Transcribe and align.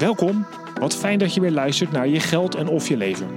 Welkom, 0.00 0.46
wat 0.78 0.96
fijn 0.96 1.18
dat 1.18 1.34
je 1.34 1.40
weer 1.40 1.50
luistert 1.50 1.92
naar 1.92 2.08
Je 2.08 2.20
Geld 2.20 2.54
en 2.54 2.68
Of 2.68 2.88
Je 2.88 2.96
Leven. 2.96 3.28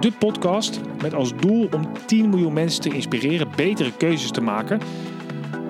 De 0.00 0.12
podcast 0.18 0.80
met 1.02 1.14
als 1.14 1.36
doel 1.36 1.68
om 1.74 1.92
10 2.06 2.28
miljoen 2.28 2.52
mensen 2.52 2.80
te 2.80 2.88
inspireren 2.88 3.48
betere 3.56 3.92
keuzes 3.96 4.30
te 4.30 4.40
maken 4.40 4.80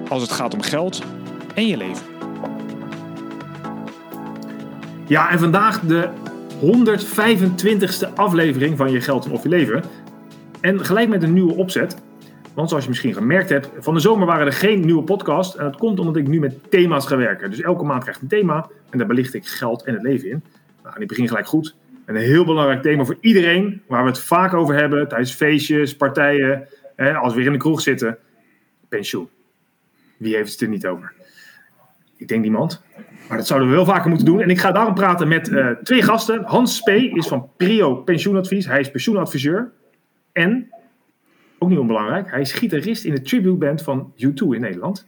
als 0.09 0.23
het 0.23 0.31
gaat 0.31 0.55
om 0.55 0.61
geld 0.61 1.03
en 1.55 1.67
je 1.67 1.77
leven. 1.77 2.07
Ja, 5.07 5.31
en 5.31 5.39
vandaag 5.39 5.81
de 5.81 6.09
125ste 6.61 8.15
aflevering 8.15 8.77
van 8.77 8.93
Je 8.93 9.01
Geld 9.01 9.25
en 9.25 9.33
Of 9.33 9.43
Je 9.43 9.49
Leven. 9.49 9.85
En 10.61 10.85
gelijk 10.85 11.09
met 11.09 11.23
een 11.23 11.33
nieuwe 11.33 11.55
opzet. 11.55 11.97
Want 12.57 12.69
zoals 12.69 12.85
je 12.85 12.91
misschien 12.91 13.15
gemerkt 13.15 13.49
hebt, 13.49 13.71
van 13.79 13.95
de 13.95 14.01
zomer 14.01 14.27
waren 14.27 14.47
er 14.47 14.53
geen 14.53 14.81
nieuwe 14.81 15.03
podcast. 15.03 15.55
En 15.55 15.65
dat 15.65 15.77
komt 15.77 15.99
omdat 15.99 16.17
ik 16.17 16.29
nu 16.29 16.41
met 16.41 16.71
thema's 16.71 17.07
ga 17.07 17.17
werken. 17.17 17.51
Dus 17.51 17.61
elke 17.61 17.85
maand 17.85 18.03
krijg 18.03 18.17
ik 18.17 18.23
een 18.23 18.29
thema 18.29 18.69
en 18.91 18.99
daar 18.99 19.07
belicht 19.07 19.35
ik 19.35 19.47
geld 19.47 19.85
en 19.85 19.95
het 19.95 20.03
leven 20.03 20.31
in. 20.31 20.43
Nou, 20.83 20.97
en 20.97 21.03
ik 21.03 21.09
begin 21.09 21.29
gelijk 21.29 21.47
goed. 21.47 21.75
een 22.05 22.17
heel 22.17 22.45
belangrijk 22.45 22.83
thema 22.83 23.05
voor 23.05 23.17
iedereen, 23.21 23.83
waar 23.87 24.03
we 24.03 24.09
het 24.09 24.21
vaak 24.21 24.55
over 24.55 24.75
hebben 24.75 25.09
tijdens 25.09 25.35
feestjes, 25.35 25.97
partijen, 25.97 26.69
hè, 26.97 27.15
als 27.15 27.33
we 27.33 27.39
weer 27.39 27.47
in 27.47 27.53
de 27.53 27.59
kroeg 27.59 27.81
zitten. 27.81 28.19
Pensioen. 28.89 29.29
Wie 30.17 30.35
heeft 30.35 30.53
het 30.53 30.61
er 30.61 30.69
niet 30.69 30.87
over? 30.87 31.13
Ik 32.17 32.29
denk 32.29 32.43
niemand. 32.43 32.83
Maar 33.29 33.37
dat 33.37 33.47
zouden 33.47 33.69
we 33.69 33.75
wel 33.75 33.85
vaker 33.85 34.09
moeten 34.09 34.27
doen. 34.27 34.41
En 34.41 34.51
ik 34.51 34.59
ga 34.59 34.73
daarom 34.73 34.95
praten 34.95 35.29
met 35.29 35.49
uh, 35.49 35.71
twee 35.71 36.03
gasten. 36.03 36.45
Hans 36.45 36.77
Spee 36.77 37.11
is 37.11 37.27
van 37.27 37.51
Prio 37.57 37.95
Pensioenadvies. 37.95 38.67
Hij 38.67 38.81
is 38.81 38.91
pensioenadviseur. 38.91 39.73
En 40.33 40.71
ook 41.59 41.69
niet 41.69 41.79
onbelangrijk, 41.79 42.31
hij 42.31 42.41
is 42.41 42.53
gitarist 42.53 43.05
in 43.05 43.15
de 43.15 43.23
tribute 43.23 43.57
band 43.57 43.83
van 43.83 44.13
U2 44.17 44.35
in 44.35 44.61
Nederland. 44.61 45.07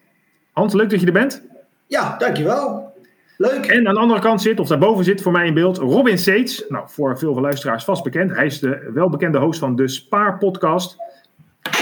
Hans, 0.52 0.75
leuk 0.75 0.91
dat 0.91 1.01
je 1.01 1.06
er 1.06 1.12
bent. 1.12 1.43
Ja, 1.87 2.16
dankjewel. 2.16 2.93
Leuk. 3.37 3.66
En 3.66 3.89
aan 3.89 3.95
de 3.95 4.01
andere 4.01 4.20
kant 4.20 4.43
zit, 4.43 4.61
of 4.61 4.69
daarboven 4.69 5.05
zit 5.05 5.23
voor 5.23 5.33
mij 5.33 5.47
in 5.47 5.55
beeld, 5.55 5.77
Robin 5.77 6.19
Seets. 6.19 6.64
Nou, 6.69 6.84
voor 6.89 7.19
veel 7.19 7.41
luisteraars 7.41 7.84
vast 7.84 8.03
bekend. 8.03 8.34
Hij 8.34 8.47
is 8.47 8.59
de 8.59 8.91
welbekende 8.95 9.39
host 9.39 9.59
van 9.59 9.77
de 9.77 9.89
Spaar 9.89 10.39
podcast. 10.39 10.97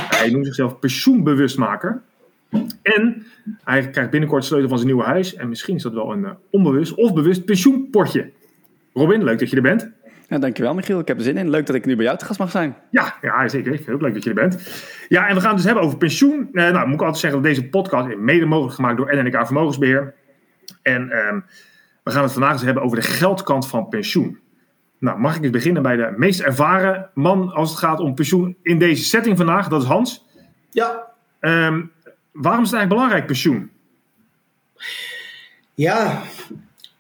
Hij 0.09 0.31
noemt 0.31 0.47
zichzelf 0.47 0.79
pensioenbewustmaker. 0.79 2.03
En 2.83 3.27
hij 3.65 3.91
krijgt 3.91 4.11
binnenkort 4.11 4.43
de 4.43 4.49
sleutel 4.49 4.69
van 4.69 4.79
zijn 4.79 4.91
nieuwe 4.91 5.07
huis. 5.07 5.35
En 5.35 5.49
misschien 5.49 5.77
is 5.77 5.83
dat 5.83 5.93
wel 5.93 6.13
een 6.13 6.21
uh, 6.21 6.31
onbewust 6.51 6.95
of 6.95 7.15
bewust 7.15 7.45
pensioenpotje. 7.45 8.31
Robin, 8.95 9.25
leuk 9.25 9.39
dat 9.39 9.51
je 9.51 9.57
er 9.57 9.63
bent. 9.63 9.91
Ja, 10.29 10.39
dankjewel 10.39 10.75
Michiel, 10.75 10.99
ik 10.99 11.09
heb 11.09 11.17
er 11.17 11.23
zin 11.23 11.37
in. 11.37 11.51
Leuk 11.51 11.67
dat 11.67 11.77
ik 11.77 11.85
nu 11.85 11.97
bij 11.97 12.05
jou 12.05 12.19
te 12.19 12.25
gast 12.25 12.39
mag 12.39 12.51
zijn. 12.51 12.77
Ja, 12.91 13.17
ja 13.23 13.49
zeker. 13.49 13.93
Ook 13.93 14.01
leuk 14.01 14.15
dat 14.15 14.23
je 14.23 14.29
er 14.29 14.35
bent. 14.35 14.85
Ja, 15.09 15.29
en 15.29 15.35
we 15.35 15.41
gaan 15.41 15.49
het 15.49 15.57
dus 15.57 15.67
hebben 15.67 15.85
over 15.85 15.99
pensioen. 15.99 16.49
Uh, 16.53 16.71
nou, 16.71 16.87
moet 16.87 16.95
ik 16.95 17.01
altijd 17.01 17.19
zeggen 17.19 17.43
dat 17.43 17.51
deze 17.51 17.69
podcast 17.69 18.09
is 18.09 18.15
mede 18.19 18.47
mogelijk 18.47 18.75
gemaakt 18.75 18.97
door 18.97 19.15
NNK 19.15 19.47
Vermogensbeheer. 19.47 20.15
En 20.83 21.03
um, 21.03 21.45
we 22.03 22.11
gaan 22.11 22.23
het 22.23 22.33
vandaag 22.33 22.53
eens 22.53 22.63
hebben 22.63 22.83
over 22.83 22.97
de 22.97 23.07
geldkant 23.07 23.69
van 23.69 23.89
pensioen. 23.89 24.39
Nou, 24.99 25.19
mag 25.19 25.37
ik 25.37 25.43
eens 25.43 25.51
beginnen 25.51 25.83
bij 25.83 25.97
de 25.97 26.15
meest 26.17 26.41
ervaren 26.41 27.11
man 27.15 27.53
als 27.53 27.71
het 27.71 27.79
gaat 27.79 28.01
om 28.01 28.15
pensioen 28.15 28.57
in 28.63 28.79
deze 28.79 29.05
setting 29.05 29.37
vandaag. 29.37 29.69
Dat 29.69 29.83
is 29.83 29.89
Hans. 29.89 30.25
Ja. 30.71 31.07
Um, 31.41 31.93
waarom 32.33 32.63
is 32.63 32.71
het 32.71 32.79
eigenlijk 32.79 32.89
belangrijk, 32.89 33.27
pensioen? 33.27 33.71
Ja, 35.75 36.23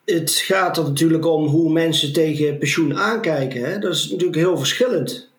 het 0.07 0.35
gaat 0.35 0.77
er 0.77 0.85
natuurlijk 0.85 1.27
om 1.27 1.47
hoe 1.47 1.73
mensen 1.73 2.13
tegen 2.13 2.59
pensioen 2.59 2.97
aankijken. 2.97 3.61
Hè? 3.65 3.79
Dat 3.79 3.95
is 3.95 4.11
natuurlijk 4.11 4.39
heel 4.39 4.57
verschillend. 4.57 5.31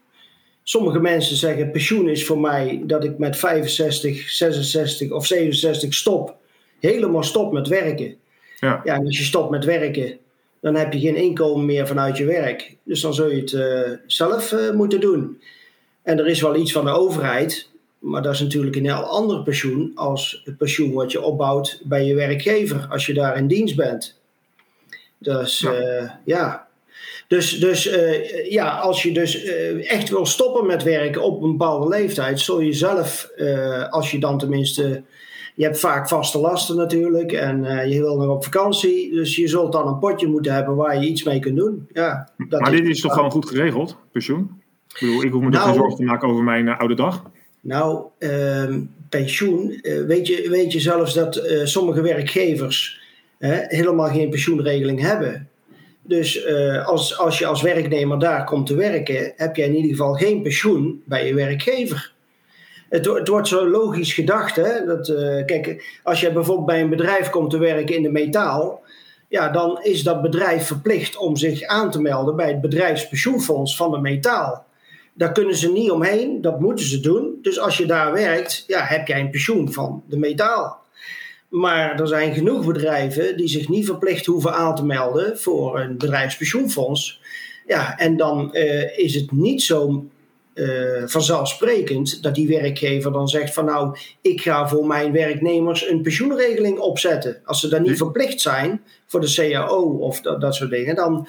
Sommige 0.63 0.99
mensen 0.99 1.35
zeggen: 1.35 1.71
pensioen 1.71 2.09
is 2.09 2.25
voor 2.25 2.39
mij 2.39 2.81
dat 2.85 3.03
ik 3.03 3.17
met 3.17 3.37
65, 3.37 4.29
66 4.29 5.11
of 5.11 5.25
67 5.25 5.93
stop. 5.93 6.35
Helemaal 6.79 7.23
stop 7.23 7.51
met 7.51 7.67
werken. 7.67 8.15
Ja. 8.59 8.81
ja, 8.83 8.95
en 8.95 9.05
als 9.05 9.17
je 9.17 9.23
stopt 9.23 9.49
met 9.49 9.65
werken, 9.65 10.17
dan 10.61 10.75
heb 10.75 10.93
je 10.93 10.99
geen 10.99 11.15
inkomen 11.15 11.65
meer 11.65 11.87
vanuit 11.87 12.17
je 12.17 12.25
werk. 12.25 12.75
Dus 12.83 13.01
dan 13.01 13.13
zul 13.13 13.29
je 13.29 13.41
het 13.41 13.51
uh, 13.51 13.97
zelf 14.05 14.51
uh, 14.51 14.71
moeten 14.71 14.99
doen. 14.99 15.41
En 16.03 16.19
er 16.19 16.27
is 16.27 16.41
wel 16.41 16.55
iets 16.55 16.71
van 16.71 16.85
de 16.85 16.91
overheid, 16.91 17.69
maar 17.99 18.21
dat 18.21 18.33
is 18.33 18.39
natuurlijk 18.39 18.75
een 18.75 18.85
heel 18.85 19.03
ander 19.03 19.43
pensioen 19.43 19.91
als 19.95 20.41
het 20.45 20.57
pensioen 20.57 20.93
wat 20.93 21.11
je 21.11 21.21
opbouwt 21.21 21.81
bij 21.83 22.05
je 22.05 22.15
werkgever 22.15 22.87
als 22.89 23.05
je 23.05 23.13
daar 23.13 23.37
in 23.37 23.47
dienst 23.47 23.75
bent. 23.75 24.19
Dus 25.19 25.59
ja. 25.59 25.71
Uh, 25.71 26.09
ja. 26.25 26.67
Dus, 27.27 27.59
dus 27.59 27.87
uh, 27.87 28.51
ja, 28.51 28.69
als 28.69 29.03
je 29.03 29.11
dus 29.11 29.45
uh, 29.45 29.91
echt 29.91 30.09
wil 30.09 30.25
stoppen 30.25 30.65
met 30.65 30.83
werken 30.83 31.23
op 31.23 31.43
een 31.43 31.51
bepaalde 31.51 31.87
leeftijd, 31.87 32.39
zul 32.39 32.61
je 32.61 32.73
zelf, 32.73 33.29
als 33.89 34.11
je 34.11 34.19
dan 34.19 34.37
tenminste, 34.37 35.03
je 35.55 35.63
hebt 35.63 35.79
vaak 35.79 36.07
vaste 36.07 36.37
lasten 36.37 36.75
natuurlijk 36.75 37.31
en 37.31 37.89
je 37.89 37.99
wil 37.99 38.17
nog 38.17 38.29
op 38.29 38.43
vakantie, 38.43 39.11
dus 39.11 39.35
je 39.35 39.47
zult 39.47 39.71
dan 39.71 39.87
een 39.87 39.99
potje 39.99 40.27
moeten 40.27 40.53
hebben 40.53 40.75
waar 40.75 41.01
je 41.01 41.07
iets 41.07 41.23
mee 41.23 41.39
kunt 41.39 41.57
doen. 41.57 41.87
Ja, 41.93 42.29
dat 42.49 42.59
maar 42.59 42.73
is 42.73 42.79
dit 42.79 42.89
is 42.89 43.01
toch 43.01 43.13
gewoon 43.13 43.31
goed 43.31 43.47
geregeld, 43.47 43.97
pensioen? 44.11 44.61
Ik 44.87 44.97
bedoel, 44.99 45.23
ik 45.23 45.31
hoef 45.31 45.43
me 45.43 45.49
nou, 45.49 45.65
geen 45.65 45.73
zorgen 45.73 45.97
te 45.97 46.03
maken 46.03 46.27
over 46.27 46.43
mijn 46.43 46.69
oude 46.69 46.95
dag. 46.95 47.23
Nou, 47.61 48.05
ehm, 48.19 48.81
pensioen, 49.09 49.79
weet, 50.07 50.27
je, 50.27 50.49
weet 50.49 50.71
je 50.71 50.79
zelfs 50.79 51.13
dat 51.13 51.41
sommige 51.63 52.01
werkgevers 52.01 53.05
helemaal 53.39 54.09
geen 54.09 54.29
pensioenregeling 54.29 55.01
hebben. 55.01 55.49
Dus 56.07 56.45
uh, 56.45 56.87
als, 56.87 57.17
als 57.17 57.39
je 57.39 57.45
als 57.45 57.61
werknemer 57.61 58.19
daar 58.19 58.43
komt 58.43 58.65
te 58.67 58.75
werken, 58.75 59.33
heb 59.35 59.55
je 59.55 59.63
in 59.63 59.75
ieder 59.75 59.91
geval 59.91 60.13
geen 60.13 60.41
pensioen 60.41 61.03
bij 61.05 61.27
je 61.27 61.33
werkgever. 61.33 62.11
Het, 62.89 63.05
het 63.05 63.27
wordt 63.27 63.47
zo 63.47 63.69
logisch 63.69 64.13
gedacht. 64.13 64.55
Hè? 64.55 64.85
Dat, 64.85 65.07
uh, 65.07 65.45
kijk, 65.45 65.99
als 66.03 66.21
je 66.21 66.31
bijvoorbeeld 66.31 66.67
bij 66.67 66.81
een 66.81 66.89
bedrijf 66.89 67.29
komt 67.29 67.49
te 67.49 67.57
werken 67.57 67.95
in 67.95 68.03
de 68.03 68.11
metaal, 68.11 68.81
ja, 69.27 69.49
dan 69.49 69.79
is 69.83 70.03
dat 70.03 70.21
bedrijf 70.21 70.67
verplicht 70.67 71.17
om 71.17 71.35
zich 71.35 71.63
aan 71.63 71.91
te 71.91 72.01
melden 72.01 72.35
bij 72.35 72.47
het 72.47 72.61
bedrijfspensioenfonds 72.61 73.75
van 73.75 73.91
de 73.91 73.99
metaal. 73.99 74.65
Daar 75.13 75.31
kunnen 75.31 75.55
ze 75.55 75.71
niet 75.71 75.91
omheen, 75.91 76.41
dat 76.41 76.59
moeten 76.59 76.85
ze 76.85 76.99
doen. 76.99 77.39
Dus 77.41 77.59
als 77.59 77.77
je 77.77 77.85
daar 77.85 78.13
werkt, 78.13 78.63
ja, 78.67 78.83
heb 78.83 79.07
jij 79.07 79.19
een 79.19 79.29
pensioen 79.29 79.71
van 79.71 80.03
de 80.07 80.17
metaal. 80.17 80.85
Maar 81.49 81.99
er 81.99 82.07
zijn 82.07 82.33
genoeg 82.33 82.65
bedrijven 82.65 83.37
die 83.37 83.47
zich 83.47 83.69
niet 83.69 83.85
verplicht 83.85 84.25
hoeven 84.25 84.53
aan 84.53 84.75
te 84.75 84.85
melden 84.85 85.37
voor 85.37 85.79
een 85.79 85.97
bedrijfspensioenfonds. 85.97 87.21
Ja, 87.65 87.97
en 87.97 88.17
dan 88.17 88.49
uh, 88.53 88.97
is 88.97 89.15
het 89.15 89.31
niet 89.31 89.61
zo 89.61 90.05
uh, 90.53 91.03
vanzelfsprekend 91.05 92.23
dat 92.23 92.35
die 92.35 92.47
werkgever 92.47 93.11
dan 93.11 93.27
zegt 93.27 93.53
van 93.53 93.65
nou, 93.65 93.97
ik 94.21 94.41
ga 94.41 94.67
voor 94.67 94.87
mijn 94.87 95.11
werknemers 95.11 95.89
een 95.89 96.01
pensioenregeling 96.01 96.79
opzetten. 96.79 97.37
Als 97.43 97.59
ze 97.59 97.67
dan 97.67 97.81
niet 97.81 97.97
verplicht 97.97 98.41
zijn 98.41 98.81
voor 99.05 99.21
de 99.21 99.33
CAO 99.33 99.81
of 99.81 100.21
dat, 100.21 100.41
dat 100.41 100.55
soort 100.55 100.69
dingen, 100.69 100.95
dan, 100.95 101.27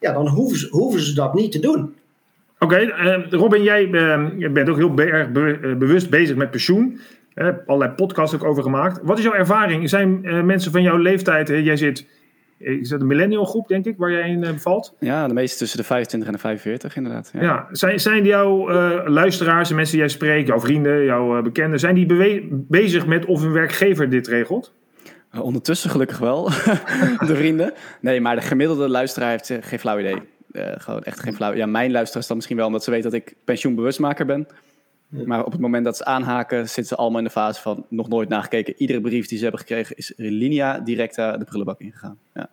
ja, 0.00 0.12
dan 0.12 0.28
hoeven, 0.28 0.58
ze, 0.58 0.68
hoeven 0.70 1.00
ze 1.00 1.14
dat 1.14 1.34
niet 1.34 1.52
te 1.52 1.60
doen. 1.60 1.94
Oké, 2.58 2.74
okay, 2.74 3.16
uh, 3.18 3.30
Robin, 3.30 3.62
jij 3.62 3.84
uh, 3.84 4.52
bent 4.52 4.68
ook 4.68 4.76
heel 4.76 4.94
be 4.94 5.04
erg 5.04 5.30
be 5.30 5.76
bewust 5.78 6.10
bezig 6.10 6.36
met 6.36 6.50
pensioen. 6.50 7.00
Heb 7.44 7.62
allerlei 7.66 7.94
podcasts 7.94 8.34
ook 8.34 8.44
over 8.44 8.62
gemaakt. 8.62 9.00
Wat 9.02 9.18
is 9.18 9.24
jouw 9.24 9.32
ervaring? 9.32 9.88
Zijn 9.88 10.20
uh, 10.22 10.42
mensen 10.42 10.72
van 10.72 10.82
jouw 10.82 10.96
leeftijd, 10.96 11.50
uh, 11.50 11.64
jij 11.64 11.76
zit, 11.76 12.06
is 12.58 12.88
dat 12.88 13.00
een 13.00 13.06
millennial 13.06 13.44
groep 13.44 13.68
denk 13.68 13.86
ik, 13.86 13.94
waar 13.98 14.10
jij 14.10 14.28
in 14.28 14.42
uh, 14.42 14.50
bevalt? 14.50 14.94
Ja, 15.00 15.26
de 15.26 15.34
meeste 15.34 15.58
tussen 15.58 15.78
de 15.78 15.84
25 15.84 16.28
en 16.28 16.34
de 16.34 16.40
45 16.40 16.96
inderdaad. 16.96 17.30
Ja, 17.32 17.42
ja 17.42 17.66
zijn, 17.70 18.00
zijn 18.00 18.24
jouw 18.24 18.70
luisteraars 19.08 19.70
en 19.70 19.76
mensen 19.76 19.92
die 19.92 20.04
jij 20.04 20.14
spreekt, 20.14 20.48
jouw 20.48 20.60
vrienden, 20.60 21.04
jouw 21.04 21.42
bekenden, 21.42 21.78
zijn 21.78 21.94
die 21.94 22.48
bezig 22.50 23.06
met 23.06 23.24
of 23.24 23.42
een 23.42 23.52
werkgever 23.52 24.10
dit 24.10 24.26
regelt? 24.26 24.72
ondertussen 25.40 25.90
gelukkig 25.90 26.18
wel, 26.18 26.44
de 27.30 27.36
vrienden. 27.36 27.72
Nee, 28.00 28.20
maar 28.20 28.36
de 28.36 28.42
gemiddelde 28.42 28.88
luisteraar 28.88 29.30
heeft 29.30 29.52
geen 29.60 29.78
flauw 29.78 29.98
idee. 29.98 30.16
gewoon 30.78 31.02
echt 31.02 31.20
geen 31.20 31.34
flauw. 31.34 31.54
Ja, 31.54 31.66
mijn 31.66 31.90
luisteraars 31.90 32.26
dan 32.26 32.36
misschien 32.36 32.56
wel, 32.56 32.66
omdat 32.66 32.84
ze 32.84 32.90
weten 32.90 33.10
dat 33.10 33.20
ik 33.20 33.34
pensioenbewustmaker 33.44 34.26
ben. 34.26 34.46
Maar 35.08 35.44
op 35.44 35.52
het 35.52 35.60
moment 35.60 35.84
dat 35.84 35.96
ze 35.96 36.04
aanhaken, 36.04 36.58
zitten 36.58 36.84
ze 36.84 36.96
allemaal 36.96 37.18
in 37.18 37.24
de 37.24 37.30
fase 37.30 37.60
van 37.60 37.86
nog 37.88 38.08
nooit 38.08 38.28
nagekeken. 38.28 38.74
Iedere 38.76 39.00
brief 39.00 39.26
die 39.26 39.36
ze 39.36 39.42
hebben 39.42 39.60
gekregen 39.60 39.96
is 39.96 40.10
in 40.10 40.32
linea 40.32 40.78
directa 40.78 41.36
de 41.36 41.44
prullenbak 41.44 41.80
ingegaan. 41.80 42.18
Ja. 42.34 42.48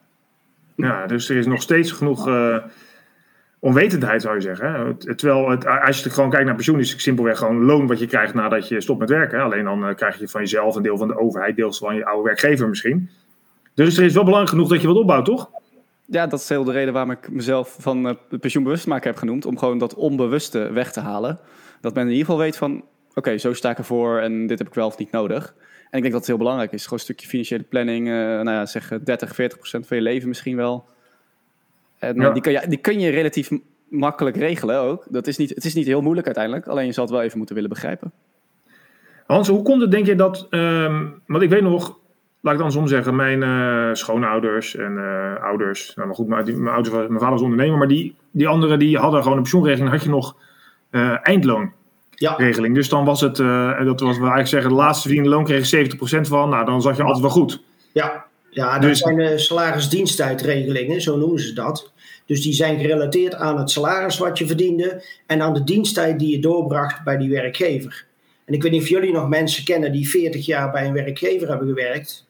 ja, 0.75 1.07
dus 1.07 1.29
er 1.29 1.37
is 1.37 1.45
nog 1.45 1.61
steeds 1.61 1.91
genoeg 1.91 2.27
uh, 2.27 2.57
onwetendheid, 3.59 4.21
zou 4.21 4.35
je 4.35 4.41
zeggen. 4.41 4.97
Terwijl 4.97 5.49
het, 5.49 5.65
als 5.65 6.03
je 6.03 6.09
gewoon 6.09 6.29
kijkt 6.29 6.45
naar 6.45 6.55
pensioen, 6.55 6.79
is 6.79 6.91
het 6.91 7.01
simpelweg 7.01 7.37
gewoon 7.37 7.63
loon 7.63 7.87
wat 7.87 7.99
je 7.99 8.07
krijgt 8.07 8.33
nadat 8.33 8.67
je 8.67 8.81
stopt 8.81 8.99
met 8.99 9.09
werken. 9.09 9.41
Alleen 9.41 9.63
dan 9.63 9.89
uh, 9.89 9.95
krijg 9.95 10.19
je 10.19 10.27
van 10.27 10.41
jezelf 10.41 10.75
een 10.75 10.83
deel 10.83 10.97
van 10.97 11.07
de 11.07 11.19
overheid, 11.19 11.55
deels 11.55 11.77
van 11.77 11.95
je 11.95 12.05
oude 12.05 12.23
werkgever 12.23 12.69
misschien. 12.69 13.09
Dus 13.73 13.97
er 13.97 14.03
is 14.03 14.13
wel 14.13 14.23
belangrijk 14.23 14.53
genoeg 14.53 14.69
dat 14.69 14.81
je 14.81 14.87
wat 14.87 14.97
opbouwt, 14.97 15.25
toch? 15.25 15.49
Ja, 16.05 16.27
dat 16.27 16.39
is 16.39 16.49
heel 16.49 16.63
de 16.63 16.71
reden 16.71 16.93
waarom 16.93 17.11
ik 17.11 17.31
mezelf 17.31 17.75
van 17.79 18.07
uh, 18.07 18.39
pensioenbewust 18.39 18.87
maken 18.87 19.09
heb 19.09 19.17
genoemd. 19.17 19.45
Om 19.45 19.57
gewoon 19.57 19.77
dat 19.77 19.93
onbewuste 19.93 20.71
weg 20.71 20.91
te 20.91 20.99
halen 20.99 21.39
dat 21.81 21.93
men 21.93 22.03
in 22.03 22.09
ieder 22.09 22.25
geval 22.25 22.41
weet 22.41 22.57
van, 22.57 22.83
oké, 23.13 23.37
zo 23.37 23.53
sta 23.53 23.69
ik 23.69 23.77
ervoor 23.77 24.19
en 24.19 24.47
dit 24.47 24.57
heb 24.57 24.67
ik 24.67 24.73
wel 24.73 24.87
of 24.87 24.97
niet 24.97 25.11
nodig. 25.11 25.55
En 25.89 26.01
ik 26.01 26.01
denk 26.01 26.11
dat 26.11 26.13
het 26.13 26.27
heel 26.27 26.37
belangrijk 26.37 26.71
is. 26.71 26.83
Gewoon 26.83 26.99
een 26.99 27.05
stukje 27.05 27.27
financiële 27.27 27.63
planning, 27.63 28.07
uh, 28.07 28.13
nou 28.13 28.49
ja, 28.49 28.65
zeg 28.65 28.87
30, 29.03 29.35
40 29.35 29.57
procent 29.57 29.87
van 29.87 29.97
je 29.97 30.03
leven 30.03 30.27
misschien 30.27 30.55
wel. 30.55 30.85
En 31.99 32.15
ja. 32.15 32.29
die, 32.29 32.41
kan 32.41 32.51
je, 32.51 32.63
die 32.67 32.77
kun 32.77 32.99
je 32.99 33.09
relatief 33.09 33.49
makkelijk 33.89 34.35
regelen 34.35 34.79
ook. 34.79 35.05
Dat 35.09 35.27
is 35.27 35.37
niet, 35.37 35.49
het 35.49 35.65
is 35.65 35.73
niet 35.73 35.85
heel 35.85 36.01
moeilijk 36.01 36.25
uiteindelijk, 36.25 36.67
alleen 36.67 36.85
je 36.85 36.91
zal 36.91 37.03
het 37.03 37.13
wel 37.13 37.21
even 37.21 37.37
moeten 37.37 37.55
willen 37.55 37.69
begrijpen. 37.69 38.11
Hans, 39.25 39.47
hoe 39.47 39.61
komt 39.61 39.81
het 39.81 39.91
denk 39.91 40.05
je 40.05 40.15
dat, 40.15 40.47
um, 40.49 41.21
want 41.27 41.43
ik 41.43 41.49
weet 41.49 41.61
nog, 41.61 41.99
laat 42.41 42.53
ik 42.53 42.59
dan 42.59 42.71
soms 42.71 42.89
zeggen, 42.89 43.15
mijn 43.15 43.43
eh, 43.43 43.93
schoonouders 43.93 44.75
en 44.75 44.97
eh, 44.97 45.43
ouders, 45.43 45.95
nou 45.95 46.07
maar 46.07 46.15
goed, 46.15 46.27
mijn, 46.27 46.61
mijn, 46.61 46.75
ouders, 46.75 46.95
mijn 46.95 47.09
vader 47.09 47.29
was 47.29 47.41
ondernemer, 47.41 47.77
maar 47.77 47.87
die, 47.87 48.15
die 48.31 48.47
anderen 48.47 48.79
die 48.79 48.97
hadden 48.97 49.21
gewoon 49.21 49.37
een 49.37 49.43
pensioenregeling, 49.43 49.91
had 49.91 50.03
je 50.03 50.09
nog 50.09 50.35
eh, 50.95 51.17
eindloonregeling. 51.21 52.67
Ja, 52.67 52.73
Dus 52.73 52.89
dan 52.89 53.05
was 53.05 53.21
het, 53.21 53.39
eh, 53.39 53.79
en 53.79 53.85
dat 53.85 53.99
was 53.99 54.13
we 54.15 54.19
eigenlijk 54.19 54.47
zeggen, 54.47 54.69
de 54.69 54.75
laatste 54.75 55.01
verdiende 55.07 55.29
loon 55.29 55.43
kreeg 55.43 55.59
je 55.59 55.65
70% 55.65 56.27
van, 56.27 56.49
nou 56.49 56.65
dan 56.65 56.81
zat 56.81 56.95
je 56.97 57.03
altijd 57.03 57.21
wel 57.21 57.31
goed. 57.31 57.61
ja. 57.91 58.25
ja 58.49 58.79
dat 58.79 58.89
Dus- 58.89 58.99
zijn 58.99 59.19
uh, 59.19 59.37
salarisdiensttijdregelingen, 59.37 61.01
zo 61.01 61.17
noemen 61.17 61.39
ze 61.39 61.53
dat. 61.53 61.91
Dus 62.25 62.41
die 62.41 62.53
zijn 62.53 62.79
gerelateerd 62.79 63.35
aan 63.35 63.57
het 63.57 63.71
salaris 63.71 64.17
wat 64.17 64.37
je 64.37 64.47
verdiende 64.47 65.03
en 65.25 65.41
aan 65.41 65.53
de 65.53 65.63
diensttijd 65.63 66.19
die 66.19 66.31
je 66.31 66.39
doorbracht 66.39 67.03
bij 67.03 67.17
die 67.17 67.29
werkgever. 67.29 68.05
En 68.45 68.53
ik 68.53 68.61
weet 68.63 68.71
niet 68.71 68.81
of 68.81 68.89
jullie 68.89 69.11
nog 69.11 69.29
mensen 69.29 69.63
kennen 69.63 69.91
die 69.91 70.09
40 70.09 70.45
jaar 70.45 70.71
bij 70.71 70.85
een 70.87 70.93
werkgever 70.93 71.47
hebben 71.47 71.67
gewerkt. 71.67 72.25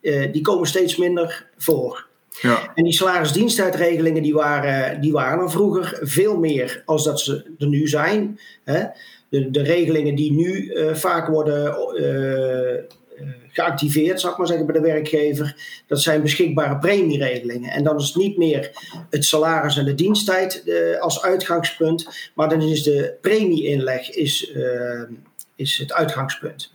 Eh, 0.00 0.32
die 0.32 0.42
komen 0.42 0.66
steeds 0.68 0.96
minder 0.96 1.46
voor. 1.56 2.06
Ja. 2.40 2.72
En 2.74 2.84
die 2.84 2.92
salarisdiensttijdregelingen 2.92 4.22
die 4.22 4.34
waren, 4.34 5.00
die 5.00 5.12
waren 5.12 5.42
er 5.42 5.50
vroeger 5.50 5.98
veel 6.00 6.38
meer 6.38 6.82
als 6.84 7.04
dat 7.04 7.20
ze 7.20 7.44
er 7.58 7.66
nu 7.66 7.88
zijn. 7.88 8.40
Hè? 8.64 8.84
De, 9.28 9.50
de 9.50 9.62
regelingen 9.62 10.14
die 10.14 10.32
nu 10.32 10.68
eh, 10.68 10.94
vaak 10.94 11.28
worden 11.28 11.76
eh, 11.96 12.74
eh, 12.74 12.84
geactiveerd, 13.48 14.20
zal 14.20 14.30
ik 14.30 14.38
maar 14.38 14.46
zeggen, 14.46 14.66
bij 14.66 14.74
de 14.74 14.86
werkgever, 14.86 15.56
dat 15.86 16.00
zijn 16.02 16.22
beschikbare 16.22 16.78
premieregelingen. 16.78 17.70
En 17.70 17.84
dan 17.84 17.98
is 17.98 18.06
het 18.06 18.16
niet 18.16 18.36
meer 18.36 18.70
het 19.10 19.24
salaris 19.24 19.76
en 19.76 19.84
de 19.84 19.94
diensttijd 19.94 20.64
als 21.00 21.22
uitgangspunt, 21.22 22.30
maar 22.34 22.48
dan 22.48 22.62
is 22.62 22.82
de 22.82 23.14
premieinleg 23.20 24.10
is, 24.10 24.52
is 25.56 25.78
het 25.78 25.92
uitgangspunt. 25.92 26.72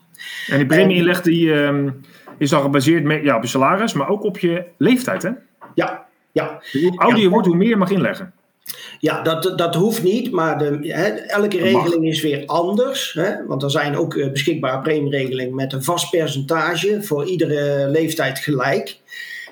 En 0.48 0.58
die 0.58 0.68
premieinleg 0.68 1.22
die, 1.22 1.54
ehm, 1.54 1.90
is 2.38 2.50
dan 2.50 2.62
gebaseerd 2.62 3.04
met, 3.04 3.24
ja, 3.24 3.36
op 3.36 3.42
je 3.42 3.48
salaris, 3.48 3.94
maar 3.94 4.10
ook 4.10 4.24
op 4.24 4.40
je 4.40 4.64
leeftijd. 4.78 5.24
Hè? 5.24 5.30
Ja, 5.76 6.06
ja. 6.32 6.60
Dus 6.72 6.82
hoe 6.82 6.98
ouder 6.98 7.20
je 7.20 7.30
wordt, 7.30 7.48
hoe 7.48 7.56
meer 7.56 7.70
je 7.70 7.76
mag 7.76 7.92
inleggen. 7.92 8.34
Ja, 9.00 9.22
dat, 9.22 9.58
dat 9.58 9.76
hoeft 9.76 10.04
niet, 10.04 10.32
maar 10.32 10.58
de, 10.58 10.94
elke 11.28 11.58
regeling 11.58 12.08
is 12.08 12.22
weer 12.22 12.46
anders. 12.46 13.14
Hè? 13.14 13.46
Want 13.46 13.64
er 13.64 13.72
zijn 13.72 13.98
ook 13.98 14.16
eh, 14.16 14.32
beschikbare 14.32 14.82
premieregelingen 14.82 15.56
met 15.56 15.74
een 15.74 15.84
vast 15.84 16.10
percentage 16.10 17.04
voor 17.04 17.26
iedere 17.26 17.88
leeftijd 17.90 18.40
gelijk. 18.40 19.00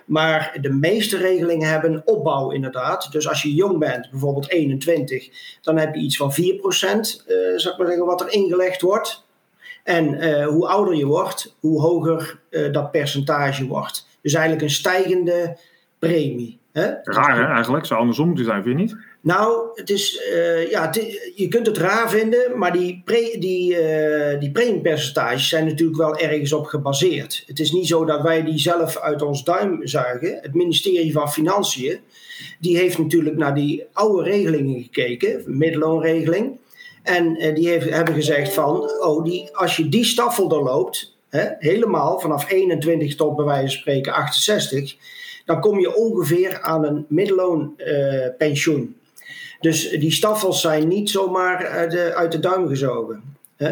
Maar 0.05 0.57
de 0.61 0.69
meeste 0.69 1.17
regelingen 1.17 1.69
hebben 1.69 2.01
opbouw 2.05 2.51
inderdaad. 2.51 3.11
Dus 3.11 3.29
als 3.29 3.41
je 3.41 3.53
jong 3.53 3.79
bent, 3.79 4.09
bijvoorbeeld 4.11 4.49
21, 4.49 5.29
dan 5.61 5.77
heb 5.77 5.95
je 5.95 6.01
iets 6.01 6.17
van 6.17 6.31
4%, 6.31 6.35
eh 6.35 6.45
ik 6.45 7.77
maar 7.77 7.87
zeggen, 7.87 8.05
wat 8.05 8.21
er 8.21 8.31
ingelegd 8.31 8.81
wordt. 8.81 9.22
En 9.83 10.19
eh, 10.19 10.47
hoe 10.47 10.67
ouder 10.67 10.95
je 10.95 11.05
wordt, 11.05 11.55
hoe 11.59 11.81
hoger 11.81 12.39
eh, 12.49 12.71
dat 12.71 12.91
percentage 12.91 13.67
wordt. 13.67 14.07
Dus 14.21 14.33
eigenlijk 14.33 14.63
een 14.63 14.69
stijgende 14.69 15.57
premie. 15.99 16.59
Hè? 16.71 16.91
Raar 17.03 17.37
hè, 17.37 17.53
eigenlijk. 17.53 17.85
Zou 17.85 17.99
andersom 17.99 18.27
moeten 18.27 18.45
zijn, 18.45 18.63
vind 18.63 18.77
je 18.77 18.83
niet? 18.85 18.97
Nou, 19.21 19.69
het 19.73 19.89
is, 19.89 20.21
eh, 20.33 20.69
ja, 20.69 20.85
het 20.85 21.31
je 21.35 21.47
kunt 21.47 21.65
het 21.65 21.77
raar 21.77 22.09
vinden, 22.09 22.57
maar 22.57 22.71
die, 22.71 23.01
pre, 23.05 23.35
die, 23.39 23.77
die 24.39 24.51
premiepercentages 24.51 25.49
zijn 25.49 25.65
natuurlijk 25.65 25.97
wel 25.97 26.17
ergens 26.17 26.53
op 26.53 26.65
gebaseerd. 26.65 27.43
Het 27.47 27.59
is 27.59 27.71
niet 27.71 27.87
zo 27.87 28.05
dat 28.05 28.21
wij 28.21 28.43
die 28.43 28.59
zelf 28.59 28.97
uit 28.97 29.21
ons 29.21 29.43
duim 29.43 29.87
zuigen. 29.87 30.39
Het 30.41 30.53
ministerie 30.53 31.11
van 31.11 31.31
Financiën, 31.31 31.99
die 32.59 32.77
heeft 32.77 32.97
natuurlijk 32.97 33.35
naar 33.35 33.55
die 33.55 33.85
oude 33.93 34.23
regelingen 34.23 34.81
gekeken, 34.81 35.43
middelloonregeling. 35.45 36.57
En 37.03 37.35
eh, 37.35 37.55
die 37.55 37.69
hebben 37.69 38.13
gezegd 38.13 38.53
van, 38.53 38.91
oh, 39.01 39.23
die, 39.23 39.49
als 39.57 39.77
je 39.77 39.89
die 39.89 40.03
staffel 40.03 40.47
doorloopt, 40.47 41.17
hè, 41.29 41.45
helemaal 41.59 42.19
vanaf 42.19 42.51
21 42.51 43.15
tot 43.15 43.35
bij 43.35 43.45
wijze 43.45 43.67
van 43.67 43.79
spreken 43.79 44.13
68, 44.13 44.95
dan 45.45 45.59
kom 45.59 45.79
je 45.79 45.95
ongeveer 45.95 46.61
aan 46.61 46.85
een 46.85 47.05
middelloonpensioen. 47.09 48.35
pensioen. 48.37 48.95
Dus 49.63 49.89
die 49.89 50.11
staffels 50.11 50.61
zijn 50.61 50.87
niet 50.87 51.09
zomaar 51.09 51.67
uit 51.67 51.91
de, 51.91 52.13
uit 52.15 52.31
de 52.31 52.39
duim 52.39 52.67
gezogen. 52.67 53.21
Hè? 53.57 53.71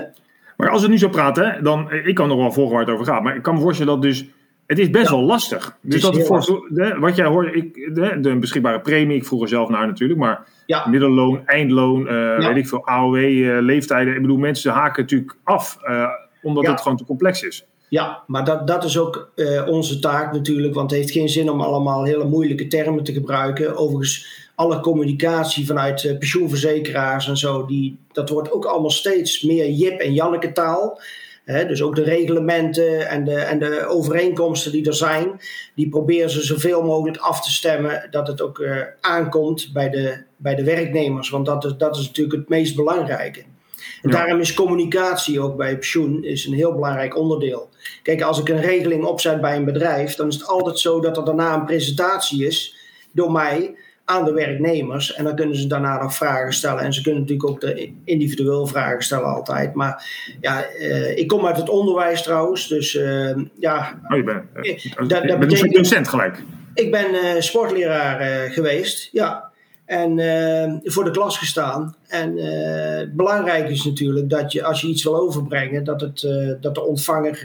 Maar 0.57 0.69
als 0.69 0.81
we 0.81 0.87
nu 0.87 0.97
zo 0.97 1.09
praten, 1.09 1.63
dan, 1.63 1.91
ik 1.91 2.15
kan 2.15 2.27
nog 2.27 2.37
wel 2.37 2.51
volgen 2.51 2.75
waar 2.75 2.85
het 2.85 2.93
over 2.93 3.05
gaat, 3.05 3.23
maar 3.23 3.35
ik 3.35 3.41
kan 3.41 3.55
me 3.55 3.61
voorstellen 3.61 3.93
dat 3.93 4.01
dus, 4.01 4.25
het 4.71 4.79
is 4.79 4.89
best 4.89 5.09
Ja. 5.09 5.15
wel 5.15 5.25
lastig. 5.25 5.77
Dus 5.81 6.01
dat 6.01 6.23
voor, 6.23 6.67
wat 6.99 7.15
jij 7.15 7.25
hoort, 7.25 7.55
ik, 7.55 7.73
de, 7.95 8.17
de 8.19 8.35
beschikbare 8.35 8.79
premie, 8.79 9.15
ik 9.17 9.25
vroeg 9.25 9.41
er 9.41 9.47
zelf 9.47 9.69
naar 9.69 9.87
natuurlijk, 9.87 10.19
maar 10.19 10.47
Ja. 10.65 10.87
middelloon, 10.87 11.41
eindloon, 11.45 12.07
eh, 12.07 12.47
weet 12.47 12.55
ik 12.55 12.67
veel, 12.67 12.87
AOW, 12.87 13.15
eh, 13.15 13.61
leeftijden. 13.61 14.15
Ik 14.15 14.21
bedoel, 14.21 14.37
mensen 14.37 14.71
haken 14.71 15.01
natuurlijk 15.01 15.35
af, 15.43 15.77
eh, 15.81 16.07
omdat 16.41 16.67
het 16.67 16.81
gewoon 16.81 16.97
te 16.97 17.05
complex 17.05 17.41
is. 17.43 17.65
Ja, 17.89 18.23
maar 18.27 18.45
dat, 18.45 18.67
dat 18.67 18.83
is 18.83 18.97
ook 18.97 19.31
onze 19.67 19.99
taak 19.99 20.33
natuurlijk, 20.33 20.73
want 20.73 20.91
het 20.91 20.99
heeft 20.99 21.11
geen 21.11 21.29
zin 21.29 21.49
om 21.49 21.61
allemaal 21.61 22.03
hele 22.03 22.25
moeilijke 22.25 22.67
termen 22.67 23.03
te 23.03 23.13
gebruiken. 23.13 23.77
Overigens, 23.77 24.39
alle 24.55 24.79
communicatie 24.79 25.65
vanuit 25.65 26.15
pensioenverzekeraars 26.19 27.27
en 27.27 27.37
zo, 27.37 27.65
die, 27.65 27.97
dat 28.11 28.29
wordt 28.29 28.51
ook 28.51 28.65
allemaal 28.65 28.89
steeds 28.89 29.41
meer 29.41 29.69
Jip 29.69 29.99
en 29.99 30.13
Janneke 30.13 30.51
taal. 30.51 31.01
Hè, 31.45 31.65
dus 31.65 31.81
ook 31.81 31.95
de 31.95 32.03
reglementen 32.03 33.07
en 33.09 33.23
de, 33.23 33.35
en 33.35 33.59
de 33.59 33.85
overeenkomsten 33.85 34.71
die 34.71 34.85
er 34.85 34.93
zijn, 34.93 35.39
die 35.75 35.89
proberen 35.89 36.29
ze 36.29 36.43
zoveel 36.43 36.83
mogelijk 36.83 37.17
af 37.17 37.41
te 37.41 37.51
stemmen 37.51 38.07
dat 38.11 38.27
het 38.27 38.41
ook 38.41 38.59
eh, 38.59 38.77
aankomt 39.01 39.69
bij 39.73 39.89
de, 39.89 40.23
bij 40.37 40.55
de 40.55 40.63
werknemers. 40.63 41.29
Want 41.29 41.45
dat 41.45 41.65
is, 41.65 41.73
dat 41.77 41.97
is 41.97 42.05
natuurlijk 42.07 42.39
het 42.39 42.49
meest 42.49 42.75
belangrijke. 42.75 43.39
En 44.01 44.09
Ja. 44.09 44.15
daarom 44.15 44.39
is 44.39 44.53
communicatie 44.53 45.39
ook 45.39 45.57
bij 45.57 45.73
pensioen 45.73 46.23
is 46.23 46.45
een 46.45 46.53
heel 46.53 46.73
belangrijk 46.73 47.17
onderdeel. 47.17 47.69
Kijk, 48.03 48.21
als 48.21 48.39
ik 48.39 48.49
een 48.49 48.61
regeling 48.61 49.05
opzet 49.05 49.41
bij 49.41 49.55
een 49.55 49.65
bedrijf, 49.65 50.15
dan 50.15 50.27
is 50.27 50.35
het 50.35 50.47
altijd 50.47 50.79
zo 50.79 50.99
dat 50.99 51.17
er 51.17 51.25
daarna 51.25 51.53
een 51.53 51.65
presentatie 51.65 52.45
is 52.45 52.75
door 53.11 53.31
mij 53.31 53.75
aan 54.11 54.25
de 54.25 54.33
werknemers. 54.33 55.13
En 55.13 55.23
dan 55.23 55.35
kunnen 55.35 55.55
ze 55.55 55.67
daarna 55.67 56.01
nog 56.01 56.15
vragen 56.15 56.53
stellen. 56.53 56.83
En 56.83 56.93
ze 56.93 57.01
kunnen 57.01 57.21
natuurlijk 57.21 57.49
ook 57.49 57.61
de 57.61 57.93
individueel 58.03 58.67
vragen 58.67 59.03
stellen 59.03 59.25
altijd. 59.33 59.73
Maar 59.73 60.05
ja, 60.41 60.63
eh, 60.63 61.17
ik 61.17 61.27
kom 61.27 61.45
uit 61.45 61.57
het 61.57 61.69
onderwijs 61.69 62.23
trouwens. 62.23 62.67
Dus 62.67 62.95
eh, 62.95 63.35
ja, 63.59 63.99
Oh, 64.09 64.17
je 64.17 64.23
bent, 64.23 64.43
eh, 64.53 64.71
Eh, 65.31 65.39
bent 65.39 65.61
een 65.61 65.69
docent 65.71 66.07
gelijk. 66.07 66.43
ik 66.73 66.91
ben 66.91 67.43
sportleraar 67.43 68.49
geweest, 68.51 69.09
ja. 69.11 69.49
En 69.85 70.11
voor 70.83 71.03
de 71.03 71.11
klas 71.11 71.37
gestaan. 71.37 71.95
En 72.07 72.35
belangrijk 73.15 73.69
is 73.69 73.83
natuurlijk 73.83 74.29
dat 74.29 74.51
je, 74.51 74.63
als 74.63 74.81
je 74.81 74.87
iets 74.87 75.03
wil 75.03 75.15
overbrengen, 75.19 75.83
dat, 75.83 76.01
het, 76.01 76.27
dat 76.61 76.75
de 76.75 76.85
ontvanger 76.85 77.39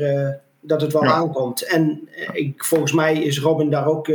dat 0.60 0.80
het 0.80 0.92
wel 0.92 1.04
Ja. 1.04 1.12
aankomt. 1.12 1.62
En 1.66 2.08
ik, 2.32 2.64
volgens 2.64 2.92
mij 2.92 3.14
is 3.22 3.40
Robin 3.40 3.70
daar 3.70 3.86
ook 3.86 4.08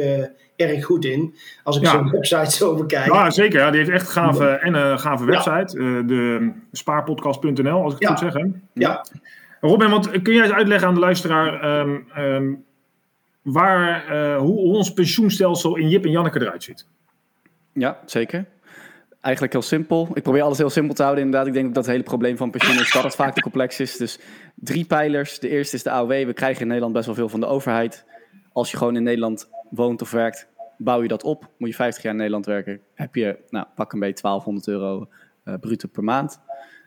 erg 0.61 0.85
goed 0.85 1.05
in. 1.05 1.35
Als 1.63 1.77
ik 1.77 1.83
Ja. 1.83 1.91
zo'n 1.91 2.09
website 2.09 2.51
zo 2.65 2.75
bekijk. 2.75 3.05
Ja, 3.13 3.29
zeker. 3.29 3.59
Ja, 3.59 3.69
die 3.71 3.79
heeft 3.79 3.91
echt 3.91 4.09
gave, 4.09 4.45
en 4.47 4.73
een 4.73 4.99
gave 4.99 5.25
Ja. 5.25 5.29
website. 5.29 5.77
eh, 5.79 6.07
de 6.07 6.51
spaarpodcast.nl, 6.71 7.83
als 7.83 7.93
ik 7.93 7.99
het 7.99 8.09
Ja. 8.09 8.15
goed 8.15 8.31
zeg. 8.31 8.41
Hè? 8.43 8.49
Ja. 8.73 9.05
Robin, 9.61 9.89
want 9.89 10.21
kun 10.21 10.33
jij 10.33 10.43
eens 10.43 10.53
uitleggen 10.53 10.87
aan 10.87 10.93
de 10.93 10.99
luisteraar 10.99 11.61
ehm, 11.61 11.97
ehm, 12.13 12.53
waar, 13.41 14.05
eh, 14.07 14.37
hoe, 14.37 14.59
hoe 14.59 14.75
ons 14.75 14.93
pensioenstelsel 14.93 15.75
in 15.77 15.89
Jip 15.89 16.05
en 16.05 16.11
Janneke 16.11 16.41
eruit 16.41 16.63
ziet? 16.63 16.85
Ja, 17.73 17.99
zeker. 18.05 18.45
Eigenlijk 19.21 19.53
heel 19.53 19.61
simpel. 19.61 20.09
Ik 20.13 20.23
probeer 20.23 20.41
alles 20.41 20.57
heel 20.57 20.69
simpel 20.69 20.95
te 20.95 21.03
houden 21.03 21.23
inderdaad. 21.23 21.47
Ik 21.47 21.53
denk 21.53 21.67
dat 21.75 21.83
het 21.83 21.91
hele 21.93 22.03
probleem 22.03 22.37
van 22.37 22.51
pensioen 22.51 22.79
is 22.79 22.91
dat 22.91 23.03
het 23.03 23.15
vaak 23.15 23.33
te 23.33 23.41
complex 23.41 23.79
is. 23.79 23.97
Dus 23.97 24.19
drie 24.55 24.85
pijlers. 24.85 25.39
De 25.39 25.49
eerste 25.49 25.75
is 25.75 25.83
de 25.83 25.89
AOW. 25.91 26.09
We 26.25 26.33
krijgen 26.33 26.61
in 26.61 26.67
Nederland 26.67 26.93
best 26.93 27.05
wel 27.05 27.15
veel 27.15 27.29
van 27.29 27.39
de 27.39 27.45
overheid. 27.45 28.05
Als 28.53 28.71
je 28.71 28.77
gewoon 28.77 28.95
in 28.95 29.03
Nederland 29.03 29.49
woont 29.69 30.01
of 30.01 30.11
werkt, 30.11 30.47
bouw 30.83 31.01
je 31.01 31.07
dat 31.07 31.23
op. 31.23 31.49
Moet 31.57 31.69
je 31.69 31.75
50 31.75 32.03
jaar 32.03 32.11
in 32.11 32.17
Nederland 32.17 32.45
werken, 32.45 32.81
heb 32.93 33.15
je, 33.15 33.37
nou, 33.49 33.65
pak 33.75 33.93
een 33.93 33.99
beetje 33.99 34.21
1200 34.21 34.67
euro 34.67 35.09
eh 35.43 35.53
bruto 35.59 35.87
per 35.87 36.03
maand. 36.03 36.39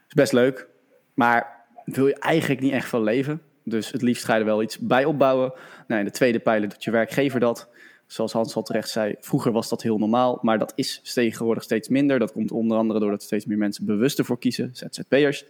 is 0.06 0.14
best 0.14 0.32
leuk, 0.32 0.68
maar 1.14 1.66
wil 1.84 2.06
je 2.06 2.18
eigenlijk 2.18 2.60
niet 2.60 2.72
echt 2.72 2.88
van 2.88 3.02
leven. 3.02 3.42
Dus 3.64 3.90
het 3.90 4.02
liefst 4.02 4.24
ga 4.24 4.34
je 4.34 4.40
er 4.40 4.46
wel 4.46 4.62
iets 4.62 4.78
bij 4.78 5.04
opbouwen. 5.04 5.52
Nou, 5.86 6.00
in 6.00 6.06
de 6.06 6.12
tweede 6.12 6.38
pijler 6.38 6.68
doet 6.68 6.84
je 6.84 6.90
werkgever 6.90 7.40
dat. 7.40 7.68
Zoals 8.06 8.32
Hans 8.32 8.54
al 8.54 8.62
terecht 8.62 8.88
zei, 8.88 9.14
vroeger 9.20 9.52
was 9.52 9.68
dat 9.68 9.82
heel 9.82 9.98
normaal, 9.98 10.38
maar 10.42 10.58
dat 10.58 10.72
is 10.76 11.00
tegenwoordig 11.14 11.62
steeds 11.62 11.88
minder. 11.88 12.18
Dat 12.18 12.32
komt 12.32 12.50
onder 12.50 12.76
andere 12.76 13.00
doordat 13.00 13.22
steeds 13.22 13.46
meer 13.46 13.58
mensen 13.58 13.86
bewust 13.86 14.18
ervoor 14.18 14.38
kiezen, 14.38 14.70
ZZP'ers, 14.72 15.44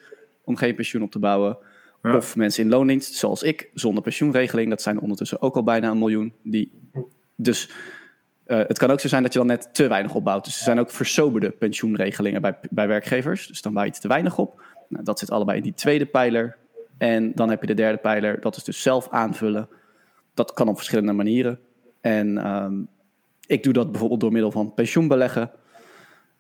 om 0.44 0.56
geen 0.56 0.74
pensioen 0.74 1.02
op 1.02 1.10
te 1.10 1.18
bouwen. 1.18 1.58
Ja. 2.02 2.16
Of 2.16 2.36
mensen 2.36 2.64
in 2.64 2.70
loondienst, 2.70 3.14
zoals 3.14 3.42
ik, 3.42 3.70
zonder 3.74 4.02
pensioenregeling. 4.02 4.70
Dat 4.70 4.82
zijn 4.82 4.96
er 4.96 5.02
ondertussen 5.02 5.42
ook 5.42 5.56
al 5.56 5.62
bijna 5.62 5.90
een 5.90 5.98
miljoen. 5.98 6.32
Die, 6.42 6.72
dus 7.36 7.70
eh, 8.46 8.58
het 8.58 8.78
kan 8.78 8.90
ook 8.90 9.00
zo 9.00 9.08
zijn 9.08 9.22
dat 9.22 9.32
je 9.32 9.38
dan 9.38 9.48
net 9.48 9.68
te 9.72 9.88
weinig 9.88 10.14
opbouwt. 10.14 10.44
Dus 10.44 10.56
er 10.56 10.64
zijn 10.64 10.80
ook 10.80 10.90
versoberde 10.90 11.50
pensioenregelingen 11.50 12.42
bij, 12.42 12.58
bij 12.70 12.88
werkgevers. 12.88 13.46
Dus 13.46 13.62
dan 13.62 13.72
bouw 13.72 13.84
je 13.84 13.90
te 13.90 14.08
weinig 14.08 14.38
op. 14.38 14.62
Nou, 14.88 15.04
dat 15.04 15.18
zit 15.18 15.30
allebei 15.30 15.56
in 15.56 15.62
die 15.62 15.74
tweede 15.74 16.06
pijler. 16.06 16.56
En 16.98 17.32
dan 17.34 17.50
heb 17.50 17.60
je 17.60 17.66
de 17.66 17.74
derde 17.74 17.98
pijler, 17.98 18.40
dat 18.40 18.56
is 18.56 18.64
dus 18.64 18.82
zelf 18.82 19.08
aanvullen. 19.10 19.68
Dat 20.34 20.52
kan 20.52 20.68
op 20.68 20.76
verschillende 20.76 21.12
manieren. 21.12 21.58
En 22.00 22.38
ehm, 22.38 22.74
ik 23.46 23.62
doe 23.62 23.72
dat 23.72 23.90
bijvoorbeeld 23.90 24.20
door 24.20 24.32
middel 24.32 24.50
van 24.50 24.74
pensioenbeleggen. 24.74 25.50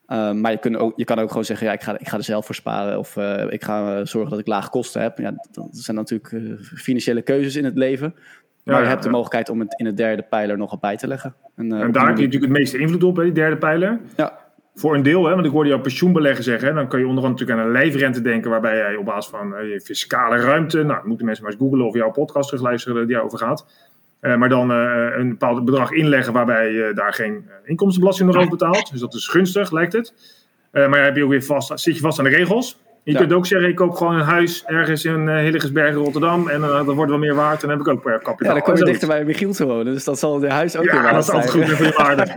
Ehm, 0.06 0.40
maar 0.40 0.50
je, 0.50 0.58
kunt 0.58 0.76
ook, 0.76 0.92
je 0.96 1.04
kan 1.04 1.18
ook 1.18 1.28
gewoon 1.28 1.44
zeggen, 1.44 1.66
ja, 1.66 1.72
ik, 1.72 1.82
ga, 1.82 1.98
ik 1.98 2.08
ga 2.08 2.16
er 2.16 2.24
zelf 2.24 2.46
voor 2.46 2.54
sparen. 2.54 2.98
Of 2.98 3.16
eh, 3.16 3.46
ik 3.48 3.64
ga 3.64 3.98
eh, 3.98 4.06
zorgen 4.06 4.30
dat 4.30 4.38
ik 4.38 4.46
lage 4.46 4.70
kosten 4.70 5.02
heb. 5.02 5.18
Ja, 5.18 5.34
dat 5.50 5.68
zijn 5.70 5.96
natuurlijk 5.96 6.58
financiële 6.60 7.22
keuzes 7.22 7.56
in 7.56 7.64
het 7.64 7.76
leven. 7.76 8.14
Maar 8.64 8.82
je 8.82 8.88
hebt 8.88 9.02
de 9.02 9.10
mogelijkheid 9.10 9.48
om 9.48 9.60
het 9.60 9.74
in 9.78 9.84
de 9.84 9.94
derde 9.94 10.22
pijler 10.22 10.58
nog 10.58 10.72
op 10.72 10.80
bij 10.80 10.96
te 10.96 11.06
leggen. 11.06 11.34
En, 11.56 11.72
eh, 11.72 11.80
En 11.80 11.92
daar 11.92 12.06
heb 12.06 12.16
je 12.16 12.24
natuurlijk 12.24 12.52
het 12.52 12.60
meeste 12.60 12.78
invloed 12.78 13.04
op, 13.04 13.16
hè, 13.16 13.22
die 13.22 13.32
derde 13.32 13.56
pijler. 13.56 14.00
Ja, 14.16 14.42
Voor 14.74 14.94
een 14.94 15.02
deel, 15.02 15.24
hè, 15.24 15.34
want 15.34 15.46
ik 15.46 15.52
hoorde 15.52 15.68
jou 15.68 15.80
pensioenbeleggen 15.80 16.44
zeggen. 16.44 16.68
Hè, 16.68 16.74
dan 16.74 16.88
kan 16.88 16.98
je 16.98 17.06
onder 17.06 17.24
andere 17.24 17.40
natuurlijk 17.40 17.60
aan 17.60 17.74
een 17.74 17.82
lijfrente 17.82 18.20
denken, 18.20 18.50
waarbij 18.50 18.76
jij 18.76 18.96
op 18.96 19.04
basis 19.04 19.30
van 19.30 19.54
eh, 19.56 19.72
je 19.72 19.80
fiscale 19.80 20.36
ruimte. 20.36 20.82
Nou, 20.82 21.06
moeten 21.06 21.26
mensen 21.26 21.44
maar 21.44 21.52
eens 21.52 21.62
googlen 21.62 21.86
of 21.86 21.94
jouw 21.94 22.10
podcast 22.10 22.48
terugluisteren 22.48 23.06
die 23.06 23.14
daarover 23.14 23.38
gaat. 23.38 23.66
Eh, 24.20 24.36
maar 24.36 24.48
dan 24.48 24.70
een 24.70 25.28
bepaald 25.28 25.64
bedrag 25.64 25.90
inleggen 25.90 26.32
waarbij 26.32 26.72
je 26.72 26.92
daar 26.94 27.12
geen 27.12 27.48
inkomstenbelasting 27.64 28.28
nog 28.28 28.38
over 28.38 28.50
betaalt. 28.50 28.90
Dus 28.90 29.00
dat 29.00 29.14
is 29.14 29.28
gunstig, 29.28 29.70
lijkt 29.70 29.92
het. 29.92 30.14
Maar 30.72 31.04
heb 31.04 31.16
je 31.16 31.24
ook 31.24 31.30
weer 31.30 31.42
vast, 31.42 31.80
zit 31.80 31.94
je 31.94 32.00
vast 32.00 32.18
aan 32.18 32.24
de 32.24 32.30
regels. 32.30 32.78
Je 33.04 33.12
Ja. 33.12 33.18
kunt 33.18 33.32
ook 33.32 33.46
zeggen, 33.46 33.68
ik 33.68 33.74
koop 33.74 33.94
gewoon 33.94 34.14
een 34.14 34.20
huis 34.24 34.64
ergens 34.64 35.04
in 35.04 35.26
uh, 35.26 35.36
Hillegersbergen, 35.38 36.00
Rotterdam. 36.00 36.48
En 36.48 36.62
eh, 36.62 36.86
dat 36.86 36.94
wordt 36.94 37.10
wel 37.10 37.20
meer 37.20 37.34
waard. 37.34 37.62
En 37.62 37.68
dan 37.68 37.78
heb 37.78 37.86
ik 37.86 37.92
ook 37.92 38.02
per 38.02 38.18
kapitaal. 38.18 38.48
ja 38.48 38.52
dan 38.60 38.62
kom 38.62 38.76
je 38.76 38.84
dichter 38.84 39.08
bij 39.08 39.24
Michiel 39.24 39.52
te 39.52 39.66
wonen. 39.66 39.92
Dus 39.92 40.04
dat 40.04 40.18
zal 40.18 40.38
de 40.38 40.50
huis 40.50 40.76
ook 40.76 40.84
weer 40.84 40.94
Ja, 40.94 41.02
waard 41.02 41.14
dat 41.14 41.22
is 41.24 41.30
altijd 41.30 41.50
goed 41.50 41.64
zijn. 41.64 41.76
voor 41.76 41.86
je 41.86 41.92
waarde. 41.96 42.32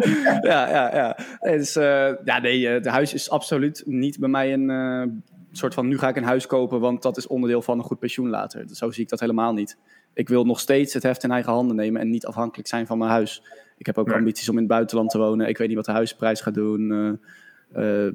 ja, 0.48 0.70
ja, 0.70 0.96
ja. 0.96 1.18
Nee, 1.40 1.58
dus, 1.58 1.76
eh, 1.76 2.10
ja, 2.24 2.40
nee, 2.40 2.68
eh, 2.70 2.82
de 2.84 2.90
huis 2.90 3.14
is 3.14 3.30
absoluut 3.30 3.84
niet 3.86 4.20
bij 4.20 4.30
mij 4.30 4.54
een 4.54 4.70
eh, 4.70 5.04
soort 5.52 5.74
van... 5.74 5.88
nu 5.88 5.98
ga 5.98 6.08
ik 6.08 6.16
een 6.16 6.24
huis 6.24 6.46
kopen, 6.48 6.80
want 6.80 7.02
dat 7.02 7.18
is 7.18 7.28
onderdeel 7.28 7.62
van 7.62 7.78
een 7.78 7.84
goed 7.84 8.00
pensioen 8.00 8.30
later. 8.30 8.64
Zo 8.72 8.92
zie 8.92 9.04
ik 9.04 9.10
dat 9.10 9.20
helemaal 9.20 9.54
niet. 9.54 9.78
Ik 10.14 10.30
wil 10.30 10.46
nog 10.46 10.60
steeds 10.60 10.94
het 10.94 11.04
heft 11.04 11.24
in 11.24 11.32
eigen 11.32 11.52
handen 11.52 11.76
nemen... 11.76 12.02
en 12.02 12.10
niet 12.10 12.26
afhankelijk 12.26 12.68
zijn 12.68 12.88
van 12.88 12.98
mijn 12.98 13.12
huis. 13.12 13.44
Ik 13.78 13.86
heb 13.86 13.98
ook 13.98 14.08
Nee. 14.08 14.16
ambities 14.18 14.50
om 14.50 14.54
in 14.56 14.62
het 14.62 14.72
buitenland 14.72 15.10
te 15.10 15.18
wonen. 15.18 15.48
Ik 15.48 15.58
weet 15.58 15.68
niet 15.68 15.76
wat 15.78 15.86
de 15.86 15.92
huisprijs 15.92 16.42
gaat 16.42 16.54
doen. 16.54 17.20
Eh, 17.74 18.08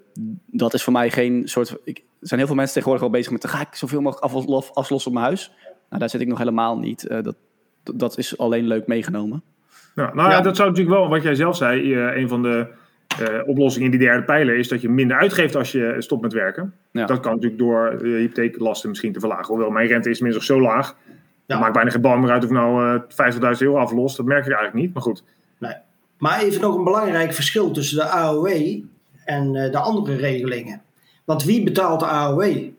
dat 0.47 0.75
is 0.75 0.83
voor 0.83 0.93
mij 0.93 1.11
geen 1.11 1.49
soort... 1.49 1.77
Ik, 1.85 1.99
er 1.99 2.29
zijn 2.29 2.39
heel 2.41 2.49
veel 2.49 2.57
mensen 2.57 2.75
tegenwoordig 2.75 3.07
al 3.07 3.13
bezig 3.13 3.33
met... 3.33 3.47
ga 3.49 3.61
ik 3.61 3.75
zoveel 3.75 4.01
mogelijk 4.01 4.33
aflos- 4.33 4.75
aflossen 4.75 5.11
op 5.11 5.17
mijn 5.17 5.27
huis? 5.27 5.53
Nou, 5.89 6.01
daar 6.01 6.11
zit 6.11 6.21
ik 6.21 6.29
nog 6.29 6.39
helemaal 6.39 6.79
niet. 6.79 7.07
Eh, 7.07 7.23
dat, 7.23 7.37
dat 7.95 8.19
is 8.19 8.39
alleen 8.39 8.67
leuk 8.67 8.87
meegenomen. 8.87 9.43
Ja, 9.95 10.15
nou 10.15 10.31
ja. 10.31 10.41
Dat 10.41 10.57
zou 10.57 10.69
natuurlijk 10.69 10.97
wel, 10.97 11.09
wat 11.09 11.23
jij 11.23 11.35
zelf 11.35 11.57
zei, 11.57 11.95
eh, 11.95 12.17
een 12.17 12.29
van 12.29 12.43
de 12.43 12.67
eh, 13.21 13.49
oplossingen 13.49 13.93
in 13.93 13.99
die 13.99 14.09
derde 14.09 14.25
pijler 14.25 14.57
is 14.57 14.69
dat 14.69 14.81
je 14.81 14.89
minder 14.89 15.17
uitgeeft 15.17 15.57
als 15.57 15.73
je 15.73 15.95
stopt 15.99 16.23
met 16.23 16.33
werken. 16.33 16.75
Ja. 16.91 17.07
Dat 17.07 17.21
kan 17.21 17.33
natuurlijk 17.33 17.61
door 17.61 17.89
eh, 17.89 18.01
hypotheeklasten 18.01 18.89
misschien 18.89 19.13
te 19.13 19.21
verlagen. 19.21 19.47
Hoewel 19.47 19.71
mijn 19.71 19.89
rente 19.89 20.11
is 20.11 20.21
minstens 20.21 20.47
zo 20.47 20.61
laag. 20.61 20.97
Ja. 21.07 21.15
Het 21.47 21.61
maakt 21.61 21.73
bijna 21.73 21.91
geen 21.91 22.01
bal 22.01 22.17
meer 22.17 22.31
uit 22.31 22.45
of 22.45 22.51
ik 22.51 22.57
nou 22.57 23.01
eh 23.19 23.33
50.000 23.35 23.41
euro 23.59 23.77
aflost. 23.77 24.17
Dat 24.17 24.27
merk 24.27 24.45
je 24.45 24.55
eigenlijk 24.55 24.85
niet, 24.85 24.95
maar 24.95 25.03
goed. 25.03 25.25
Nee. 25.59 25.75
Maar 26.19 26.41
even 26.41 26.61
nog 26.61 26.77
een 26.77 26.85
belangrijk 26.85 27.33
verschil 27.33 27.71
tussen 27.71 27.97
de 27.97 28.05
AOW 28.05 28.49
en 29.25 29.57
eh, 29.57 29.73
de 29.73 29.79
andere 29.79 30.17
regelingen. 30.17 30.83
Want 31.25 31.45
wie 31.45 31.63
betaalt 31.63 32.01
de 32.01 32.07
AOW? 32.07 32.71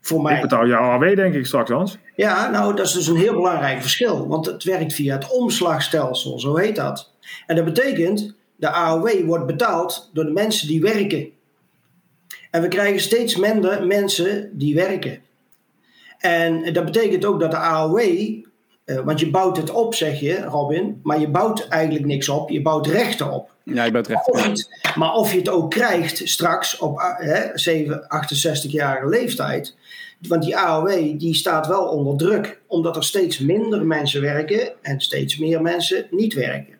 Voor 0.00 0.22
mij. 0.22 0.34
Ik 0.34 0.40
betaal 0.40 0.66
jouw 0.66 0.90
AW 0.90 1.16
denk 1.16 1.34
ik 1.34 1.46
straks, 1.46 1.70
Hans. 1.70 1.98
Ja, 2.16 2.50
nou, 2.50 2.76
dat 2.76 2.86
is 2.86 2.92
dus 2.92 3.06
een 3.06 3.16
heel 3.16 3.34
belangrijk 3.34 3.80
verschil. 3.80 4.28
Want 4.28 4.46
het 4.46 4.64
werkt 4.64 4.92
via 4.92 5.14
het 5.14 5.30
omslagstelsel, 5.30 6.38
zo 6.38 6.56
heet 6.56 6.76
dat. 6.76 7.12
En 7.46 7.56
dat 7.56 7.64
betekent, 7.64 8.34
de 8.56 8.70
AOW 8.70 9.24
wordt 9.26 9.46
betaald 9.46 10.10
door 10.12 10.24
de 10.24 10.32
mensen 10.32 10.68
die 10.68 10.80
werken. 10.80 11.28
En 12.50 12.62
we 12.62 12.68
krijgen 12.68 13.00
steeds 13.00 13.36
minder 13.36 13.86
mensen 13.86 14.50
die 14.52 14.74
werken. 14.74 15.20
En 16.18 16.72
dat 16.72 16.84
betekent 16.84 17.24
ook 17.24 17.40
dat 17.40 17.50
de 17.50 17.56
AOW, 17.56 17.98
eh, 17.98 18.98
want 19.04 19.20
je 19.20 19.30
bouwt 19.30 19.56
het 19.56 19.70
op, 19.70 19.94
zeg 19.94 20.20
je, 20.20 20.42
Robin, 20.42 21.00
maar 21.02 21.20
je 21.20 21.28
bouwt 21.28 21.68
eigenlijk 21.68 22.04
niks 22.04 22.28
op, 22.28 22.50
je 22.50 22.62
bouwt 22.62 22.86
rechten 22.86 23.32
op. 23.32 23.50
Ja, 23.74 23.84
je 23.84 23.90
bent 23.90 24.06
recht. 24.06 24.28
Of 24.30 24.42
je 24.44 24.48
het- 24.50 24.68
maar 24.94 25.12
of 25.12 25.32
je 25.32 25.38
het 25.38 25.48
ook 25.48 25.70
krijgt 25.70 26.28
straks 26.28 26.78
op 26.78 26.98
ah, 26.98 27.18
hè, 27.18 27.42
7, 27.54 28.06
68-jarige 28.08 29.08
leeftijd. 29.08 29.76
Want 30.28 30.42
die 30.42 30.56
AOW 30.56 31.18
die 31.18 31.34
staat 31.34 31.66
wel 31.66 31.82
onder 31.84 32.16
druk. 32.16 32.60
Omdat 32.66 32.96
er 32.96 33.04
steeds 33.04 33.38
minder 33.38 33.86
mensen 33.86 34.20
werken 34.20 34.72
en 34.82 35.00
steeds 35.00 35.38
meer 35.38 35.62
mensen 35.62 36.06
niet 36.10 36.34
werken. 36.34 36.74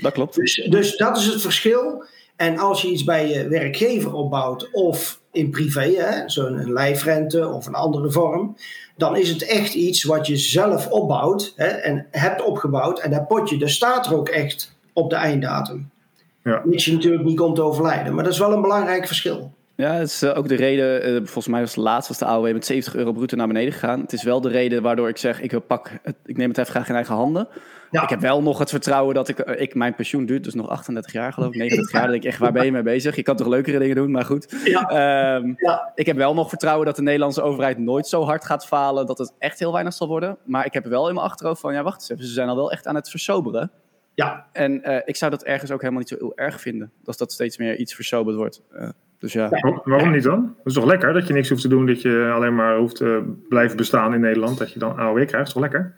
Dat 0.00 0.12
klopt. 0.12 0.34
Dus, 0.34 0.66
dus 0.70 0.96
dat 0.96 1.16
is 1.16 1.26
het 1.26 1.40
verschil. 1.40 2.04
En 2.36 2.58
als 2.58 2.82
je 2.82 2.88
iets 2.88 3.04
bij 3.04 3.28
je 3.28 3.48
werkgever 3.48 4.12
opbouwt 4.12 4.70
of 4.72 5.20
in 5.32 5.50
privé, 5.50 5.94
hè, 5.96 6.28
zo'n 6.28 6.72
lijfrente 6.72 7.48
of 7.48 7.66
een 7.66 7.74
andere 7.74 8.10
vorm, 8.10 8.56
dan 8.96 9.16
is 9.16 9.28
het 9.28 9.46
echt 9.46 9.74
iets 9.74 10.02
wat 10.04 10.26
je 10.26 10.36
zelf 10.36 10.86
opbouwt 10.88 11.52
hè, 11.56 11.66
en 11.66 12.06
hebt 12.10 12.42
opgebouwd. 12.44 12.98
En 13.00 13.10
dat 13.10 13.28
potje, 13.28 13.58
dat 13.58 13.70
staat 13.70 14.06
er 14.06 14.14
ook 14.16 14.28
echt 14.28 14.76
op 14.92 15.10
de 15.10 15.16
einddatum. 15.16 15.90
Ja. 16.44 16.62
Mits 16.64 16.84
je 16.84 16.92
natuurlijk 16.92 17.24
niet 17.24 17.36
komt 17.36 17.56
te 17.56 17.62
overlijden. 17.62 18.14
Maar 18.14 18.24
dat 18.24 18.32
is 18.32 18.38
wel 18.38 18.52
een 18.52 18.62
belangrijk 18.62 19.06
verschil. 19.06 19.54
Ja, 19.76 19.92
het 19.92 20.08
is 20.08 20.22
eh, 20.22 20.36
ook 20.38 20.48
de 20.48 20.54
reden, 20.54 21.02
eh, 21.02 21.14
volgens 21.14 21.46
mij 21.46 21.60
was 21.60 21.74
het 21.74 21.84
laatst 21.84 22.08
was 22.08 22.18
de 22.18 22.24
AOW 22.24 22.52
met 22.52 22.66
70 22.66 22.94
euro 22.94 23.12
bruto 23.12 23.36
naar 23.36 23.46
beneden 23.46 23.72
gegaan. 23.72 24.00
Het 24.00 24.12
is 24.12 24.22
wel 24.22 24.40
de 24.40 24.48
reden 24.48 24.82
waardoor 24.82 25.08
ik 25.08 25.16
zeg, 25.16 25.40
ik, 25.40 25.50
wil 25.50 25.60
pak 25.60 25.90
het, 26.02 26.16
ik 26.24 26.36
neem 26.36 26.48
het 26.48 26.56
heft 26.56 26.70
graag 26.70 26.88
in 26.88 26.94
eigen 26.94 27.14
handen. 27.14 27.48
Ja. 27.90 28.02
Ik 28.02 28.08
heb 28.08 28.20
wel 28.20 28.42
nog 28.42 28.58
het 28.58 28.70
vertrouwen 28.70 29.14
dat 29.14 29.28
ik, 29.28 29.38
eh, 29.38 29.60
ik, 29.60 29.74
mijn 29.74 29.94
pensioen 29.94 30.26
duurt 30.26 30.44
dus 30.44 30.54
nog 30.54 30.68
38 30.68 31.12
jaar 31.12 31.32
geloof 31.32 31.48
ik, 31.48 31.56
39 31.58 31.92
jaar. 31.92 32.02
Dan 32.02 32.10
denk 32.10 32.22
ik 32.22 32.28
echt, 32.28 32.38
waar 32.38 32.52
ben 32.52 32.64
je 32.64 32.72
mee 32.72 32.82
bezig? 32.82 33.16
Je 33.16 33.22
kan 33.22 33.36
toch 33.36 33.46
leukere 33.46 33.78
dingen 33.78 33.96
doen, 33.96 34.10
maar 34.10 34.24
goed. 34.24 34.54
Ja. 34.64 34.88
Ehm, 34.88 35.52
Ja. 35.56 35.92
Ik 35.94 36.06
heb 36.06 36.16
wel 36.16 36.34
nog 36.34 36.48
vertrouwen 36.48 36.86
dat 36.86 36.96
de 36.96 37.02
Nederlandse 37.02 37.42
overheid 37.42 37.78
nooit 37.78 38.06
zo 38.06 38.24
hard 38.24 38.44
gaat 38.44 38.66
falen 38.66 39.06
dat 39.06 39.18
het 39.18 39.32
echt 39.38 39.58
heel 39.58 39.72
weinig 39.72 39.94
zal 39.94 40.08
worden. 40.08 40.36
Maar 40.44 40.66
ik 40.66 40.72
heb 40.72 40.84
wel 40.84 41.08
in 41.08 41.14
mijn 41.14 41.26
achterhoofd 41.26 41.60
van, 41.60 41.74
ja 41.74 41.82
wacht 41.82 42.00
eens 42.00 42.10
even, 42.10 42.24
ze 42.24 42.32
zijn 42.32 42.48
al 42.48 42.56
wel 42.56 42.72
echt 42.72 42.86
aan 42.86 42.94
het 42.94 43.10
versoberen. 43.10 43.70
Ja, 44.14 44.46
En 44.52 44.82
eh, 44.82 45.00
ik 45.04 45.16
zou 45.16 45.30
dat 45.30 45.42
ergens 45.44 45.70
ook 45.70 45.80
helemaal 45.80 46.00
niet 46.00 46.08
zo 46.08 46.16
heel 46.18 46.32
erg 46.36 46.60
vinden. 46.60 46.90
Als 47.04 47.16
dat 47.16 47.32
steeds 47.32 47.58
meer 47.58 47.76
iets 47.76 47.94
versoberd 47.94 48.36
wordt. 48.36 48.62
Eh, 48.72 48.88
dus 49.18 49.32
ja. 49.32 49.48
Waar- 49.48 49.80
Waarom 49.84 50.10
niet 50.12 50.22
dan? 50.22 50.54
Dat 50.56 50.66
is 50.66 50.72
toch 50.74 50.84
lekker 50.84 51.12
dat 51.12 51.26
je 51.26 51.32
niks 51.32 51.48
hoeft 51.48 51.62
te 51.62 51.68
doen, 51.68 51.86
dat 51.86 52.02
je 52.02 52.30
alleen 52.34 52.54
maar 52.54 52.76
hoeft 52.76 52.96
te 52.96 53.32
blijven 53.48 53.76
bestaan 53.76 54.14
in 54.14 54.20
Nederland. 54.20 54.58
Dat 54.58 54.72
je 54.72 54.78
dan 54.78 54.96
AOW 54.98 55.26
krijgt, 55.26 55.46
is 55.46 55.52
toch 55.52 55.62
lekker? 55.62 55.94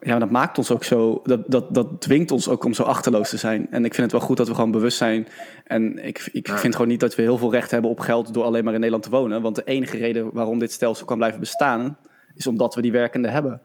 Ja, 0.00 0.10
maar 0.10 0.20
dat 0.20 0.30
maakt 0.30 0.58
ons 0.58 0.70
ook 0.72 0.84
zo. 0.84 1.20
Dat, 1.24 1.40
dat, 1.46 1.74
dat 1.74 2.00
dwingt 2.00 2.30
ons 2.30 2.48
ook 2.48 2.64
om 2.64 2.72
zo 2.72 2.82
achterloos 2.82 3.28
te 3.30 3.36
zijn. 3.36 3.66
En 3.70 3.84
ik 3.84 3.94
vind 3.94 4.10
het 4.10 4.12
wel 4.18 4.28
goed 4.28 4.36
dat 4.36 4.48
we 4.48 4.54
gewoon 4.54 4.70
bewust 4.70 4.96
zijn. 4.96 5.26
En 5.64 6.04
ik, 6.04 6.28
ik 6.32 6.48
vind 6.48 6.72
gewoon 6.74 6.88
niet 6.90 7.00
dat 7.00 7.14
we 7.14 7.22
heel 7.22 7.38
veel 7.38 7.52
recht 7.52 7.70
hebben 7.70 7.90
op 7.90 8.00
geld 8.00 8.34
door 8.34 8.44
alleen 8.44 8.64
maar 8.64 8.72
in 8.72 8.78
Nederland 8.78 9.04
te 9.04 9.10
wonen. 9.10 9.42
Want 9.42 9.56
de 9.56 9.64
enige 9.64 9.96
reden 9.96 10.30
waarom 10.32 10.58
dit 10.58 10.72
stelsel 10.72 11.06
kan 11.06 11.16
blijven 11.16 11.40
bestaan, 11.40 11.96
is 12.34 12.46
omdat 12.46 12.74
we 12.74 12.82
die 12.82 12.92
werkende 12.92 13.28
hebben. 13.28 13.60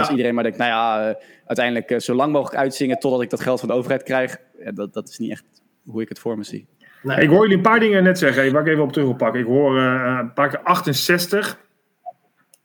Als 0.00 0.10
iedereen 0.10 0.34
maar 0.34 0.42
denkt, 0.42 0.58
nou 0.58 0.70
ja, 0.70 1.08
eh, 1.08 1.14
uiteindelijk 1.46 1.90
eh, 1.90 1.98
zo 1.98 2.14
lang 2.14 2.32
mogelijk 2.32 2.56
uitzingen 2.60 2.98
totdat 2.98 3.22
ik 3.22 3.30
dat 3.30 3.40
geld 3.40 3.60
van 3.60 3.68
de 3.68 3.74
overheid 3.74 4.02
krijg. 4.02 4.36
Dat, 4.74 4.92
dat 4.92 5.08
is 5.08 5.18
niet 5.18 5.30
echt 5.30 5.44
hoe 5.84 6.02
ik 6.02 6.08
het 6.08 6.18
voor 6.18 6.36
me 6.36 6.44
zie. 6.44 6.66
nee. 7.02 7.20
Ik 7.20 7.28
hoor 7.28 7.40
jullie 7.40 7.56
een 7.56 7.62
paar 7.62 7.80
dingen 7.80 8.02
net 8.02 8.18
zeggen, 8.18 8.52
waar 8.52 8.62
ik 8.62 8.68
even 8.68 8.82
op 8.82 8.92
terug 8.92 9.06
wil 9.08 9.16
pakken. 9.16 9.40
Ik 9.40 9.46
hoor 9.46 9.78
eh, 9.78 10.16
een 10.20 10.32
paar 10.32 10.48
keer 10.48 10.60
68. 10.62 11.58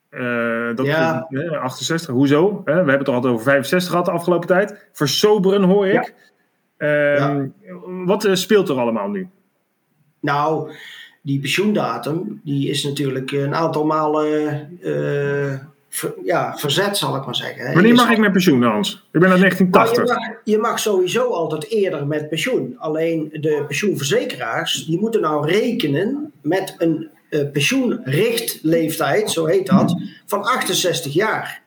Eh, 0.10 0.76
dat 0.76 0.86
Ja. 0.86 1.28
eh, 1.30 1.62
68, 1.62 2.14
hoezo? 2.14 2.62
Hè, 2.66 2.72
we 2.72 2.78
hebben 2.78 2.98
het 2.98 3.08
al 3.08 3.14
altijd 3.14 3.34
over 3.34 3.46
65 3.46 3.90
gehad 3.90 4.06
de 4.06 4.12
afgelopen 4.12 4.48
tijd. 4.48 4.90
Versoberen 4.92 5.64
hoor 5.64 5.88
ik. 5.88 6.14
Ehm, 6.78 7.48
Wat 8.06 8.26
eh, 8.26 8.34
speelt 8.34 8.70
er 8.70 8.80
allemaal 8.80 9.10
nu? 9.10 9.28
Nou, 10.20 10.72
die 11.22 11.40
pensioendatum, 11.40 12.42
die 12.44 12.70
is 12.70 12.84
natuurlijk 12.84 13.32
een 13.32 13.56
aantal 13.56 13.86
malen 13.86 14.70
eh, 14.82 15.54
ver- 15.90 16.14
ja, 16.24 16.58
verzet, 16.58 16.98
zal 16.98 17.16
ik 17.16 17.26
maar 17.26 17.36
zeggen. 17.36 17.68
hè. 17.68 17.74
Wanneer 17.74 17.94
mag 17.96 18.10
ik 18.12 18.18
met 18.18 18.32
pensioen, 18.32 18.64
Hans? 18.64 19.08
Ik 19.12 19.20
ben 19.20 19.30
uit 19.30 19.40
Nou, 19.40 19.52
je, 19.54 19.58
1980. 19.70 20.16
mag, 20.18 20.38
je 20.44 20.58
mag 20.58 20.80
sowieso 20.80 21.30
altijd 21.30 21.70
eerder 21.70 22.08
met 22.08 22.30
pensioen. 22.30 22.76
Alleen 22.78 23.30
de 23.32 23.64
pensioenverzekeraars, 23.68 24.86
die 24.86 25.00
moeten 25.00 25.22
nou 25.22 25.48
rekenen 25.48 26.32
met 26.42 26.76
een 26.78 27.10
eh, 27.30 27.42
pensioenrichtleeftijd, 27.52 29.32
zo 29.32 29.46
heet 29.46 29.68
dat, 29.68 29.96
van 30.26 30.44
68 30.44 31.14
jaar. 31.14 31.62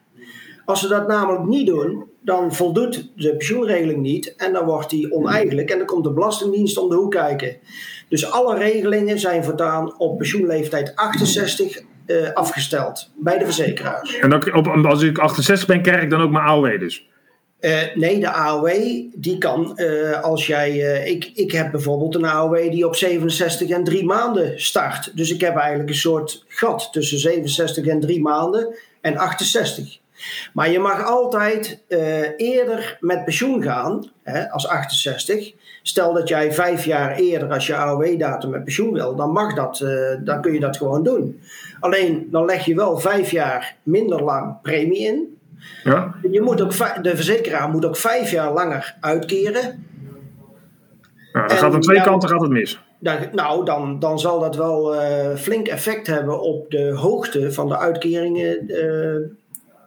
Als 0.65 0.81
ze 0.81 0.89
dat 0.89 1.09
namelijk 1.09 1.45
niet 1.45 1.67
doen, 1.67 2.05
dan 2.21 2.55
voldoet 2.55 3.11
de 3.17 3.37
pensioenregeling 3.37 4.01
niet 4.03 4.35
en 4.37 4.53
dan 4.53 4.65
wordt 4.65 4.91
die 4.91 5.13
oneigenlijk 5.13 5.71
en 5.71 5.79
dan 5.79 5.87
komt 5.87 6.05
de 6.05 6.13
Belastingdienst 6.13 6.79
om 6.79 6.89
de 6.89 6.95
hoek 6.97 7.11
kijken. 7.11 7.57
Dus 8.09 8.31
alle 8.31 8.59
regelingen 8.59 9.19
zijn 9.19 9.45
voortaan 9.45 9.99
op 9.99 10.19
pensioenleeftijd 10.19 10.93
68 10.97 11.83
eh, 12.13 12.33
afgesteld 12.33 13.11
bij 13.17 13.39
de 13.39 13.45
verzekeraars. 13.45 14.19
En 14.19 14.31
dan, 14.31 14.55
op, 14.55 14.67
als 14.67 15.03
ik 15.03 15.19
68 15.19 15.67
ben, 15.67 15.83
krijg 15.83 16.03
ik 16.03 16.11
dan 16.11 16.21
ook 16.21 16.31
mijn 16.31 16.45
AOW 16.45 16.79
dus. 16.79 17.07
Eh, 17.61 17.81
nee, 17.95 18.21
de 18.21 18.33
AOW 18.33 18.69
die 19.15 19.39
kan 19.39 19.79
eh, 19.79 20.21
als 20.21 20.47
jij. 20.47 20.79
ik, 21.05 21.31
ik 21.35 21.53
heb 21.53 21.71
bijvoorbeeld 21.71 22.15
een 22.15 22.25
AOW 22.25 22.71
die 22.71 22.87
op 22.87 22.97
67 22.97 23.69
en 23.69 23.85
3 23.85 24.05
maanden 24.05 24.61
start. 24.61 25.17
Dus 25.17 25.33
ik 25.33 25.41
heb 25.41 25.57
eigenlijk 25.57 25.89
een 25.89 25.95
soort 25.95 26.45
gat 26.49 26.89
tussen 26.93 27.19
67 27.19 27.87
en 27.87 28.01
3 28.01 28.21
maanden 28.21 28.75
en 29.01 29.17
68. 29.17 29.99
Maar 30.53 30.71
je 30.71 30.79
mag 30.79 31.05
altijd 31.05 31.83
eh, 31.89 32.31
eerder 32.37 32.97
met 33.01 33.25
pensioen 33.25 33.63
gaan 33.63 34.11
hè, 34.23 34.51
als 34.51 34.69
68. 34.69 35.53
Stel 35.83 36.13
dat 36.13 36.29
jij 36.29 36.53
vijf 36.53 36.85
jaar 36.85 37.17
eerder 37.17 37.53
als 37.53 37.67
je 37.67 37.77
AOW-datum 37.77 38.51
met 38.51 38.65
pensioen 38.65 38.93
wil, 38.93 39.17
dan 39.17 39.31
mag 39.31 39.55
dat, 39.55 39.81
eh, 39.81 40.17
dan 40.25 40.41
kun 40.41 40.53
je 40.53 40.61
dat 40.61 40.77
gewoon 40.77 41.03
doen. 41.03 41.41
Alleen 41.81 42.29
dan 42.31 42.45
leg 42.45 42.65
je 42.65 42.75
wel 42.75 42.99
vijf 42.99 43.31
jaar 43.31 43.77
minder 43.83 44.23
lang 44.23 44.61
premie 44.63 44.99
in. 44.99 45.39
Ja? 45.85 46.15
Je 46.31 46.41
moet 46.41 46.61
ook, 46.61 47.03
de 47.03 47.17
verzekeraar 47.17 47.69
moet 47.69 47.85
ook 47.85 47.97
vijf 47.97 48.31
jaar 48.31 48.53
langer 48.53 48.97
uitkeren. 49.01 49.87
Nou, 51.33 51.49
dan 51.49 51.57
gaat 51.57 51.75
aan 51.75 51.81
twee 51.81 51.97
ja- 51.97 52.03
kanten 52.03 52.29
gaat 52.29 52.41
het 52.41 52.51
mis. 52.51 52.81
Dan, 52.99 53.17
nou, 53.33 53.65
dan, 53.65 53.99
dan 53.99 54.19
zal 54.19 54.41
dat 54.41 54.57
wel 54.57 54.95
eh, 54.95 55.37
flink 55.37 55.69
effect 55.69 56.07
hebben 56.07 56.41
op 56.41 56.71
de 56.71 56.93
hoogte 56.93 57.53
van 57.53 57.69
de 57.69 57.79
uitkeringen. 57.79 58.71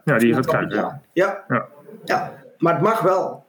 Eh, 0.06 0.14
Ja, 0.14 0.20
die 0.20 0.34
gaat 0.34 0.46
krijgen. 0.46 1.02
Ja, 1.14 1.44
Ja. 1.48 1.66
Ja, 2.04 2.34
maar 2.58 2.74
het 2.74 2.82
mag 2.82 3.02
wel. 3.02 3.46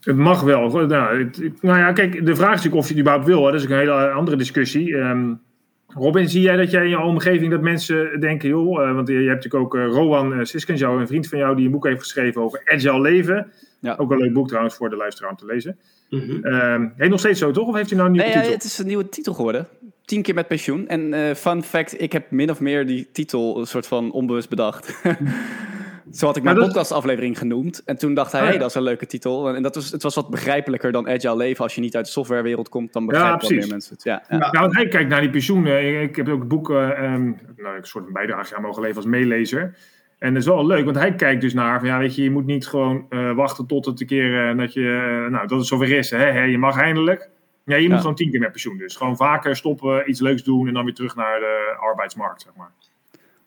Het 0.00 0.16
mag 0.16 0.40
wel. 0.42 0.86
Nou, 0.86 1.24
het, 1.24 1.62
nou 1.62 1.78
ja, 1.78 1.92
kijk, 1.92 2.26
de 2.26 2.36
vraag 2.36 2.50
is 2.50 2.56
natuurlijk 2.56 2.74
of 2.74 2.88
je 2.88 2.92
het 2.92 3.00
überhaupt 3.00 3.26
wil. 3.26 3.44
Hè. 3.44 3.52
Dat 3.52 3.60
is 3.60 3.66
een 3.66 3.76
hele 3.76 4.10
andere 4.10 4.36
discussie. 4.36 4.94
Um, 4.94 5.40
Robin, 5.86 6.28
zie 6.28 6.40
jij 6.40 6.56
dat 6.56 6.70
jij 6.70 6.82
in 6.82 6.88
je 6.88 7.00
omgeving 7.00 7.50
dat 7.50 7.60
mensen 7.60 8.20
denken, 8.20 8.48
joh, 8.48 8.82
uh, 8.82 8.94
want 8.94 9.08
je 9.08 9.14
hebt 9.14 9.44
natuurlijk 9.44 9.64
ook 9.64 9.74
uh, 9.74 9.86
Rowan 9.86 10.32
uh, 10.32 10.44
Siskenjouw, 10.44 10.98
een 10.98 11.06
vriend 11.06 11.28
van 11.28 11.38
jou, 11.38 11.56
die 11.56 11.64
een 11.64 11.70
boek 11.70 11.86
heeft 11.86 12.00
geschreven 12.00 12.42
over 12.42 12.62
agile 12.64 13.00
leven. 13.00 13.52
Ja. 13.80 13.94
Ook 13.98 14.10
een 14.10 14.18
leuk 14.18 14.32
boek 14.32 14.48
trouwens 14.48 14.74
voor 14.74 14.90
de 14.90 14.96
luisteraar 14.96 15.30
om 15.30 15.36
te 15.36 15.46
lezen. 15.46 15.78
Mm 16.10 16.20
-hmm. 16.20 16.46
uh, 16.46 16.90
heeft 16.96 17.10
nog 17.10 17.18
steeds 17.18 17.38
zo, 17.38 17.50
toch? 17.50 17.68
Of 17.68 17.74
heeft 17.74 17.90
hij 17.90 17.98
nou 17.98 18.10
een 18.10 18.16
nieuwe 18.16 18.28
nee, 18.28 18.36
titel? 18.36 18.50
Ja, 18.50 18.56
het 18.56 18.66
is 18.66 18.78
een 18.78 18.86
nieuwe 18.86 19.08
titel 19.08 19.34
geworden. 19.34 19.66
Tien 20.04 20.22
keer 20.22 20.34
met 20.34 20.48
pensioen. 20.48 20.88
En 20.88 21.12
uh, 21.12 21.34
fun 21.34 21.62
fact, 21.62 22.00
ik 22.00 22.12
heb 22.12 22.30
min 22.30 22.50
of 22.50 22.60
meer 22.60 22.86
die 22.86 23.10
titel 23.12 23.58
een 23.58 23.66
soort 23.66 23.86
van 23.86 24.12
onbewust 24.12 24.48
bedacht. 24.48 24.94
Zo 26.12 26.26
had 26.26 26.36
ik 26.36 26.42
mijn 26.42 26.56
podcastaflevering 26.56 27.38
genoemd. 27.38 27.82
En 27.84 27.98
toen 27.98 28.14
dacht 28.14 28.32
hij, 28.32 28.40
hé, 28.40 28.46
oh, 28.46 28.52
ja. 28.52 28.58
hey, 28.58 28.66
dat 28.66 28.74
is 28.74 28.76
een 28.76 28.88
leuke 28.88 29.06
titel. 29.06 29.54
En 29.54 29.62
dat 29.62 29.74
was, 29.74 29.90
het 29.90 30.02
was 30.02 30.14
wat 30.14 30.30
begrijpelijker 30.30 30.92
dan 30.92 31.08
Agile 31.08 31.36
Leven. 31.36 31.64
Als 31.64 31.74
je 31.74 31.80
niet 31.80 31.96
uit 31.96 32.04
de 32.04 32.10
softwarewereld 32.10 32.68
komt, 32.68 32.92
dan 32.92 33.06
begrijpen 33.06 33.48
ja, 33.48 33.54
meer 33.54 33.68
mensen 33.68 33.94
het. 33.94 34.04
Ja, 34.04 34.22
ja. 34.28 34.50
Nou, 34.50 34.74
hij 34.74 34.88
kijkt 34.88 35.08
naar 35.08 35.20
die 35.20 35.30
pensioen. 35.30 35.66
Ik 35.66 36.16
heb 36.16 36.28
ook 36.28 36.38
het 36.38 36.48
boek, 36.48 36.70
uh, 36.70 36.76
um, 36.76 37.38
nou, 37.56 37.76
een 37.76 37.84
soort 37.84 38.12
bijdrage 38.12 38.56
aan 38.56 38.62
mogen 38.62 38.82
leveren 38.82 39.02
als 39.02 39.12
meelezer. 39.12 39.76
En 40.18 40.32
dat 40.32 40.42
is 40.42 40.48
wel 40.48 40.66
leuk, 40.66 40.84
want 40.84 40.96
hij 40.96 41.14
kijkt 41.14 41.40
dus 41.40 41.54
naar 41.54 41.78
van 41.78 41.88
ja, 41.88 41.98
weet 41.98 42.14
je, 42.14 42.22
je 42.22 42.30
moet 42.30 42.46
niet 42.46 42.66
gewoon 42.66 43.06
uh, 43.10 43.32
wachten 43.32 43.66
tot 43.66 43.84
het 43.84 44.00
een 44.00 44.06
keer 44.06 44.50
uh, 44.50 44.58
dat 44.58 44.72
je, 44.72 44.80
uh, 44.80 45.30
nou, 45.30 45.46
dat 45.46 45.58
het 45.58 45.66
zover 45.66 45.90
is. 45.90 46.10
Hè, 46.10 46.30
hè, 46.30 46.42
je 46.42 46.58
mag 46.58 46.78
eindelijk. 46.78 47.30
Ja, 47.64 47.76
je 47.76 47.88
moet 47.88 48.00
gewoon 48.00 48.14
tien 48.14 48.30
keer 48.30 48.40
met 48.40 48.50
pensioen. 48.50 48.78
Dus 48.78 48.96
gewoon 48.96 49.16
vaker 49.16 49.56
stoppen, 49.56 50.10
iets 50.10 50.20
leuks 50.20 50.42
doen 50.42 50.68
en 50.68 50.74
dan 50.74 50.84
weer 50.84 50.94
terug 50.94 51.16
naar 51.16 51.40
de 51.40 51.76
arbeidsmarkt, 51.80 52.42
zeg 52.42 52.52
maar. 52.56 52.70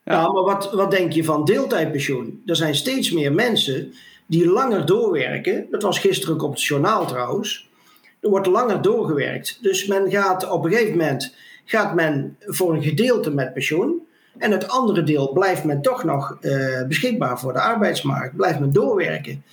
Ja, 0.03 0.13
ja 0.13 0.31
maar 0.31 0.43
wat, 0.43 0.73
wat 0.73 0.91
denk 0.91 1.11
je 1.11 1.23
van 1.23 1.45
deeltijdpensioen? 1.45 2.41
Er 2.45 2.55
zijn 2.55 2.75
steeds 2.75 3.11
meer 3.11 3.33
mensen 3.33 3.93
die 4.25 4.49
langer 4.49 4.85
doorwerken. 4.85 5.67
Dat 5.71 5.81
was 5.83 5.99
gisteren 5.99 6.35
ook 6.35 6.43
op 6.43 6.51
het 6.51 6.63
journaal 6.63 7.05
trouwens. 7.05 7.69
Er 8.19 8.29
wordt 8.29 8.47
langer 8.47 8.81
doorgewerkt. 8.81 9.57
Dus 9.61 9.85
men 9.85 10.11
gaat 10.11 10.49
op 10.49 10.65
een 10.65 10.71
gegeven 10.71 10.97
moment 10.97 11.35
gaat 11.65 11.95
men 11.95 12.37
voor 12.39 12.73
een 12.73 12.83
gedeelte 12.83 13.31
met 13.31 13.53
pensioen. 13.53 14.07
En 14.37 14.51
het 14.51 14.67
andere 14.67 15.03
deel 15.03 15.33
blijft 15.33 15.63
men 15.63 15.81
toch 15.81 16.03
nog 16.03 16.37
uh, 16.41 16.83
beschikbaar 16.87 17.39
voor 17.39 17.53
de 17.53 17.61
arbeidsmarkt. 17.61 18.35
Blijft 18.35 18.59
men 18.59 18.73
doorwerken. 18.73 19.43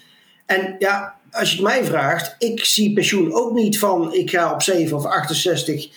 En 0.46 0.76
ja, 0.78 1.14
als 1.30 1.50
je 1.50 1.56
het 1.56 1.64
mij 1.64 1.84
vraagt, 1.84 2.36
ik 2.38 2.64
zie 2.64 2.92
pensioen 2.92 3.32
ook 3.32 3.52
niet 3.52 3.78
van 3.78 4.12
ik 4.12 4.30
ga 4.30 4.52
op 4.52 4.62
7 4.62 4.96
of 4.96 5.04
68 5.04 5.88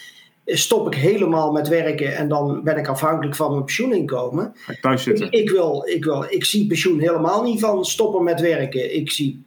stop 0.45 0.87
ik 0.87 0.99
helemaal 0.99 1.51
met 1.51 1.67
werken 1.67 2.15
en 2.15 2.27
dan 2.27 2.63
ben 2.63 2.77
ik 2.77 2.87
afhankelijk 2.87 3.35
van 3.35 3.51
mijn 3.51 3.63
pensioeninkomen. 3.63 4.53
Thuis 4.81 5.03
zitten. 5.03 5.31
Ik, 5.31 5.49
wil, 5.49 5.87
ik, 5.87 6.03
wil, 6.03 6.25
ik 6.29 6.45
zie 6.45 6.67
pensioen 6.67 6.99
helemaal 6.99 7.43
niet 7.43 7.59
van 7.59 7.85
stoppen 7.85 8.23
met 8.23 8.41
werken. 8.41 8.95
Ik 8.95 9.11
zie 9.11 9.43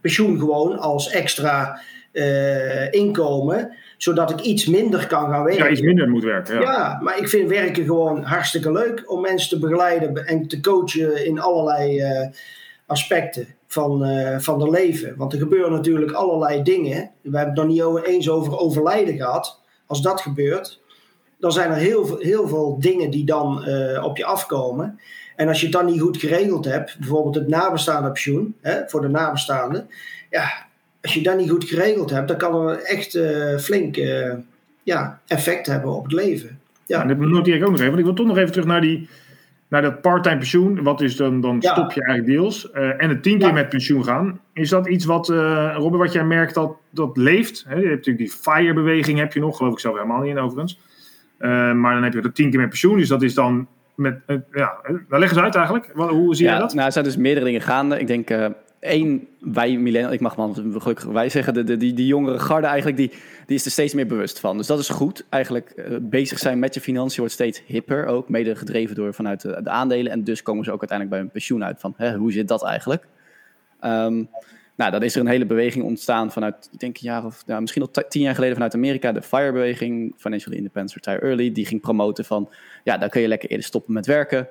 pensioen 0.00 0.38
gewoon 0.38 0.78
als 0.78 1.10
extra 1.10 1.80
uh, 2.12 2.92
inkomen 2.92 3.76
zodat 3.96 4.30
ik 4.30 4.40
iets 4.40 4.66
minder 4.66 5.06
kan 5.06 5.30
gaan 5.30 5.44
werken. 5.44 5.64
Ja, 5.64 5.70
iets 5.70 5.80
minder 5.80 6.08
moet 6.08 6.24
werken. 6.24 6.54
Ja. 6.54 6.60
ja, 6.60 6.98
maar 7.02 7.18
ik 7.18 7.28
vind 7.28 7.48
werken 7.48 7.84
gewoon 7.84 8.22
hartstikke 8.22 8.72
leuk 8.72 9.10
om 9.12 9.20
mensen 9.20 9.48
te 9.48 9.58
begeleiden 9.58 10.26
en 10.26 10.48
te 10.48 10.60
coachen 10.60 11.26
in 11.26 11.40
allerlei 11.40 12.00
uh, 12.00 12.28
aspecten 12.86 13.46
van, 13.72 14.08
uh, 14.08 14.38
van 14.38 14.58
de 14.58 14.70
leven. 14.70 15.16
Want 15.16 15.32
er 15.32 15.38
gebeuren 15.38 15.72
natuurlijk 15.72 16.12
allerlei 16.12 16.62
dingen. 16.62 17.10
We 17.20 17.36
hebben 17.36 17.64
het 17.64 17.78
nog 17.78 17.94
niet 17.96 18.06
eens 18.06 18.30
over 18.30 18.58
overlijden 18.58 19.16
gehad. 19.16 19.60
Als 19.86 20.02
dat 20.02 20.20
gebeurt, 20.20 20.80
dan 21.38 21.52
zijn 21.52 21.70
er 21.70 21.76
heel, 21.76 22.06
veel, 22.06 22.18
heel 22.18 22.48
veel 22.48 22.76
dingen 22.80 23.10
die 23.10 23.24
dan 23.24 23.64
uh, 23.68 24.04
op 24.04 24.16
je 24.16 24.24
afkomen. 24.24 25.00
En 25.36 25.48
als 25.48 25.60
je 25.60 25.66
het 25.66 25.74
dan 25.74 25.86
niet 25.86 26.00
goed 26.00 26.16
geregeld 26.16 26.64
hebt, 26.64 26.98
bijvoorbeeld 26.98 27.34
het 27.34 27.48
nabestaande 27.48 28.08
pensioen 28.08 28.56
voor 28.86 29.00
de 29.00 29.08
nabestaanden, 29.08 29.88
ja, 30.30 30.66
als 31.02 31.14
je 31.14 31.22
dat 31.22 31.36
niet 31.36 31.50
goed 31.50 31.64
geregeld 31.64 32.10
hebt, 32.10 32.28
dan 32.28 32.36
kan 32.36 32.68
er 32.68 32.82
echt 32.82 33.14
uh, 33.14 33.58
flink 33.58 33.96
ja, 34.82 35.20
effect 35.26 35.66
hebben 35.66 35.92
op 35.92 36.02
het 36.02 36.12
leven. 36.12 36.60
Ja, 36.86 37.02
en 37.02 37.08
dat 37.08 37.16
noteer 37.16 37.54
ik 37.54 37.62
ook 37.62 37.70
nog 37.70 37.78
even. 37.78 37.86
Want 37.86 37.98
ik 37.98 38.04
wil 38.04 38.14
toch 38.14 38.26
nog 38.26 38.36
even 38.36 38.52
terug 38.52 38.66
naar, 38.66 38.80
die, 38.80 39.08
naar 39.70 39.82
dat 39.82 40.00
parttime 40.00 40.36
pensioen. 40.36 40.82
Wat 40.82 41.00
is 41.00 41.16
dan, 41.16 41.40
dan 41.40 41.56
ja. 41.60 41.72
stop 41.72 41.92
je 41.92 42.04
eigenlijk 42.04 42.38
deels. 42.38 42.70
Uh, 42.74 43.02
en 43.02 43.08
het 43.08 43.22
tien 43.22 43.38
keer 43.38 43.46
ja. 43.46 43.52
met 43.52 43.68
pensioen 43.68 44.04
gaan. 44.04 44.40
Is 44.52 44.68
dat 44.68 44.88
iets 44.88 45.04
wat, 45.04 45.28
Robin, 45.28 45.98
wat 45.98 46.12
jij 46.12 46.24
merkt 46.24 46.54
dat, 46.54 46.76
dat 46.90 47.16
leeft? 47.16 47.64
Hè? 47.68 47.74
Je 47.74 47.86
hebt 47.86 48.06
natuurlijk 48.06 48.18
die 48.18 48.30
FIRE-beweging, 48.40 49.18
heb 49.18 49.32
je 49.32 49.40
nog. 49.40 49.56
Geloof 49.56 49.72
ik 49.72 49.78
zelf 49.78 49.94
helemaal 49.94 50.20
niet 50.20 50.30
in 50.30 50.38
overigens. 50.38 50.80
maar 51.38 51.94
dan 51.94 52.02
heb 52.02 52.12
je 52.12 52.20
de 52.20 52.32
tien 52.32 52.50
keer 52.50 52.60
met 52.60 52.68
pensioen. 52.68 52.98
Dus 52.98 53.08
dat 53.08 53.22
is 53.22 53.34
dan 53.34 53.66
met, 53.94 54.20
ja, 54.52 54.76
daar 55.08 55.18
leggen 55.18 55.38
ze 55.38 55.42
uit 55.42 55.54
eigenlijk. 55.54 55.92
Hoe 55.94 56.34
zie 56.34 56.46
ja, 56.46 56.54
je 56.54 56.60
dat? 56.60 56.74
Nou, 56.74 56.86
er 56.86 56.92
zijn 56.92 57.04
dus 57.04 57.16
meerdere 57.16 57.46
dingen 57.46 57.60
gaande. 57.60 58.00
Ik 58.00 58.06
denk, 58.06 58.30
uh, 58.30 58.46
één, 58.80 59.28
wij 59.40 59.76
millennials, 59.76 60.14
ik 60.14 60.20
mag 60.20 60.36
man 60.36 60.54
gelukkig 60.54 61.04
wij 61.04 61.28
zeggen, 61.28 61.54
de, 61.54 61.64
de, 61.64 61.76
die, 61.76 61.92
die 61.92 62.06
jongere 62.06 62.38
garde 62.38 62.66
eigenlijk, 62.66 62.96
die, 62.96 63.10
die 63.46 63.56
is 63.56 63.64
er 63.64 63.70
steeds 63.70 63.94
meer 63.94 64.06
bewust 64.06 64.40
van. 64.40 64.56
Dus 64.56 64.66
dat 64.66 64.78
is 64.78 64.88
goed. 64.88 65.24
Eigenlijk 65.28 65.72
uh, 65.76 65.96
bezig 66.00 66.38
zijn 66.38 66.58
met 66.58 66.74
je 66.74 66.80
financiën 66.80 67.18
wordt 67.18 67.34
steeds 67.34 67.62
hipper 67.66 68.06
ook. 68.06 68.28
Mede 68.28 68.56
gedreven 68.56 68.94
door 68.94 69.14
vanuit 69.14 69.40
de, 69.40 69.60
de, 69.62 69.70
aandelen. 69.70 70.12
En 70.12 70.24
dus 70.24 70.42
komen 70.42 70.64
ze 70.64 70.72
ook 70.72 70.80
uiteindelijk 70.80 71.10
bij 71.10 71.18
hun 71.18 71.30
pensioen 71.30 71.64
uit 71.64 71.80
van, 71.80 71.94
hè, 71.96 72.16
hoe 72.16 72.32
zit 72.32 72.48
dat 72.48 72.64
eigenlijk? 72.64 73.06
Um, 73.84 74.28
nou, 74.76 74.90
dan 74.92 75.02
is 75.02 75.14
er 75.14 75.20
een 75.20 75.26
hele 75.26 75.46
beweging 75.46 75.84
ontstaan 75.84 76.32
vanuit, 76.32 76.68
ik 76.72 76.78
denk 76.78 76.96
een 76.96 77.02
jaar 77.02 77.24
of 77.24 77.46
nou, 77.46 77.60
misschien 77.60 77.82
al 77.82 78.04
tien 78.08 78.22
jaar 78.22 78.34
geleden 78.34 78.54
vanuit 78.54 78.74
Amerika, 78.74 79.12
de 79.12 79.22
FIRE-beweging, 79.22 80.14
Financial 80.16 80.54
Independence 80.54 80.94
Retire 80.94 81.26
Early, 81.26 81.52
die 81.52 81.66
ging 81.66 81.80
promoten 81.80 82.24
van, 82.24 82.48
ja, 82.84 82.98
dan 82.98 83.08
kun 83.08 83.20
je 83.20 83.28
lekker 83.28 83.50
eerder 83.50 83.66
stoppen 83.66 83.92
met 83.92 84.06
werken. 84.06 84.48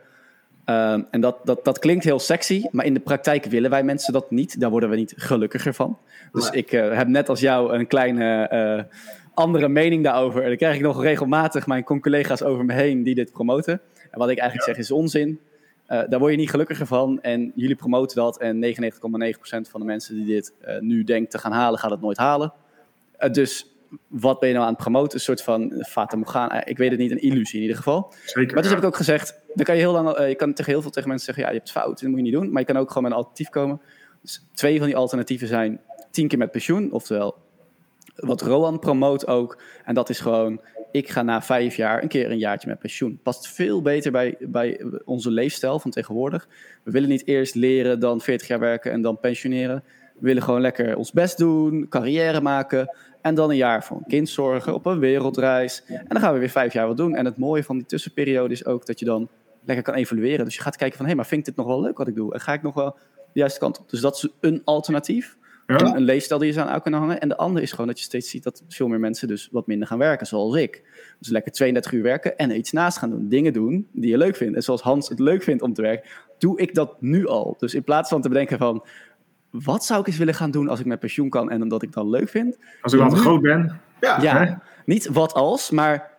Um, 0.70 1.08
en 1.12 1.22
dat, 1.22 1.38
dat, 1.44 1.66
dat 1.66 1.80
klinkt 1.80 2.04
heel 2.04 2.20
sexy, 2.20 2.66
maar 2.72 2.86
in 2.86 2.94
de 2.94 3.00
praktijk 3.00 3.46
willen 3.46 3.70
wij 3.70 3.84
mensen 3.84 4.14
dat 4.14 4.32
niet. 4.32 4.60
Daar 4.60 4.70
worden 4.70 4.90
we 4.90 4.96
niet 4.96 5.14
gelukkiger 5.18 5.74
van. 5.74 5.98
Dus 6.32 6.50
ik 6.50 6.72
uh, 6.72 6.98
heb 6.98 7.08
net 7.08 7.30
als 7.30 7.40
jou 7.40 7.74
een 7.74 7.88
kleine 7.88 8.50
uh, 8.54 8.98
andere 9.34 9.68
mening 9.68 10.04
daarover. 10.04 10.42
En 10.42 10.48
dan 10.48 10.58
krijg 10.58 10.76
ik 10.76 10.82
nog 10.82 11.04
regelmatig 11.04 11.68
mijn 11.68 11.84
collega's 11.84 12.42
over 12.42 12.66
me 12.66 12.74
heen 12.74 13.04
die 13.04 13.16
dit 13.16 13.32
promoten. 13.32 13.82
En 14.12 14.20
wat 14.20 14.30
ik 14.30 14.38
eigenlijk 14.38 14.68
ja. 14.68 14.74
zeg 14.74 14.84
is 14.84 14.92
onzin. 14.92 15.40
Uh, 15.88 16.02
daar 16.10 16.20
word 16.20 16.32
je 16.32 16.38
niet 16.38 16.50
gelukkiger 16.50 16.86
van. 16.86 17.22
En 17.22 17.52
jullie 17.56 17.76
promoten 17.76 18.16
dat. 18.16 18.40
En 18.40 18.64
99,9% 18.64 18.70
van 19.70 19.80
de 19.80 19.86
mensen 19.86 20.16
die 20.16 20.26
dit 20.26 20.54
nu 20.80 21.04
denkt 21.04 21.32
te 21.32 21.38
gaan 21.38 21.52
halen, 21.52 21.80
gaat 21.80 21.92
het 21.92 22.02
nooit 22.02 22.18
halen. 22.18 22.54
Dus 23.32 23.76
wat 24.08 24.40
ben 24.40 24.50
je 24.50 24.56
nou 24.56 24.66
aan 24.66 24.74
het 24.74 24.82
promoten? 24.82 25.14
Een 25.14 25.24
soort 25.24 25.42
van 25.42 25.84
fata 25.88 26.18
morgana. 26.18 26.66
Ik 26.66 26.78
weet 26.78 26.90
het 26.90 27.00
niet, 27.00 27.12
een 27.12 27.22
illusie 27.22 27.56
in 27.56 27.62
ieder 27.62 27.78
geval. 27.78 28.14
Zeker, 28.26 28.54
maar 28.54 28.62
dus 28.62 28.72
ja. 28.72 28.78
heb 28.78 28.78
ik 28.78 28.90
ook 28.90 28.96
gezegd, 28.96 29.39
dan 29.54 29.66
kan 29.66 29.76
je 29.76 29.82
heel 29.82 29.92
lang, 29.92 30.28
je 30.28 30.36
kan 30.36 30.54
tegen 30.54 30.72
heel 30.72 30.82
veel 30.82 30.92
tegen 30.92 31.10
mensen 31.10 31.26
zeggen, 31.26 31.44
ja, 31.44 31.50
je 31.50 31.58
hebt 31.58 31.72
fout, 31.72 32.00
dat 32.00 32.10
moet 32.10 32.18
je 32.18 32.24
niet 32.24 32.34
doen. 32.34 32.52
Maar 32.52 32.62
je 32.62 32.68
kan 32.68 32.78
ook 32.78 32.88
gewoon 32.88 33.04
met 33.04 33.12
een 33.12 33.18
alternatief 33.18 33.50
komen. 33.50 33.82
Dus 34.22 34.46
twee 34.54 34.78
van 34.78 34.88
die 34.88 34.96
alternatieven 34.96 35.48
zijn 35.48 35.82
tien 36.12 36.28
keer 36.28 36.38
met 36.38 36.52
pensioen, 36.52 36.92
oftewel 36.92 37.38
wat 38.16 38.42
Rowan 38.42 38.80
promoot 38.80 39.28
ook. 39.28 39.62
En 39.86 39.94
dat 39.94 40.10
is 40.10 40.20
gewoon, 40.20 40.62
ik 40.92 41.10
ga 41.10 41.22
na 41.22 41.42
vijf 41.42 41.76
jaar 41.76 42.02
een 42.02 42.08
keer 42.08 42.32
een 42.32 42.38
jaartje 42.38 42.68
met 42.68 42.80
pensioen. 42.80 43.20
Past 43.24 43.48
veel 43.48 43.82
beter 43.82 44.12
bij, 44.12 44.36
bij 44.40 44.82
onze 45.06 45.32
leefstijl 45.32 45.80
van 45.80 45.92
tegenwoordig. 45.92 46.48
We 46.84 46.92
willen 46.92 47.10
niet 47.10 47.28
eerst 47.28 47.56
leren, 47.56 48.00
dan 48.00 48.22
40 48.22 48.48
jaar 48.48 48.60
werken 48.60 48.92
en 48.92 49.02
dan 49.02 49.20
pensioneren. 49.20 49.84
We 50.14 50.26
willen 50.26 50.44
gewoon 50.44 50.62
lekker 50.62 50.96
ons 50.96 51.12
best 51.12 51.38
doen, 51.38 51.88
carrière 51.90 52.42
maken. 52.42 52.96
En 53.22 53.36
dan 53.36 53.50
een 53.50 53.56
jaar 53.56 53.84
voor 53.84 53.98
een 53.98 54.08
kind 54.08 54.30
zorgen, 54.30 54.74
op 54.74 54.86
een 54.86 55.00
wereldreis. 55.00 55.84
En 55.88 56.06
dan 56.08 56.20
gaan 56.20 56.34
we 56.34 56.40
weer 56.40 56.50
vijf 56.50 56.74
jaar 56.74 56.88
wat 56.88 56.98
doen. 56.98 57.16
En 57.16 57.26
het 57.26 57.38
mooie 57.38 57.64
van 57.64 57.78
die 57.78 57.86
tussenperiode 57.86 58.54
is 58.54 58.66
ook 58.66 58.86
dat 58.86 59.00
je 59.00 59.06
dan 59.06 59.30
lekker 59.66 59.84
kan 59.84 59.94
evalueren. 59.94 60.46
Dus 60.46 60.56
je 60.56 60.62
gaat 60.62 60.76
kijken 60.76 60.98
van, 60.98 61.06
hé, 61.06 61.12
hey, 61.12 61.22
maar 61.22 61.30
vind 61.30 61.40
ik 61.40 61.46
dit 61.46 61.56
nog 61.56 61.66
wel 61.74 61.82
leuk 61.82 61.98
wat 61.98 62.08
ik 62.08 62.16
doe? 62.16 62.34
En 62.34 62.40
ga 62.40 62.54
ik 62.54 62.62
nog 62.62 62.74
wel 62.74 62.96
de 63.16 63.40
juiste 63.40 63.60
kant 63.60 63.80
op? 63.80 63.90
Dus 63.90 64.02
dat 64.02 64.16
is 64.16 64.28
een 64.40 64.62
alternatief. 64.64 65.38
Ja. 65.68 65.80
Een, 65.80 65.96
een 65.96 66.02
leefstijl 66.02 66.40
die 66.40 66.50
je 66.50 66.54
zou 66.54 66.70
aan 66.70 66.82
kunnen 66.82 67.00
hangen. 67.00 67.20
En 67.20 67.30
de 67.30 67.38
andere 67.38 67.62
is 67.62 67.72
gewoon 67.72 67.88
dat 67.88 67.98
je 67.98 68.04
steeds 68.04 68.30
ziet 68.30 68.44
dat 68.44 68.64
veel 68.70 68.88
meer 68.88 69.00
mensen 69.00 69.28
dus 69.28 69.50
wat 69.52 69.68
minder 69.68 69.88
gaan 69.88 69.98
werken, 69.98 70.28
zoals 70.28 70.56
ik. 70.56 70.84
Dus 71.20 71.30
lekker 71.30 71.52
32 71.52 71.92
uur 71.92 72.04
werken 72.04 72.38
en 72.38 72.50
er 72.50 72.56
iets 72.56 72.72
naast 72.72 72.98
gaan 72.98 73.10
doen. 73.10 73.28
Dingen 73.28 73.54
doen 73.54 73.88
die 73.92 74.10
je 74.10 74.18
leuk 74.18 74.36
vindt. 74.36 74.56
En 74.56 74.64
zoals 74.64 74.82
Hans 74.82 75.10
het 75.10 75.20
leuk 75.20 75.44
vindt 75.44 75.62
om 75.62 75.74
te 75.74 75.82
werken, 75.82 76.10
doe 76.38 76.60
ik 76.60 76.76
dat 76.76 77.02
nu 77.02 77.28
al. 77.28 77.56
Dus 77.58 77.74
in 77.74 77.84
plaats 77.84 78.10
van 78.10 78.22
te 78.22 78.30
bedenken 78.30 78.58
van, 78.58 78.86
wat 79.52 79.86
zou 79.86 80.00
ik 80.02 80.08
eens 80.08 80.18
willen 80.18 80.34
gaan 80.34 80.52
doen 80.52 80.68
als 80.70 80.80
ik 80.80 80.86
met 80.86 81.00
pensioen 81.00 81.30
kan 81.30 81.50
en 81.52 81.62
omdat 81.62 81.84
ik 81.84 81.94
dan 81.94 82.10
leuk 82.10 82.30
vind? 82.30 82.58
Als 82.82 82.94
ik 82.94 83.02
al 83.02 83.10
te 83.10 83.16
groot 83.16 83.42
ben. 83.42 83.80
Ja, 84.00 84.22
ja 84.22 84.62
niet 84.86 85.08
wat 85.08 85.34
als, 85.34 85.70
maar 85.70 86.12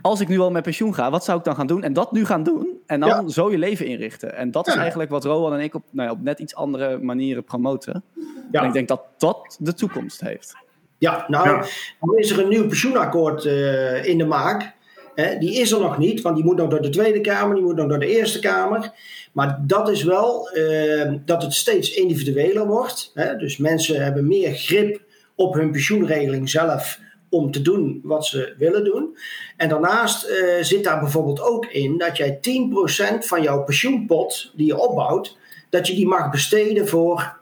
als 0.00 0.20
ik 0.20 0.28
nu 0.28 0.38
al 0.38 0.50
met 0.50 0.62
pensioen 0.62 0.94
ga, 0.94 1.10
wat 1.10 1.24
zou 1.24 1.38
ik 1.38 1.44
dan 1.44 1.54
gaan 1.54 1.66
doen? 1.66 1.82
En 1.82 1.92
dat 1.92 2.12
nu 2.12 2.24
gaan 2.24 2.42
doen 2.42 2.78
en 2.86 3.00
dan 3.00 3.08
ja. 3.08 3.28
zo 3.28 3.50
je 3.50 3.58
leven 3.58 3.86
inrichten. 3.86 4.36
En 4.36 4.50
dat 4.50 4.66
is 4.66 4.74
eigenlijk 4.74 5.10
wat 5.10 5.24
Rowan 5.24 5.54
en 5.54 5.60
ik 5.60 5.74
op, 5.74 5.84
nou 5.90 6.08
ja, 6.08 6.14
op 6.14 6.22
net 6.22 6.38
iets 6.38 6.54
andere 6.54 6.98
manieren 6.98 7.44
promoten. 7.44 8.04
Ja. 8.50 8.60
En 8.60 8.66
ik 8.66 8.72
denk 8.72 8.88
dat 8.88 9.02
dat 9.18 9.56
de 9.60 9.74
toekomst 9.74 10.20
heeft. 10.20 10.56
Ja, 10.98 11.24
nou, 11.28 11.48
ja. 11.48 11.64
dan 12.00 12.18
is 12.18 12.30
er 12.30 12.38
een 12.38 12.48
nieuw 12.48 12.66
pensioenakkoord 12.66 13.44
uh, 13.44 14.04
in 14.04 14.18
de 14.18 14.26
maak. 14.26 14.74
Die 15.38 15.54
is 15.60 15.72
er 15.72 15.80
nog 15.80 15.98
niet, 15.98 16.20
want 16.20 16.36
die 16.36 16.44
moet 16.44 16.56
nog 16.56 16.68
door 16.68 16.82
de 16.82 16.88
Tweede 16.88 17.20
Kamer, 17.20 17.54
die 17.54 17.64
moet 17.64 17.76
nog 17.76 17.88
door 17.88 17.98
de 17.98 18.16
Eerste 18.16 18.38
Kamer. 18.38 18.92
Maar 19.32 19.58
dat 19.66 19.88
is 19.88 20.02
wel 20.02 20.50
uh, 20.54 21.12
dat 21.24 21.42
het 21.42 21.54
steeds 21.54 21.94
individueler 21.94 22.66
wordt. 22.66 23.10
Hè? 23.14 23.36
Dus 23.36 23.56
mensen 23.56 24.02
hebben 24.04 24.26
meer 24.26 24.52
grip 24.54 25.00
op 25.34 25.54
hun 25.54 25.70
pensioenregeling 25.70 26.50
zelf 26.50 27.00
om 27.28 27.50
te 27.50 27.62
doen 27.62 28.00
wat 28.02 28.26
ze 28.26 28.54
willen 28.58 28.84
doen. 28.84 29.16
En 29.56 29.68
daarnaast 29.68 30.28
uh, 30.28 30.62
zit 30.62 30.84
daar 30.84 31.00
bijvoorbeeld 31.00 31.40
ook 31.40 31.66
in 31.66 31.98
dat 31.98 32.16
jij 32.16 32.38
10% 32.38 33.18
van 33.18 33.42
jouw 33.42 33.64
pensioenpot 33.64 34.52
die 34.54 34.66
je 34.66 34.78
opbouwt, 34.78 35.36
dat 35.70 35.86
je 35.86 35.94
die 35.94 36.06
mag 36.06 36.30
besteden 36.30 36.88
voor 36.88 37.36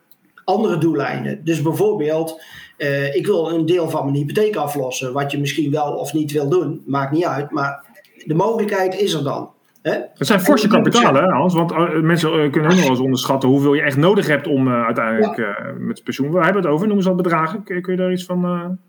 andere 0.45 0.79
doeleinden. 0.79 1.45
Dus 1.45 1.63
bijvoorbeeld, 1.63 2.43
eh, 2.77 3.15
ik 3.15 3.27
wil 3.27 3.51
een 3.51 3.67
deel 3.67 3.91
van 3.91 4.05
mijn 4.05 4.17
hypotheek 4.17 4.57
aflossen, 4.57 5.13
wat 5.13 5.31
je 5.31 5.39
misschien 5.39 5.71
wel 5.71 5.93
of 5.93 6.13
niet 6.13 6.33
wil 6.33 6.49
doen, 6.49 6.83
maakt 6.87 7.13
niet 7.13 7.25
uit, 7.25 7.51
maar 7.51 7.85
de 8.25 8.35
mogelijkheid 8.35 9.01
is 9.01 9.13
er 9.13 9.25
dan. 9.25 9.53
Hè? 9.83 9.93
Het 9.93 10.27
zijn 10.27 10.41
forse 10.41 10.69
kapitalen, 10.69 11.23
hè, 11.23 11.31
Hans? 11.31 11.55
Want 11.55 11.73
uh, 11.73 12.01
mensen 12.01 12.29
uh, 12.29 12.51
kunnen 12.51 12.71
ook 12.71 12.77
nog 12.77 12.83
wel 12.83 12.91
eens 12.91 13.01
onderschatten 13.01 13.49
hoeveel 13.49 13.75
je 13.75 13.83
echt 13.83 13.97
nodig 13.97 14.27
hebt 14.27 14.47
om 14.47 14.69
uiteindelijk 14.69 15.37
ja. 15.37 15.57
met 15.79 16.03
pensioen. 16.05 16.31
Waar 16.31 16.45
hebben 16.45 16.63
we 16.63 16.69
het 16.69 16.77
over? 16.77 16.89
Noem 16.89 16.97
eens 16.97 17.07
wat 17.07 17.17
bedragen. 17.17 17.63
Kun, 17.63 17.83
kun 17.83 17.93
je 17.93 17.99
daar 17.99 18.13
iets 18.13 18.25
van 18.25 18.41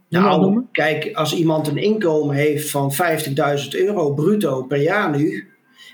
nou, 0.09 0.41
noemen? 0.41 0.67
Kijk, 0.71 1.11
als 1.13 1.35
iemand 1.35 1.67
een 1.67 1.77
inkomen 1.77 2.35
heeft 2.35 2.69
van 2.69 2.93
50.000 2.93 3.69
euro 3.69 4.13
bruto 4.13 4.63
per 4.63 4.81
jaar 4.81 5.17
nu. 5.17 5.47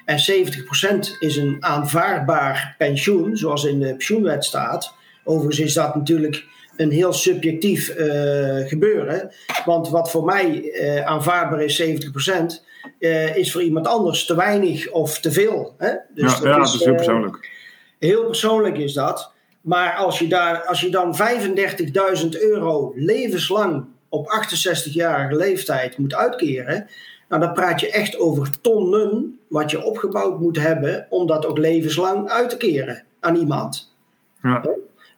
En 0.05 0.17
70% 0.17 1.19
is 1.19 1.37
een 1.37 1.57
aanvaardbaar 1.59 2.75
pensioen, 2.77 3.37
zoals 3.37 3.65
in 3.65 3.79
de 3.79 3.89
pensioenwet 3.89 4.45
staat. 4.45 4.93
Overigens 5.23 5.59
is 5.59 5.73
dat 5.73 5.95
natuurlijk 5.95 6.45
een 6.75 6.91
heel 6.91 7.13
subjectief 7.13 7.93
gebeuren. 8.67 9.31
Want 9.65 9.89
wat 9.89 10.11
voor 10.11 10.25
mij 10.25 10.73
aanvaardbaar 11.05 11.61
is, 11.61 11.81
70%. 11.81 11.85
Uh, 12.99 13.35
is 13.35 13.51
voor 13.51 13.61
iemand 13.61 13.87
anders 13.87 14.25
te 14.25 14.35
weinig 14.35 14.91
of 14.91 15.19
te 15.19 15.31
veel. 15.31 15.75
Hè? 15.77 15.93
Dus 16.13 16.31
ja, 16.31 16.39
dat, 16.39 16.43
ja, 16.43 16.61
is, 16.61 16.71
dat 16.71 16.79
is 16.79 16.85
heel 16.85 16.95
persoonlijk. 16.95 17.49
Heel 17.99 18.25
persoonlijk 18.25 18.77
is 18.77 18.93
dat. 18.93 19.31
Maar 19.61 19.95
als 19.95 20.19
je, 20.19 20.27
daar, 20.27 20.65
als 20.65 20.81
je 20.81 20.89
dan 20.89 21.15
35.000 22.23 22.29
euro 22.29 22.93
levenslang 22.95 23.85
op 24.09 24.43
68-jarige 24.45 25.35
leeftijd 25.35 25.97
moet 25.97 26.15
uitkeren, 26.15 26.87
nou, 27.29 27.41
dan 27.41 27.53
praat 27.53 27.79
je 27.79 27.91
echt 27.91 28.19
over 28.19 28.61
tonnen 28.61 29.39
wat 29.47 29.71
je 29.71 29.83
opgebouwd 29.83 30.39
moet 30.39 30.59
hebben 30.59 31.07
om 31.09 31.27
dat 31.27 31.45
ook 31.45 31.57
levenslang 31.57 32.29
uit 32.29 32.49
te 32.49 32.57
keren 32.57 33.03
aan 33.19 33.35
iemand. 33.35 33.93
Ja. 34.43 34.63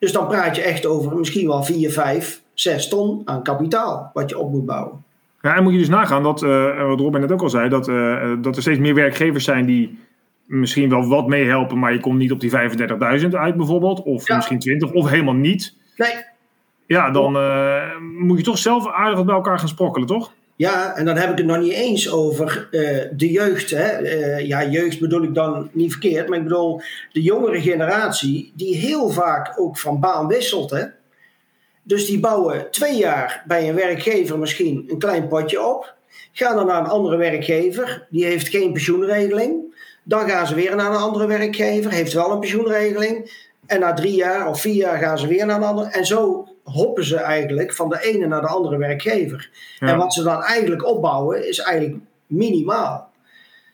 Dus 0.04 0.12
dan 0.12 0.28
praat 0.28 0.56
je 0.56 0.62
echt 0.62 0.86
over 0.86 1.18
misschien 1.18 1.48
wel 1.48 1.64
4, 1.64 1.92
5, 1.92 2.42
6 2.54 2.88
ton 2.88 3.22
aan 3.26 3.44
kapitaal 3.44 4.12
wat 4.14 4.30
je 4.30 4.38
op 4.38 4.52
moet 4.52 4.66
bouwen. 4.66 5.04
Ja, 5.42 5.56
en 5.56 5.64
moet 5.64 5.74
je 5.74 5.80
dus 5.80 5.90
nagaan 5.90 6.24
dat, 6.24 6.42
uh, 6.42 6.88
wat 6.88 7.00
Robin 7.00 7.22
net 7.22 7.32
ook 7.32 7.42
al 7.42 7.50
zei, 7.50 7.70
dat, 7.70 7.88
uh, 7.88 8.32
dat 8.42 8.56
er 8.56 8.62
steeds 8.62 8.80
meer 8.80 8.96
werkgevers 8.96 9.44
zijn 9.44 9.66
die 9.66 10.00
misschien 10.46 10.90
wel 10.90 11.08
wat 11.08 11.28
meehelpen, 11.28 11.80
maar 11.80 11.94
je 11.94 12.00
komt 12.00 12.18
niet 12.18 12.32
op 12.32 12.40
die 12.40 12.50
35.000 13.22 13.36
uit 13.36 13.56
bijvoorbeeld, 13.56 14.04
of 14.04 14.28
ja. 14.28 14.36
misschien 14.36 14.60
20, 14.60 14.92
of 14.92 15.10
helemaal 15.10 15.34
niet. 15.34 15.76
Nee. 15.96 16.14
Ja, 16.86 17.12
dan 17.12 17.36
uh, 17.36 17.98
moet 18.20 18.38
je 18.38 18.44
toch 18.44 18.58
zelf 18.58 18.88
aardig 18.88 19.16
wat 19.16 19.26
bij 19.26 19.36
elkaar 19.36 19.60
gaan 19.60 19.68
sprokkelen, 19.68 20.08
toch? 20.08 20.32
Ja, 20.56 20.96
en 20.96 21.06
dan 21.06 21.18
heb 21.18 21.32
ik 21.32 21.38
het 21.38 21.46
nog 21.46 21.60
niet 21.60 21.74
eens 21.74 22.12
over 22.12 22.68
de 23.16 23.32
jeugd. 23.32 23.70
Hè. 23.70 23.98
ja, 24.38 24.66
jeugd 24.66 25.00
bedoel 25.00 25.24
ik 25.24 25.34
dan 25.34 25.70
niet 25.72 25.92
verkeerd, 25.92 26.28
maar 26.28 26.38
ik 26.38 26.44
bedoel 26.44 26.82
de 27.12 27.22
jongere 27.22 27.62
generatie, 27.62 28.54
die 28.56 28.76
heel 28.76 29.10
vaak 29.10 29.60
ook 29.60 29.78
van 29.78 30.00
baan 30.00 30.28
wisselt. 30.28 30.70
Hè. 30.70 30.84
Dus 31.84 32.06
die 32.06 32.20
bouwen 32.20 32.68
twee 32.72 32.98
jaar 32.98 33.44
bij 33.48 33.70
een 33.70 33.76
werkgever 33.76 34.40
misschien 34.40 34.86
een 34.88 35.00
klein 35.00 35.28
potje 35.28 35.62
op. 35.68 35.94
Gaan 36.32 36.56
dan 36.56 36.66
naar 36.66 36.80
een 36.80 36.90
andere 36.90 37.18
werkgever, 37.18 38.08
die 38.10 38.26
heeft 38.26 38.48
geen 38.48 38.72
pensioenregeling. 38.72 39.76
Dan 40.04 40.30
gaan 40.30 40.48
ze 40.48 40.56
weer 40.56 40.76
naar 40.76 40.92
een 40.92 40.98
andere 40.98 41.28
werkgever, 41.28 41.92
heeft 41.92 42.14
wel 42.14 42.32
een 42.32 42.40
pensioenregeling. 42.40 43.32
En 43.66 43.80
na 43.80 43.94
drie 43.94 44.16
jaar 44.16 44.50
of 44.50 44.62
vier 44.62 44.76
jaar 44.76 44.98
gaan 44.98 45.18
ze 45.18 45.28
weer 45.28 45.46
naar 45.46 45.56
een 45.56 45.64
andere. 45.64 45.90
En 45.90 46.06
zo 46.06 46.48
hoppen 46.64 47.06
ze 47.06 47.18
eigenlijk 47.18 47.74
van 47.74 47.90
de 47.90 48.00
ene 48.02 48.28
naar 48.28 48.42
de 48.42 48.48
andere 48.48 48.78
werkgever. 48.78 49.50
Ja. 49.80 49.88
En 49.88 49.98
wat 49.98 50.14
ze 50.14 50.24
dan 50.24 50.42
eigenlijk 50.42 50.86
opbouwen 50.86 51.48
is 51.48 51.60
eigenlijk 51.60 51.98
minimaal. 52.28 53.12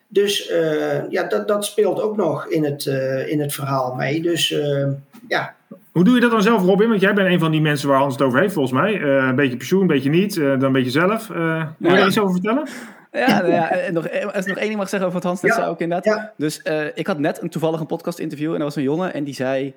Dus 0.07 0.49
uh, 0.49 1.09
ja, 1.09 1.23
dat, 1.23 1.47
dat 1.47 1.65
speelt 1.65 2.01
ook 2.01 2.17
nog 2.17 2.47
in 2.47 2.63
het, 2.63 2.85
uh, 2.85 3.27
in 3.27 3.41
het 3.41 3.53
verhaal 3.53 3.95
mee. 3.95 4.21
Dus 4.21 4.51
uh, 4.51 4.87
ja, 5.27 5.55
hoe 5.91 6.03
doe 6.03 6.15
je 6.15 6.21
dat 6.21 6.31
dan 6.31 6.41
zelf, 6.41 6.63
Robin? 6.63 6.89
Want 6.89 7.01
jij 7.01 7.13
bent 7.13 7.29
een 7.29 7.39
van 7.39 7.51
die 7.51 7.61
mensen 7.61 7.89
waar 7.89 7.97
Hans 7.97 8.13
het 8.13 8.21
over 8.21 8.39
heeft, 8.39 8.53
volgens 8.53 8.79
mij. 8.81 8.93
Uh, 8.93 9.27
een 9.27 9.35
beetje 9.35 9.57
pensioen, 9.57 9.81
een 9.81 9.87
beetje 9.87 10.09
niet, 10.09 10.35
uh, 10.35 10.49
dan 10.49 10.63
een 10.63 10.71
beetje 10.71 10.91
zelf. 10.91 11.29
Uh, 11.29 11.65
wil 11.77 11.91
je 11.91 11.95
ja. 11.95 12.01
er 12.01 12.07
iets 12.07 12.19
over 12.19 12.31
vertellen? 12.31 12.67
Ja, 13.11 13.39
nou 13.41 13.51
ja 13.51 13.69
en 13.69 13.93
nog, 13.93 14.07
als 14.33 14.45
ik 14.45 14.47
nog 14.47 14.57
één 14.57 14.67
ding 14.67 14.77
mag 14.77 14.89
zeggen 14.89 15.07
over 15.07 15.19
wat 15.19 15.29
Hans 15.29 15.41
net 15.41 15.51
ja. 15.51 15.57
zei 15.57 15.69
ook 15.69 15.79
inderdaad. 15.79 16.15
Ja. 16.15 16.33
Dus 16.37 16.61
ik 16.95 17.07
had 17.07 17.19
net 17.19 17.41
een 17.41 17.49
toevallig 17.49 17.79
een 17.79 17.85
podcast 17.85 18.19
interview 18.19 18.51
en 18.53 18.57
er 18.57 18.63
was 18.63 18.75
een 18.75 18.83
jongen 18.83 19.13
en 19.13 19.23
die 19.23 19.33
zei... 19.33 19.73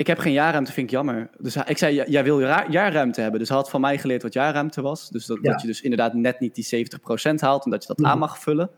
Ik 0.00 0.06
heb 0.06 0.18
geen 0.18 0.32
jaarruimte, 0.32 0.72
vind 0.72 0.86
ik 0.86 0.92
jammer. 0.92 1.30
Dus 1.38 1.56
ik 1.56 1.78
zei, 1.78 2.04
jij 2.06 2.24
wil 2.24 2.40
jaarruimte 2.70 3.20
hebben. 3.20 3.38
Dus 3.40 3.48
hij 3.48 3.56
had 3.58 3.70
van 3.70 3.80
mij 3.80 3.98
geleerd 3.98 4.22
wat 4.22 4.32
jaarruimte 4.32 4.82
was. 4.82 5.10
Dus 5.10 5.26
dat, 5.26 5.38
dat 5.42 5.60
je 5.60 5.66
dus 5.66 5.80
inderdaad 5.80 6.14
net 6.14 6.40
niet 6.40 6.54
die 6.54 6.86
70% 7.30 7.34
haalt 7.34 7.64
en 7.64 7.70
dat 7.70 7.82
je 7.82 7.94
dat 7.94 8.06
aan 8.06 8.18
mag 8.18 8.38
vullen. 8.38 8.70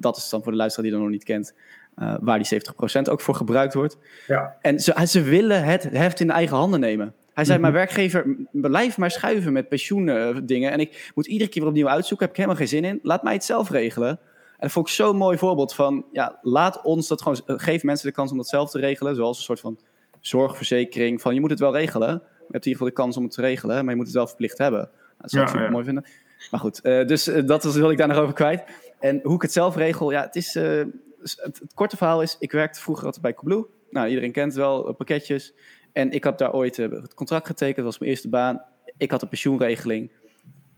Dat 0.00 0.16
is 0.16 0.28
dan 0.28 0.42
voor 0.42 0.52
de 0.52 0.58
luisteraar 0.58 0.84
die 0.84 0.94
dat 0.94 1.04
nog 1.04 1.12
niet 1.12 1.24
kent. 1.24 1.54
Uh, 1.98 2.14
waar 2.20 2.38
die 2.42 2.60
70% 2.98 3.10
ook 3.10 3.20
voor 3.20 3.34
gebruikt 3.34 3.74
wordt. 3.74 3.98
Ja. 4.26 4.56
En 4.60 4.80
ze, 4.80 5.06
ze 5.06 5.22
willen 5.22 5.64
het 5.64 5.82
heft 5.82 6.20
in 6.20 6.30
eigen 6.30 6.56
handen 6.56 6.80
nemen. 6.80 7.14
Hij 7.32 7.44
zei, 7.44 7.58
mijn 7.58 7.72
werkgever, 7.72 8.36
blijf 8.52 8.98
maar 8.98 9.10
schuiven 9.10 9.52
met 9.52 9.68
pensioendingen. 9.68 10.70
En 10.70 10.80
ik 10.80 11.10
moet 11.14 11.26
iedere 11.26 11.50
keer 11.50 11.60
weer 11.60 11.70
opnieuw 11.70 11.88
uitzoeken, 11.88 12.26
heb 12.26 12.36
ik 12.36 12.42
helemaal 12.42 12.66
geen 12.66 12.80
zin 12.80 12.84
in. 12.84 13.00
Laat 13.02 13.22
mij 13.22 13.32
het 13.32 13.44
zelf 13.44 13.70
regelen. 13.70 14.08
En 14.08 14.18
dat 14.66 14.70
vond 14.70 14.88
ik 14.88 14.94
zo'n 14.94 15.16
mooi 15.16 15.38
voorbeeld 15.38 15.74
van, 15.74 16.04
ja, 16.12 16.38
laat 16.42 16.82
ons 16.82 17.08
dat 17.08 17.22
gewoon, 17.22 17.40
geef 17.46 17.82
mensen 17.82 18.06
de 18.08 18.14
kans 18.14 18.30
om 18.30 18.36
dat 18.36 18.48
zelf 18.48 18.70
te 18.70 18.78
regelen. 18.78 19.14
Zoals 19.14 19.36
een 19.36 19.44
soort 19.44 19.60
van 19.60 19.78
zorgverzekering 20.20 21.20
van, 21.20 21.34
je 21.34 21.40
moet 21.40 21.50
het 21.50 21.58
wel 21.58 21.76
regelen. 21.76 22.08
Je 22.08 22.56
hebt 22.56 22.66
in 22.66 22.72
ieder 22.72 22.72
geval 22.72 22.86
de 22.86 22.92
kans 22.92 23.16
om 23.16 23.22
het 23.22 23.32
te 23.32 23.40
regelen, 23.40 23.84
maar 23.84 23.90
je 23.90 23.96
moet 23.96 24.06
het 24.06 24.14
wel 24.14 24.26
verplicht 24.26 24.58
hebben. 24.58 24.90
Dat 25.18 25.30
zou 25.30 25.46
ik 25.46 25.54
ja, 25.54 25.62
ja. 25.62 25.70
mooi 25.70 25.84
vinden. 25.84 26.04
Maar 26.50 26.60
goed, 26.60 26.80
uh, 26.82 27.06
dus 27.06 27.28
uh, 27.28 27.46
dat 27.46 27.64
was, 27.64 27.74
wil 27.76 27.90
ik 27.90 27.98
daar 27.98 28.08
nog 28.08 28.16
over 28.16 28.34
kwijt. 28.34 28.64
En 28.98 29.20
hoe 29.22 29.34
ik 29.34 29.42
het 29.42 29.52
zelf 29.52 29.76
regel, 29.76 30.10
ja, 30.10 30.22
het 30.22 30.36
is... 30.36 30.56
Uh, 30.56 30.84
het, 31.20 31.38
het, 31.42 31.74
korte 31.74 31.96
verhaal 31.96 32.22
is, 32.22 32.36
ik 32.38 32.52
werkte 32.52 32.80
vroeger 32.80 33.04
altijd 33.04 33.22
bij 33.22 33.34
Coolblue. 33.34 33.66
Nou, 33.90 34.08
iedereen 34.08 34.32
kent 34.32 34.54
wel 34.54 34.92
pakketjes. 34.92 35.52
En 35.92 36.10
ik 36.10 36.24
had 36.24 36.38
daar 36.38 36.52
ooit 36.52 36.76
het 36.76 37.14
contract 37.14 37.46
getekend, 37.46 37.76
dat 37.76 37.84
was 37.84 37.98
mijn 37.98 38.10
eerste 38.10 38.28
baan. 38.28 38.62
Ik 38.96 39.10
had 39.10 39.22
een 39.22 39.28
pensioenregeling. 39.28 40.10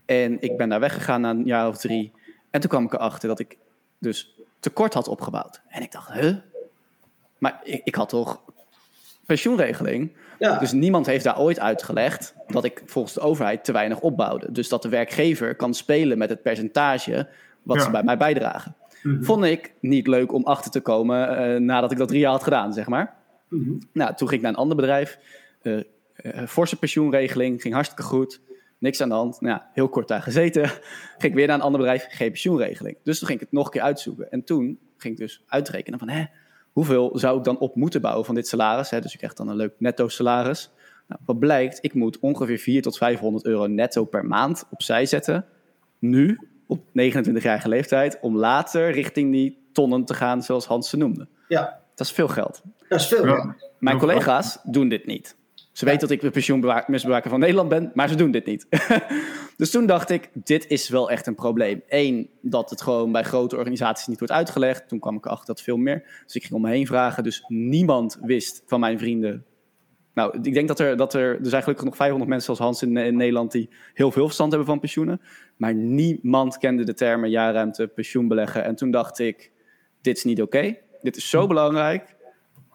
En 0.05 0.41
ik 0.41 0.57
ben 0.57 0.69
daar 0.69 0.79
weggegaan 0.79 1.21
na 1.21 1.29
een 1.29 1.45
jaar 1.45 1.67
of 1.67 1.77
drie. 1.77 2.11
En 2.49 2.61
toen 2.61 2.69
kwam 2.69 2.85
ik 2.85 2.93
erachter 2.93 3.27
dat 3.27 3.39
ik 3.39 3.57
dus 3.99 4.39
tekort 4.59 4.93
had 4.93 5.07
opgebouwd. 5.07 5.61
En 5.67 5.81
ik 5.81 5.91
dacht, 5.91 6.11
huh? 6.11 6.35
Maar 7.37 7.61
ik, 7.63 7.81
ik 7.83 7.95
had 7.95 8.09
toch 8.09 8.41
pensioenregeling? 9.25 10.11
Ja. 10.39 10.57
Dus 10.59 10.71
niemand 10.71 11.05
heeft 11.05 11.23
daar 11.23 11.39
ooit 11.39 11.59
uitgelegd 11.59 12.35
dat 12.47 12.63
ik 12.63 12.81
volgens 12.85 13.13
de 13.13 13.19
overheid 13.19 13.63
te 13.63 13.71
weinig 13.71 13.99
opbouwde. 13.99 14.51
Dus 14.51 14.69
dat 14.69 14.81
de 14.81 14.89
werkgever 14.89 15.55
kan 15.55 15.73
spelen 15.73 16.17
met 16.17 16.29
het 16.29 16.41
percentage 16.41 17.27
wat 17.63 17.77
Ja. 17.77 17.83
ze 17.83 17.91
bij 17.91 18.03
mij 18.03 18.17
bijdragen. 18.17 18.75
Mhm. 19.03 19.23
Vond 19.23 19.43
ik 19.43 19.73
niet 19.79 20.07
leuk 20.07 20.31
om 20.33 20.43
achter 20.43 20.71
te 20.71 20.81
komen 20.81 21.37
eh, 21.37 21.59
nadat 21.59 21.91
ik 21.91 21.97
dat 21.97 22.07
drie 22.07 22.19
jaar 22.19 22.31
had 22.31 22.43
gedaan, 22.43 22.73
zeg 22.73 22.87
maar. 22.87 23.13
Mhm. 23.49 23.71
Nou, 23.93 24.15
toen 24.15 24.27
ging 24.27 24.39
ik 24.39 24.41
naar 24.41 24.51
een 24.51 24.61
ander 24.63 24.75
bedrijf. 24.75 25.19
eh, 25.61 25.79
forse 26.47 26.75
pensioenregeling, 26.79 27.61
ging 27.61 27.73
hartstikke 27.73 28.03
goed. 28.03 28.41
Niks 28.77 29.01
aan 29.01 29.09
de 29.09 29.15
hand. 29.15 29.41
Nou, 29.41 29.53
ja, 29.55 29.69
heel 29.73 29.89
kort 29.89 30.07
daar 30.07 30.21
gezeten. 30.21 30.65
ging 31.17 31.23
ik 31.23 31.33
weer 31.33 31.47
naar 31.47 31.55
een 31.55 31.61
ander 31.61 31.79
bedrijf, 31.79 32.05
geen 32.09 32.29
pensioenregeling. 32.29 32.97
Dus 33.03 33.17
toen 33.19 33.27
ging 33.27 33.39
ik 33.39 33.45
het 33.45 33.55
nog 33.55 33.65
een 33.65 33.71
keer 33.71 33.81
uitzoeken. 33.81 34.31
En 34.31 34.43
toen 34.43 34.79
ging 34.97 35.13
ik 35.13 35.19
dus 35.19 35.43
uitrekenen 35.47 35.99
van... 35.99 36.09
Hè, 36.09 36.23
hoeveel 36.73 37.11
zou 37.17 37.37
ik 37.37 37.43
dan 37.43 37.57
op 37.59 37.75
moeten 37.75 38.01
bouwen 38.01 38.25
van 38.25 38.35
dit 38.35 38.47
salaris? 38.47 38.89
Hè? 38.89 39.01
Dus 39.01 39.11
ik 39.11 39.17
krijg 39.17 39.33
dan 39.33 39.47
een 39.47 39.55
leuk 39.55 39.73
netto 39.77 40.07
salaris. 40.07 40.71
Nou, 41.07 41.21
wat 41.25 41.39
blijkt, 41.39 41.77
ik 41.81 41.93
moet 41.93 42.19
ongeveer 42.19 42.57
400 42.57 42.83
tot 42.83 42.97
500 42.97 43.45
euro 43.45 43.67
netto 43.67 44.05
per 44.05 44.25
maand 44.25 44.65
opzij 44.71 45.05
zetten. 45.05 45.45
Nu, 45.99 46.39
op 46.67 46.83
29-jarige 46.87 47.69
leeftijd, 47.69 48.17
om 48.21 48.37
later 48.37 48.91
richting 48.91 49.31
die 49.31 49.67
tonnen 49.71 50.05
te 50.05 50.13
gaan 50.13 50.43
zoals 50.43 50.65
Hans 50.65 50.89
ze 50.89 50.97
noemde. 50.97 51.27
Ja, 51.47 51.79
Dat 51.95 52.07
is 52.07 52.13
veel 52.13 52.27
geld. 52.27 52.61
dat 52.89 52.99
is 52.99 53.07
veel. 53.07 53.25
Ja. 53.25 53.55
Mijn 53.79 53.97
collega's 53.97 54.59
doen 54.63 54.89
dit 54.89 55.05
niet. 55.05 55.35
Ze 55.73 55.85
weten 55.85 55.99
dat 55.99 56.11
ik 56.11 56.21
de 56.21 56.29
pensioenmisbruiker 56.29 57.29
van 57.29 57.39
Nederland 57.39 57.69
ben, 57.69 57.91
maar 57.93 58.09
ze 58.09 58.15
doen 58.15 58.31
dit 58.31 58.45
niet. 58.45 58.67
dus 59.57 59.71
toen 59.71 59.85
dacht 59.85 60.09
ik, 60.09 60.29
dit 60.33 60.67
is 60.67 60.89
wel 60.89 61.11
echt 61.11 61.27
een 61.27 61.35
probleem. 61.35 61.81
Eén, 61.87 62.29
dat 62.41 62.69
het 62.69 62.81
gewoon 62.81 63.11
bij 63.11 63.23
grote 63.23 63.57
organisaties 63.57 64.07
niet 64.07 64.19
wordt 64.19 64.33
uitgelegd. 64.33 64.87
Toen 64.87 64.99
kwam 64.99 65.15
ik 65.15 65.25
erachter 65.25 65.45
dat 65.45 65.61
veel 65.61 65.77
meer. 65.77 66.21
Dus 66.25 66.35
ik 66.35 66.41
ging 66.41 66.53
om 66.53 66.61
me 66.61 66.69
heen 66.69 66.87
vragen. 66.87 67.23
Dus 67.23 67.43
niemand 67.47 68.19
wist 68.21 68.63
van 68.65 68.79
mijn 68.79 68.99
vrienden. 68.99 69.45
Nou, 70.13 70.37
ik 70.41 70.53
denk 70.53 70.67
dat 70.67 70.79
er, 70.79 70.97
dat 70.97 71.13
er, 71.13 71.39
er 71.39 71.49
zijn 71.49 71.61
gelukkig 71.61 71.85
nog 71.85 71.95
500 71.95 72.29
mensen 72.29 72.55
zoals 72.55 72.59
Hans 72.71 72.89
in, 72.89 72.97
in 72.97 73.15
Nederland 73.15 73.51
die 73.51 73.69
heel 73.93 74.11
veel 74.11 74.25
verstand 74.25 74.49
hebben 74.49 74.69
van 74.69 74.79
pensioenen. 74.79 75.21
Maar 75.57 75.73
niemand 75.73 76.57
kende 76.57 76.83
de 76.83 76.93
termen 76.93 77.29
jaarruimte, 77.29 77.87
pensioenbeleggen. 77.87 78.63
En 78.63 78.75
toen 78.75 78.91
dacht 78.91 79.19
ik, 79.19 79.51
dit 80.01 80.17
is 80.17 80.23
niet 80.23 80.41
oké. 80.41 80.77
Dit 81.01 81.15
is 81.15 81.29
zo 81.29 81.47
belangrijk 81.47 82.15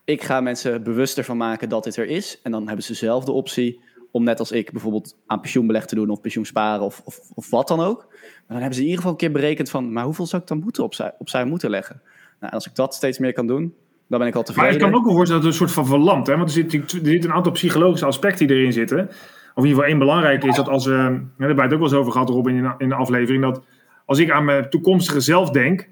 ik 0.08 0.22
ga 0.22 0.40
mensen 0.40 0.82
bewuster 0.82 1.24
van 1.24 1.36
maken 1.36 1.68
dat 1.68 1.84
dit 1.84 1.96
er 1.96 2.06
is. 2.06 2.40
En 2.42 2.50
dan 2.50 2.66
hebben 2.66 2.84
ze 2.84 2.94
zelf 2.94 3.24
de 3.24 3.32
optie 3.32 3.80
om 4.10 4.24
net 4.24 4.38
als 4.38 4.52
ik 4.52 4.72
bijvoorbeeld 4.72 5.16
aan 5.26 5.40
pensioenbeleg 5.40 5.86
te 5.86 5.94
doen 5.94 6.10
of 6.10 6.20
pensioensparen 6.20 6.84
of, 6.84 7.02
of, 7.04 7.18
of 7.34 7.50
wat 7.50 7.68
dan 7.68 7.80
ook. 7.80 8.06
Maar 8.08 8.44
dan 8.46 8.56
hebben 8.56 8.74
ze 8.74 8.80
in 8.80 8.86
ieder 8.86 8.96
geval 8.96 9.10
een 9.12 9.18
keer 9.18 9.32
berekend 9.32 9.70
van, 9.70 9.92
maar 9.92 10.04
hoeveel 10.04 10.26
zou 10.26 10.42
ik 10.42 10.48
dan 10.48 10.58
moeten 10.58 10.84
opzij, 10.84 11.14
opzij 11.18 11.44
moeten 11.44 11.70
leggen? 11.70 12.00
Nou, 12.04 12.12
en 12.38 12.50
als 12.50 12.66
ik 12.66 12.74
dat 12.74 12.94
steeds 12.94 13.18
meer 13.18 13.32
kan 13.32 13.46
doen, 13.46 13.74
dan 14.06 14.18
ben 14.18 14.28
ik 14.28 14.34
al 14.34 14.42
Maar 14.42 14.54
tevreden. 14.54 14.74
ik 14.74 14.80
kan 14.80 14.94
ook 14.94 15.04
wel 15.04 15.14
voorstellen 15.14 15.42
dat 15.42 15.52
het 15.52 15.60
een 15.60 15.66
soort 15.68 15.86
van 15.86 15.96
verlamt. 15.96 16.26
Hè? 16.26 16.36
Want 16.36 16.48
er 16.48 16.54
zit, 16.54 16.72
er 16.74 17.06
zit 17.06 17.24
een 17.24 17.32
aantal 17.32 17.52
psychologische 17.52 18.06
aspecten 18.06 18.46
die 18.46 18.56
erin 18.56 18.72
zitten. 18.72 18.98
Of 18.98 19.64
in 19.64 19.68
ieder 19.68 19.68
geval 19.68 19.84
één 19.84 19.98
belangrijk 19.98 20.44
is 20.44 20.56
dat 20.56 20.68
als 20.68 20.86
we... 20.86 20.92
Daar 20.92 21.20
hebben 21.38 21.56
wij 21.56 21.64
het 21.64 21.72
ook 21.74 21.80
wel 21.80 21.88
eens 21.88 21.98
over 21.98 22.12
gehad, 22.12 22.28
Robin, 22.28 22.56
in 22.56 22.62
de, 22.62 22.74
in 22.78 22.88
de 22.88 22.94
aflevering. 22.94 23.42
Dat 23.42 23.64
als 24.04 24.18
ik 24.18 24.30
aan 24.30 24.44
mijn 24.44 24.70
toekomstige 24.70 25.20
zelf 25.20 25.50
denk... 25.50 25.88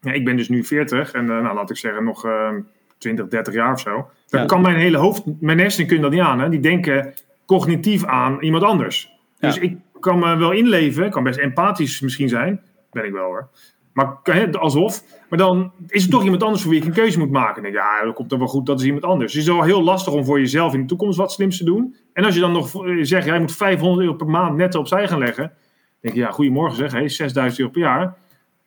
Ja, 0.00 0.12
ik 0.12 0.24
ben 0.24 0.36
dus 0.36 0.48
nu 0.48 0.64
40 0.64 1.12
en 1.12 1.30
eh, 1.30 1.40
nou, 1.42 1.54
laat 1.54 1.70
ik 1.70 1.76
zeggen 1.76 2.04
nog... 2.04 2.24
eh, 2.24 2.50
20, 2.98 3.28
30 3.28 3.54
jaar 3.54 3.72
of 3.72 3.80
zo. 3.80 4.08
Dan 4.28 4.40
Ja. 4.40 4.46
kan 4.46 4.60
mijn 4.60 4.76
hele 4.76 4.96
hoofd, 4.96 5.22
mijn 5.40 5.58
hersenen 5.58 5.86
kunnen 5.88 6.10
dat 6.10 6.18
niet 6.18 6.28
aan. 6.28 6.40
Hè? 6.40 6.48
Die 6.48 6.60
denken 6.60 7.14
cognitief 7.46 8.04
aan 8.04 8.40
iemand 8.40 8.62
anders. 8.62 9.10
Dus 9.38 9.54
Ja. 9.54 9.60
ik 9.60 9.76
kan 10.00 10.18
me 10.18 10.36
wel 10.36 10.52
inleven, 10.52 11.10
kan 11.10 11.22
best 11.22 11.38
empathisch 11.38 12.00
misschien 12.00 12.28
zijn. 12.28 12.60
Ben 12.90 13.04
ik 13.04 13.12
wel 13.12 13.24
hoor. 13.24 13.48
Maar 13.92 14.18
alsof. 14.58 15.02
Maar 15.28 15.38
dan 15.38 15.72
is 15.86 16.04
er 16.04 16.10
toch 16.10 16.24
iemand 16.24 16.42
anders 16.42 16.62
voor 16.62 16.70
wie 16.70 16.80
ik 16.80 16.86
een 16.86 16.92
keuze 16.92 17.18
moet 17.18 17.30
maken. 17.30 17.62
Denk 17.62 17.74
ja, 17.74 18.04
dat 18.04 18.14
komt 18.14 18.30
dan 18.30 18.38
wel 18.38 18.48
goed, 18.48 18.66
dat 18.66 18.80
is 18.80 18.86
iemand 18.86 19.04
anders. 19.04 19.32
Dus 19.32 19.40
het 19.44 19.50
is 19.52 19.58
wel 19.58 19.66
heel 19.66 19.82
lastig 19.82 20.12
om 20.12 20.24
voor 20.24 20.38
jezelf 20.40 20.74
in 20.74 20.80
de 20.80 20.86
toekomst 20.86 21.18
wat 21.18 21.32
slims 21.32 21.56
te 21.58 21.64
doen. 21.64 21.96
En 22.12 22.24
als 22.24 22.34
je 22.34 22.40
dan 22.40 22.52
nog 22.52 22.86
eh, 22.86 22.98
zegt, 23.00 23.26
jij 23.26 23.38
moet 23.40 23.52
500 23.56 24.00
euro 24.02 24.14
per 24.16 24.26
maand 24.26 24.56
netto 24.56 24.78
opzij 24.80 25.08
gaan 25.08 25.18
leggen. 25.18 25.42
Dan 25.42 25.52
denk 26.00 26.14
je, 26.14 26.20
ja, 26.20 26.30
goedemorgen 26.30 26.76
zeg, 26.76 26.92
hey, 26.92 27.08
6000 27.08 27.58
euro 27.60 27.72
per 27.72 27.80
jaar. 27.80 28.16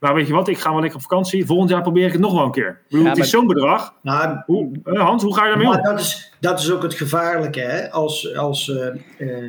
Nou, 0.01 0.15
weet 0.15 0.27
je 0.27 0.33
wat, 0.33 0.47
ik 0.47 0.57
ga 0.59 0.71
wel 0.71 0.79
lekker 0.79 0.97
op 0.97 1.03
vakantie. 1.03 1.45
Volgend 1.45 1.69
jaar 1.69 1.81
probeer 1.81 2.05
ik 2.05 2.11
het 2.11 2.21
nog 2.21 2.33
wel 2.33 2.43
een 2.43 2.51
keer. 2.51 2.67
Ik 2.69 2.77
bedoel, 2.89 3.03
Ja, 3.03 3.09
het 3.09 3.17
is 3.17 3.31
maar- 3.31 3.41
zo'n 3.41 3.47
bedrag. 3.47 3.93
Nou, 4.01 4.41
Hoe, 4.45 4.71
eh, 4.83 5.05
Hans, 5.05 5.23
hoe 5.23 5.35
ga 5.35 5.41
je 5.43 5.47
daarmee 5.49 5.67
Maar 5.67 5.77
om? 5.77 5.83
dat 5.83 5.99
is, 5.99 6.33
dat 6.39 6.59
is 6.59 6.71
ook 6.71 6.81
het 6.83 6.93
gevaarlijke. 6.93 7.59
Hè? 7.59 7.91
Als, 7.91 8.35
als, 8.35 8.69
eh, 8.69 8.87
eh, 9.17 9.43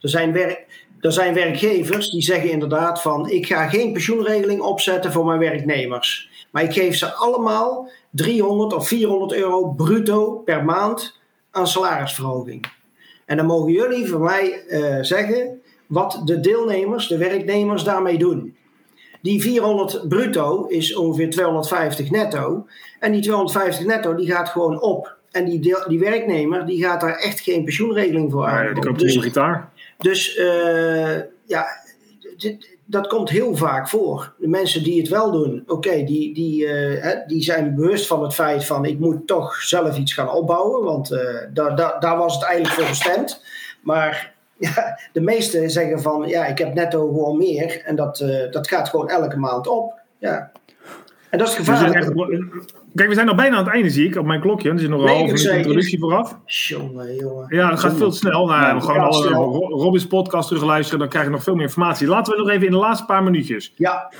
er, 0.00 0.08
zijn 0.08 0.32
werk, 0.32 0.66
er 1.00 1.12
zijn 1.12 1.34
werkgevers 1.34 2.10
die 2.10 2.22
zeggen 2.22 2.50
inderdaad 2.50 3.02
van... 3.02 3.28
ik 3.30 3.46
ga 3.46 3.68
geen 3.68 3.92
pensioenregeling 3.92 4.60
opzetten 4.60 5.12
voor 5.12 5.24
mijn 5.24 5.38
werknemers. 5.38 6.30
Maar 6.50 6.62
ik 6.62 6.72
geef 6.72 6.96
ze 6.96 7.12
allemaal 7.14 7.88
300 8.10 8.72
of 8.74 8.88
400 8.88 9.32
euro 9.34 9.68
bruto 9.72 10.30
per 10.38 10.64
maand 10.64 11.20
aan 11.50 11.66
salarisverhoging. 11.66 12.64
En 13.26 13.36
dan 13.36 13.46
mogen 13.46 13.72
jullie 13.72 14.08
voor 14.08 14.20
mij 14.20 14.64
eh, 14.66 14.98
zeggen 15.00 15.60
wat 15.86 16.22
de 16.24 16.40
deelnemers, 16.40 17.08
de 17.08 17.18
werknemers 17.18 17.84
daarmee 17.84 18.18
doen. 18.18 18.56
Die 19.22 19.40
400 19.42 20.08
bruto 20.08 20.66
is 20.66 20.94
ongeveer 20.96 21.30
250 21.30 22.10
netto. 22.10 22.66
En 23.00 23.12
die 23.12 23.20
250 23.22 23.86
netto 23.86 24.14
die 24.14 24.30
gaat 24.30 24.48
gewoon 24.48 24.80
op. 24.80 25.16
En 25.30 25.44
die, 25.44 25.60
deel, 25.60 25.84
die 25.88 25.98
werknemer 25.98 26.66
die 26.66 26.82
gaat 26.84 27.00
daar 27.00 27.16
echt 27.16 27.40
geen 27.40 27.64
pensioenregeling 27.64 28.32
voor 28.32 28.42
Ja, 28.42 28.48
aan. 28.68 28.74
die 28.74 28.82
koopt 28.82 28.86
een 28.86 28.94
dus 29.06 29.12
nieuwe 29.12 29.26
gitaar. 29.26 29.70
dus 29.98 30.36
eh, 30.36 31.16
ja, 31.46 31.66
dit- 32.36 32.76
dat 32.84 33.06
komt 33.06 33.28
heel 33.30 33.56
vaak 33.56 33.88
voor. 33.88 34.32
De 34.38 34.48
mensen 34.48 34.82
die 34.84 35.00
het 35.00 35.08
wel 35.08 35.30
doen, 35.30 35.62
oké, 35.66 36.04
die, 36.04 36.34
die, 36.34 36.66
eh, 36.66 37.02
hè, 37.02 37.14
die 37.26 37.42
zijn 37.42 37.74
bewust 37.74 38.06
van 38.06 38.22
het 38.22 38.34
feit 38.34 38.64
van 38.64 38.84
ik 38.84 38.98
moet 38.98 39.26
toch 39.26 39.54
zelf 39.56 39.98
iets 39.98 40.12
gaan 40.12 40.30
opbouwen. 40.30 40.84
Want 40.84 41.08
daar, 41.54 41.76
daar, 41.76 41.96
daar 42.00 42.16
was 42.16 42.34
het 42.34 42.44
eigenlijk 42.44 42.74
voor 42.80 42.88
bestemd. 42.88 43.44
Maar 43.80 44.34
ja, 44.58 44.98
de 45.12 45.20
meesten 45.20 45.70
zeggen 45.70 46.00
van 46.02 46.28
ja, 46.28 46.46
ik 46.46 46.58
heb 46.58 46.74
netto 46.74 47.06
gewoon 47.06 47.36
meer. 47.36 47.82
En 47.84 47.96
dat, 47.96 48.20
eh, 48.20 48.50
dat 48.50 48.68
gaat 48.68 48.88
gewoon 48.88 49.08
elke 49.08 49.38
maand 49.38 49.66
op. 49.66 49.94
Ja. 50.18 50.50
En 51.30 51.38
dat 51.38 51.48
is 51.48 51.54
zijn 51.54 51.66
gevaarlijk. 51.66 52.04
Kijk, 52.94 53.08
we 53.08 53.14
zijn 53.14 53.26
nog 53.26 53.36
bijna 53.36 53.56
aan 53.56 53.64
het 53.64 53.74
einde, 53.74 53.90
zie 53.90 54.06
ik, 54.06 54.16
op 54.16 54.26
mijn 54.26 54.40
klokje. 54.40 54.70
Er 54.70 54.78
zit 54.78 54.88
nog 54.88 55.00
een 55.02 55.08
halve 55.08 55.24
minuut 55.24 55.42
79. 55.42 55.56
introductie 55.56 55.98
vooraf. 55.98 56.36
Jongen, 56.44 57.14
jongen. 57.14 57.46
Ja, 57.48 57.70
dat 57.70 57.80
gaat 57.80 57.96
veel 57.96 58.10
te 58.10 58.16
snel. 58.16 58.46
Nou, 58.46 58.62
ja, 58.62 58.74
we 58.74 58.80
gewoon 58.80 59.00
alle 59.00 59.28
Robins 59.68 60.06
podcast 60.06 60.48
terugluisteren, 60.48 60.98
dan 60.98 61.08
krijg 61.08 61.24
je 61.24 61.30
nog 61.30 61.42
veel 61.42 61.54
meer 61.54 61.62
informatie. 61.62 62.06
Laten 62.06 62.32
we 62.32 62.38
nog 62.38 62.48
even 62.48 62.66
in 62.66 62.72
de 62.72 62.78
laatste 62.78 63.04
paar 63.04 63.22
minuutjes. 63.22 63.72
Ja, 63.76 64.10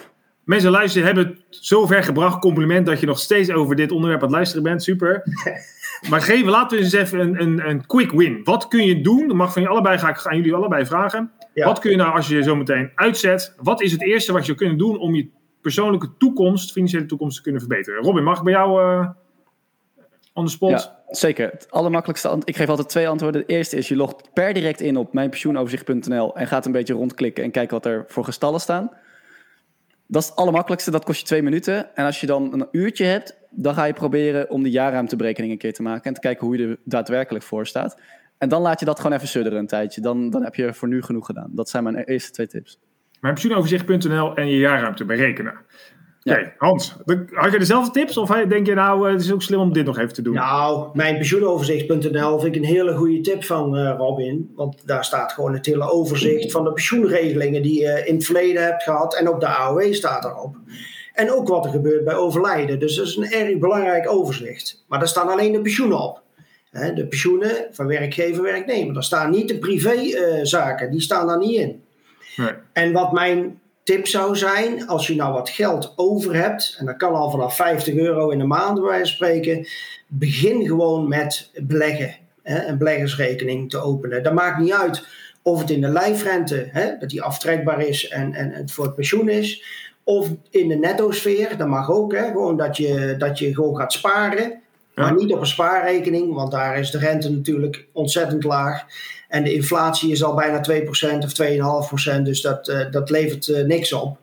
Mensen 0.49 0.71
luisteren, 0.71 1.07
hebben 1.07 1.27
het 1.27 1.37
zover 1.51 2.03
gebracht. 2.03 2.39
Compliment 2.39 2.87
dat 2.87 3.01
je 3.01 3.07
nog 3.07 3.19
steeds 3.19 3.51
over 3.51 3.77
dit 3.77 3.93
onderwerp 3.93 4.21
aan 4.21 4.27
het 4.27 4.37
luisteren 4.37 4.63
bent. 4.63 4.83
Super. 4.83 5.23
maar 6.11 6.21
geven, 6.21 6.49
laten 6.51 6.79
we 6.79 6.85
eens 6.85 6.93
even 6.93 7.21
een, 7.21 7.41
een, 7.41 7.69
een 7.69 7.87
quick 7.87 8.11
win. 8.11 8.41
Wat 8.45 8.69
kun 8.69 8.85
je 8.87 9.01
doen? 9.01 9.29
Dat 9.29 9.37
mag 9.37 9.53
van 9.53 9.63
je 9.63 9.69
allebei, 9.69 9.99
ga 9.99 10.09
ik 10.09 10.27
aan 10.27 10.37
jullie 10.37 10.55
allebei 10.55 10.87
vragen. 10.87 11.33
Ja. 11.55 11.65
Wat 11.67 11.79
kun 11.79 11.91
je 11.91 11.97
nou 11.97 12.15
als 12.17 12.29
je 12.29 12.37
je 12.37 12.43
zo 12.43 12.57
meteen 12.57 12.91
uitzet? 12.95 13.55
Wat 13.57 13.83
is 13.83 13.93
het 13.93 14.03
eerste 14.03 14.33
wat 14.33 14.47
je 14.47 14.55
kunt 14.55 14.79
doen 14.79 14.99
om 14.99 15.15
je 15.15 15.29
persoonlijke 15.61 16.11
toekomst, 16.19 16.73
financiële 16.73 17.07
toekomst 17.07 17.37
te 17.37 17.43
kunnen 17.43 17.61
verbeteren? 17.61 18.03
Robin, 18.03 18.23
mag 18.25 18.39
ik 18.39 18.45
bij 18.45 18.53
jou 18.53 18.83
eh 18.83 19.09
on 20.35 20.45
the 20.45 20.51
spot? 20.53 20.71
Ja, 20.71 20.99
zeker. 21.09 21.51
Het 21.51 21.67
allermakkelijkste 21.71 22.29
ant- 22.29 22.49
Ik 22.49 22.57
geef 22.57 22.69
altijd 22.69 22.89
twee 22.89 23.09
antwoorden. 23.09 23.41
Het 23.41 23.51
eerste 23.51 23.77
is, 23.77 23.89
je 23.89 23.97
logt 23.97 24.33
per 24.33 24.53
direct 24.53 24.81
in 24.81 24.97
op 24.97 25.13
mijnpensioenoverzicht.nl 25.13 26.37
en 26.37 26.47
gaat 26.47 26.67
een 26.67 26.73
beetje 26.73 26.95
rondklikken 26.95 27.45
en 27.45 27.51
kijken 27.51 27.75
wat 27.75 27.87
er 27.87 28.05
voor 28.09 28.25
gestallen 28.25 28.61
staan. 28.61 28.91
Dat 30.07 30.23
is 30.23 30.29
het 30.29 30.39
allermakkelijkste, 30.39 30.91
dat 30.91 31.05
kost 31.05 31.21
je 31.21 31.27
twee 31.27 31.43
minuten. 31.43 31.97
En 31.97 32.05
als 32.05 32.21
je 32.21 32.27
dan 32.27 32.53
een 32.53 32.69
uurtje 32.73 33.05
hebt, 33.05 33.38
dan 33.51 33.75
ga 33.75 33.85
je 33.85 33.93
proberen 33.93 34.51
om 34.51 34.63
die 34.63 34.73
jaarruimteberekening 34.73 35.53
een 35.53 35.59
keer 35.59 35.73
te 35.73 35.83
maken 35.83 36.05
en 36.05 36.15
te 36.15 36.21
kijken 36.21 36.47
hoe 36.47 36.57
je 36.57 36.69
er 36.69 36.77
daadwerkelijk 36.85 37.45
voor 37.45 37.67
staat. 37.67 38.01
En 38.39 38.49
dan 38.49 38.63
laat 38.63 38.81
je 38.81 38.87
dat 38.87 39.01
gewoon 39.01 39.17
even 39.17 39.29
sudderen 39.29 39.59
een 39.59 39.67
tijdje. 39.67 40.01
Dan, 40.01 40.31
dan 40.31 40.43
heb 40.43 40.55
je 40.55 40.75
voor 40.75 40.89
nu 40.89 41.03
genoeg 41.03 41.27
gedaan. 41.27 41.51
Dat 41.53 41.69
zijn 41.69 41.83
mijn 41.83 41.97
eerste 41.97 42.31
twee 42.31 42.47
tips. 42.47 42.79
Mijn 43.21 43.35
pensioenoverzicht.nl 43.35 44.35
en 44.35 44.49
je 44.49 44.59
jaarruimte 44.59 45.05
berekenen. 45.05 45.55
Oké, 46.23 46.39
Ja. 46.39 46.53
Hans, 46.59 46.97
had 47.31 47.53
je 47.53 47.59
dezelfde 47.59 47.91
tips? 47.91 48.17
Of 48.17 48.31
denk 48.31 48.67
je 48.67 48.75
nou, 48.75 49.07
eh, 49.07 49.13
het 49.13 49.21
is 49.21 49.33
ook 49.33 49.43
slim 49.43 49.61
om 49.61 49.73
dit 49.73 49.85
nog 49.85 49.99
even 49.99 50.13
te 50.13 50.23
doen? 50.23 50.35
Nou, 50.35 50.91
mijn 50.95 51.15
pensioenoverzicht.nl 51.15 52.39
vind 52.41 52.57
ik 52.57 52.63
een 52.63 52.69
hele 52.69 52.97
goede 52.97 53.21
tip 53.21 53.45
van 53.45 53.77
eh, 53.77 53.95
Robin. 53.97 54.53
Want 54.55 54.87
daar 54.87 55.05
staat 55.05 55.33
gewoon 55.33 55.53
het 55.53 55.67
hele 55.67 55.91
overzicht 55.91 56.53
van 56.53 56.65
de 56.65 56.73
pensioenregelingen 56.73 57.63
die 57.63 57.81
je 57.81 58.03
in 58.07 58.15
het 58.15 58.25
verleden 58.25 58.65
hebt 58.65 58.83
gehad. 58.83 59.17
En 59.17 59.29
ook 59.29 59.41
de 59.41 59.47
AOW 59.47 59.93
staat 59.93 60.25
erop. 60.25 60.57
En 61.19 61.33
ook 61.33 61.49
wat 61.49 61.65
er 61.65 61.71
gebeurt 61.71 62.05
bij 62.05 62.15
overlijden. 62.15 62.79
Dus 62.79 62.97
dat 62.97 63.07
is 63.07 63.17
een 63.17 63.33
erg 63.33 63.59
belangrijk 63.59 64.11
overzicht. 64.11 64.85
Maar 64.89 64.99
daar 64.99 65.09
staan 65.09 65.29
alleen 65.29 65.53
de 65.53 65.61
pensioenen 65.61 66.01
op. 66.01 66.23
De 66.71 67.07
pensioenen 67.07 67.67
van 67.71 67.87
werkgever, 67.87 68.43
werknemer. 68.43 68.95
Daar 68.95 69.05
staan 69.05 69.31
niet 69.31 69.49
de 69.49 69.59
privézaken, 69.59 70.91
die 70.91 71.01
staan 71.01 71.27
daar 71.27 71.39
niet 71.39 71.59
in. 71.59 71.83
Nee. 72.37 72.53
En 72.73 72.93
wat 72.93 73.13
mijn 73.13 73.61
tip 73.83 74.07
zou 74.07 74.37
zijn, 74.37 74.87
als 74.87 75.07
je 75.07 75.15
nou 75.15 75.33
wat 75.33 75.49
geld 75.49 75.93
over 75.97 76.35
hebt, 76.35 76.77
en 76.79 76.87
dat 76.87 76.97
kan 76.97 77.15
al 77.15 77.31
vanaf 77.31 77.57
50 77.57 77.95
euro 77.95 78.31
in 78.31 78.39
de 78.39 78.45
maand 78.45 78.83
bij 78.83 79.05
spreken, 79.05 79.67
begin 80.07 80.67
gewoon 80.67 81.09
met 81.09 81.51
beleggen. 81.55 82.15
Een 82.43 82.79
beleggersrekening 82.79 83.71
te 83.71 83.79
openen. 83.79 84.23
Dat 84.23 84.33
maakt 84.33 84.59
niet 84.59 84.73
uit 84.73 85.07
of 85.43 85.61
het 85.61 85.71
in 85.71 85.81
de 85.81 85.89
lijfrente, 85.89 86.97
dat 87.01 87.09
die 87.09 87.23
aftrekbaar 87.23 87.81
is 87.81 88.09
en, 88.09 88.35
en 88.35 88.53
het 88.53 88.73
voor 88.73 88.85
het 88.85 88.95
pensioen 88.95 89.29
is, 89.29 89.63
of 90.09 90.29
in 90.51 90.69
de 90.69 90.75
netto-sfeer, 90.75 91.57
dat 91.57 91.69
mag 91.69 91.91
ook. 91.91 92.13
Hè, 92.13 92.27
gewoon 92.27 92.57
dat 92.57 92.77
je, 92.77 93.15
dat 93.19 93.39
je 93.39 93.55
gewoon 93.55 93.77
gaat 93.77 93.93
sparen. 93.93 94.61
Maar 94.95 95.15
niet 95.15 95.33
op 95.33 95.41
een 95.41 95.47
spaarrekening, 95.47 96.35
want 96.35 96.51
daar 96.51 96.79
is 96.79 96.91
de 96.91 96.99
rente 96.99 97.31
natuurlijk 97.31 97.87
ontzettend 97.93 98.45
laag. 98.45 98.85
En 99.29 99.45
de 99.45 99.55
inflatie 99.55 100.11
is 100.11 100.25
al 100.25 100.35
bijna 100.35 100.61
2% 100.61 101.25
of 101.25 101.33
2,5%, 102.19 102.23
dus 102.23 102.41
dat, 102.41 102.69
eh, 102.69 102.91
dat 102.91 103.11
levert 103.11 103.49
eh, 103.49 103.65
niks 103.65 103.93
op. 103.93 104.19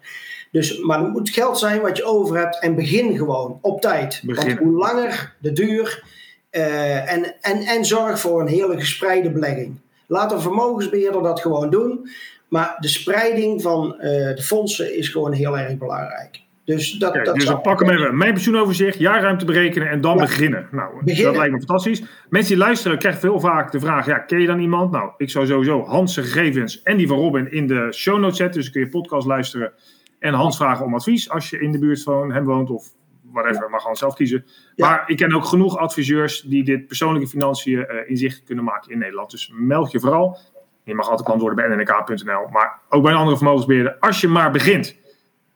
Dus, 0.51 0.79
maar 0.79 0.99
het 0.99 1.11
moet 1.11 1.29
geld 1.29 1.59
zijn 1.59 1.81
wat 1.81 1.97
je 1.97 2.05
over 2.05 2.37
hebt 2.37 2.59
en 2.59 2.75
begin 2.75 3.17
gewoon 3.17 3.59
op 3.61 3.81
tijd. 3.81 4.21
Begin. 4.23 4.47
Want 4.47 4.59
hoe 4.59 4.77
langer 4.77 5.35
de 5.39 5.51
duur 5.51 6.03
eh, 6.49 7.11
en, 7.11 7.35
en, 7.41 7.61
en 7.61 7.85
zorg 7.85 8.19
voor 8.19 8.41
een 8.41 8.47
hele 8.47 8.79
gespreide 8.79 9.31
belegging. 9.31 9.79
Laat 10.07 10.31
een 10.31 10.41
vermogensbeheerder 10.41 11.23
dat 11.23 11.41
gewoon 11.41 11.69
doen. 11.69 12.09
Maar 12.49 12.75
de 12.79 12.88
spreiding 12.88 13.62
van 13.62 13.99
eh, 13.99 14.36
de 14.36 14.43
fondsen 14.43 14.97
is 14.97 15.10
gewoon 15.10 15.31
heel 15.31 15.58
erg 15.58 15.77
belangrijk. 15.77 16.43
Dus 16.65 16.91
dat, 16.91 17.10
Oké, 17.10 17.23
dat 17.23 17.36
dus 17.36 17.45
dan 17.45 17.62
pakken 17.62 17.88
we 17.88 17.93
even 17.93 18.17
mijn 18.17 18.34
pensioenoverzicht, 18.34 18.99
jaarruimte 18.99 19.45
berekenen 19.45 19.89
en 19.89 20.01
dan 20.01 20.15
Ja. 20.15 20.21
beginnen. 20.21 20.67
Nou, 20.71 21.03
Beginnen. 21.03 21.25
dat 21.25 21.36
lijkt 21.36 21.51
me 21.51 21.58
fantastisch. 21.58 22.03
Mensen 22.29 22.53
die 22.55 22.63
luisteren 22.63 22.97
krijgen 22.97 23.21
veel 23.21 23.39
vaak 23.39 23.71
de 23.71 23.79
vraag, 23.79 24.05
ja, 24.05 24.19
ken 24.19 24.39
je 24.39 24.47
dan 24.47 24.60
iemand? 24.60 24.91
Nou, 24.91 25.12
ik 25.17 25.29
zou 25.29 25.45
sowieso 25.45 25.84
Hans' 25.86 26.15
gegevens 26.17 26.81
en 26.84 26.97
die 26.97 27.08
van 27.08 27.17
Robin 27.17 27.51
in 27.51 27.67
de 27.67 27.88
show 27.93 28.19
notes 28.19 28.38
zetten. 28.38 28.55
Dus 28.62 28.63
dan 28.63 28.73
kun 28.73 28.81
je 28.81 28.89
podcast 29.01 29.27
luisteren 29.27 29.73
en 30.19 30.34
Hans 30.34 30.58
vragen 30.58 30.86
om 30.86 30.93
advies 30.93 31.29
als 31.29 31.49
je 31.49 31.60
in 31.60 31.71
de 31.71 31.79
buurt 31.79 32.03
van 32.03 32.31
hem 32.31 32.43
woont 32.43 32.69
of 32.69 32.86
whatever, 33.31 33.69
mag 33.69 33.84
Hans 33.84 33.99
zelf 33.99 34.15
kiezen. 34.15 34.45
Ja. 34.75 34.89
Maar 34.89 35.03
ik 35.08 35.17
ken 35.17 35.34
ook 35.36 35.45
genoeg 35.45 35.77
adviseurs 35.77 36.41
die 36.41 36.63
dit 36.63 36.88
persoonlijke 36.88 37.27
financiën 37.27 37.86
eh, 37.86 38.10
inzicht 38.10 38.43
kunnen 38.43 38.63
maken 38.63 38.91
in 38.91 38.97
Nederland. 38.97 39.31
Dus 39.31 39.51
meld 39.53 39.91
je 39.91 39.99
vooral. 39.99 40.38
Je 40.85 40.95
mag 40.95 41.09
altijd 41.09 41.29
antwoorden 41.29 41.67
bij 41.67 41.75
nnk.nl, 41.77 42.47
maar 42.51 42.79
ook 42.89 43.03
bij 43.03 43.11
een 43.11 43.17
andere 43.17 43.37
vermogensbeheerder. 43.37 43.95
Als 43.99 44.21
je 44.21 44.27
maar 44.27 44.51
begint. 44.51 44.95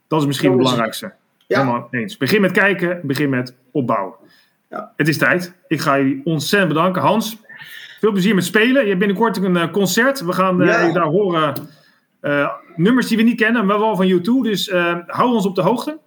Dat 0.07 0.19
is 0.21 0.27
misschien 0.27 0.49
het 0.51 0.57
Dat 0.59 0.67
is 0.67 0.73
het. 0.73 0.81
belangrijkste. 0.81 1.13
Ja. 1.47 1.59
Helemaal 1.59 1.87
eens. 1.91 2.17
Begin 2.17 2.41
met 2.41 2.51
kijken, 2.51 2.99
begin 3.03 3.29
met 3.29 3.55
opbouwen. 3.71 4.13
Ja. 4.69 4.93
Het 4.95 5.07
is 5.07 5.17
tijd. 5.17 5.53
Ik 5.67 5.79
ga 5.79 5.97
jullie 5.97 6.21
ontzettend 6.23 6.73
bedanken. 6.73 7.01
Hans, 7.01 7.37
veel 7.99 8.11
plezier 8.11 8.35
met 8.35 8.45
spelen. 8.45 8.81
Je 8.81 8.87
hebt 8.87 8.99
binnenkort 8.99 9.37
een 9.37 9.57
eh, 9.57 9.71
concert. 9.71 10.19
We 10.25 10.33
gaan 10.33 10.61
eh, 10.61 10.67
Ja. 10.67 10.91
daar 10.93 11.03
horen 11.05 11.53
eh, 12.19 12.49
nummers 12.75 13.07
die 13.07 13.17
we 13.17 13.23
niet 13.23 13.39
kennen, 13.39 13.65
maar 13.65 13.79
wel 13.79 13.95
van 13.95 14.07
YouTube. 14.07 14.47
Dus 14.49 14.69
hou 15.07 15.33
ons 15.33 15.45
op 15.45 15.55
de 15.55 15.61
hoogte. 15.61 15.97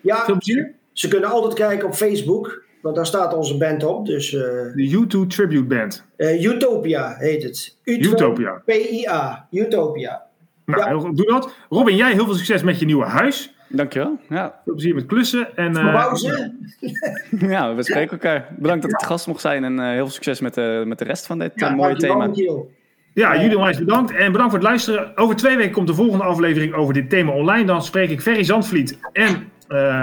Ja, 0.00 0.24
Veel 0.24 0.34
plezier. 0.36 0.74
Ze 0.92 1.08
kunnen 1.08 1.30
altijd 1.30 1.54
kijken 1.54 1.86
op 1.86 1.94
Facebook, 1.94 2.62
want 2.82 2.96
daar 2.96 3.06
staat 3.06 3.34
onze 3.34 3.56
band 3.56 3.84
op. 3.84 4.06
Dus 4.06 4.34
eh, 4.34 4.40
De 4.74 4.86
YouTube 4.88 5.26
Tribute 5.26 5.62
Band. 5.64 6.04
eh, 6.16 6.42
Utopia 6.44 7.14
heet 7.18 7.42
het. 7.42 7.76
Utopia. 7.84 8.62
P-I-A. 8.64 9.46
Utopia. 9.50 10.22
Nou, 10.64 10.80
Ja. 10.80 10.88
heel 10.88 11.00
goed. 11.00 11.16
Doe 11.16 11.26
dat. 11.26 11.54
Robin, 11.68 11.96
jij 11.96 12.12
heel 12.12 12.24
veel 12.24 12.34
succes 12.34 12.62
met 12.62 12.78
je 12.78 12.86
nieuwe 12.86 13.04
huis. 13.04 13.54
Dankjewel. 13.68 14.18
Ja, 14.28 14.60
Veel 14.64 14.72
plezier 14.74 14.94
met 14.94 15.06
klussen. 15.06 15.56
En, 15.56 15.76
eh, 15.76 16.14
ze? 16.14 16.50
ja 17.48 17.74
we 17.74 17.82
spreken 17.82 18.10
elkaar. 18.10 18.48
Bedankt 18.58 18.82
dat 18.82 18.90
ik 18.90 18.98
te 18.98 19.04
gast 19.04 19.26
mocht 19.26 19.40
zijn 19.40 19.64
en 19.64 19.78
eh, 19.78 19.86
heel 19.86 19.96
veel 19.96 20.10
succes 20.10 20.40
met, 20.40 20.54
de 20.54 20.82
met 20.86 20.98
de 20.98 21.04
rest 21.04 21.26
van 21.26 21.38
dit 21.38 21.52
Ja, 21.54 21.70
mooie 21.74 21.96
thema. 21.96 22.30
Ja, 23.14 23.40
jullie 23.40 23.56
onwijs 23.56 23.78
bedankt. 23.78 24.12
En 24.12 24.32
bedankt 24.32 24.52
voor 24.52 24.60
het 24.60 24.68
luisteren. 24.68 25.16
Over 25.16 25.36
twee 25.36 25.56
weken 25.56 25.72
komt 25.72 25.86
de 25.86 25.94
volgende 25.94 26.24
aflevering 26.24 26.74
over 26.74 26.94
dit 26.94 27.10
thema 27.10 27.32
online. 27.32 27.64
Dan 27.64 27.82
spreek 27.82 28.10
ik 28.10 28.20
Ferry 28.20 28.44
Zandvliet 28.44 28.98
en 29.12 29.48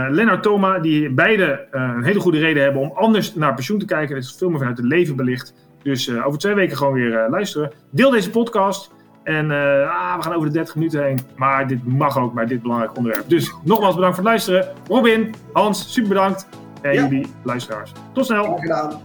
Lennart 0.10 0.44
Thoma, 0.44 0.80
die 0.80 1.10
beide 1.10 1.68
eh, 1.72 1.82
een 1.96 2.04
hele 2.04 2.20
goede 2.20 2.40
reden 2.40 2.64
hebben 2.64 2.82
om 2.82 2.92
anders 2.96 3.34
naar 3.36 3.54
pensioen 3.54 3.80
te 3.80 3.86
kijken. 3.86 4.16
Het 4.16 4.24
is 4.24 4.36
veel 4.38 4.50
meer 4.50 4.58
vanuit 4.58 4.78
het 4.78 4.86
leven 4.88 5.16
belicht. 5.16 5.54
Dus 5.84 6.08
eh, 6.08 6.28
over 6.28 6.40
twee 6.40 6.54
weken 6.54 6.78
gewoon 6.78 6.94
weer 6.94 7.18
eh, 7.24 7.30
luisteren. 7.30 7.72
Deel 7.92 8.10
deze 8.10 8.30
podcast. 8.30 8.92
En 9.24 9.52
eh, 9.52 9.90
ah, 9.90 10.16
we 10.18 10.24
gaan 10.24 10.34
over 10.34 10.48
de 10.48 10.54
30 10.54 10.76
minuten 10.76 11.04
heen. 11.04 11.20
Maar 11.36 11.68
dit 11.68 11.88
mag 11.88 12.18
ook 12.18 12.34
bij 12.34 12.46
dit 12.46 12.62
belangrijk 12.62 12.98
onderwerp. 12.98 13.30
Dus 13.30 13.54
nogmaals 13.64 13.96
bedankt 13.96 14.16
voor 14.16 14.26
het 14.26 14.34
luisteren. 14.34 14.68
Robin, 14.88 15.34
Hans, 15.54 15.94
super 15.94 16.10
bedankt. 16.10 16.50
En 16.82 16.94
Ja. 16.94 17.02
jullie 17.02 17.28
luisteraars. 17.44 17.92
Tot 18.14 18.26
snel. 18.26 18.44
Graag 18.44 18.60
gedaan. 18.60 19.02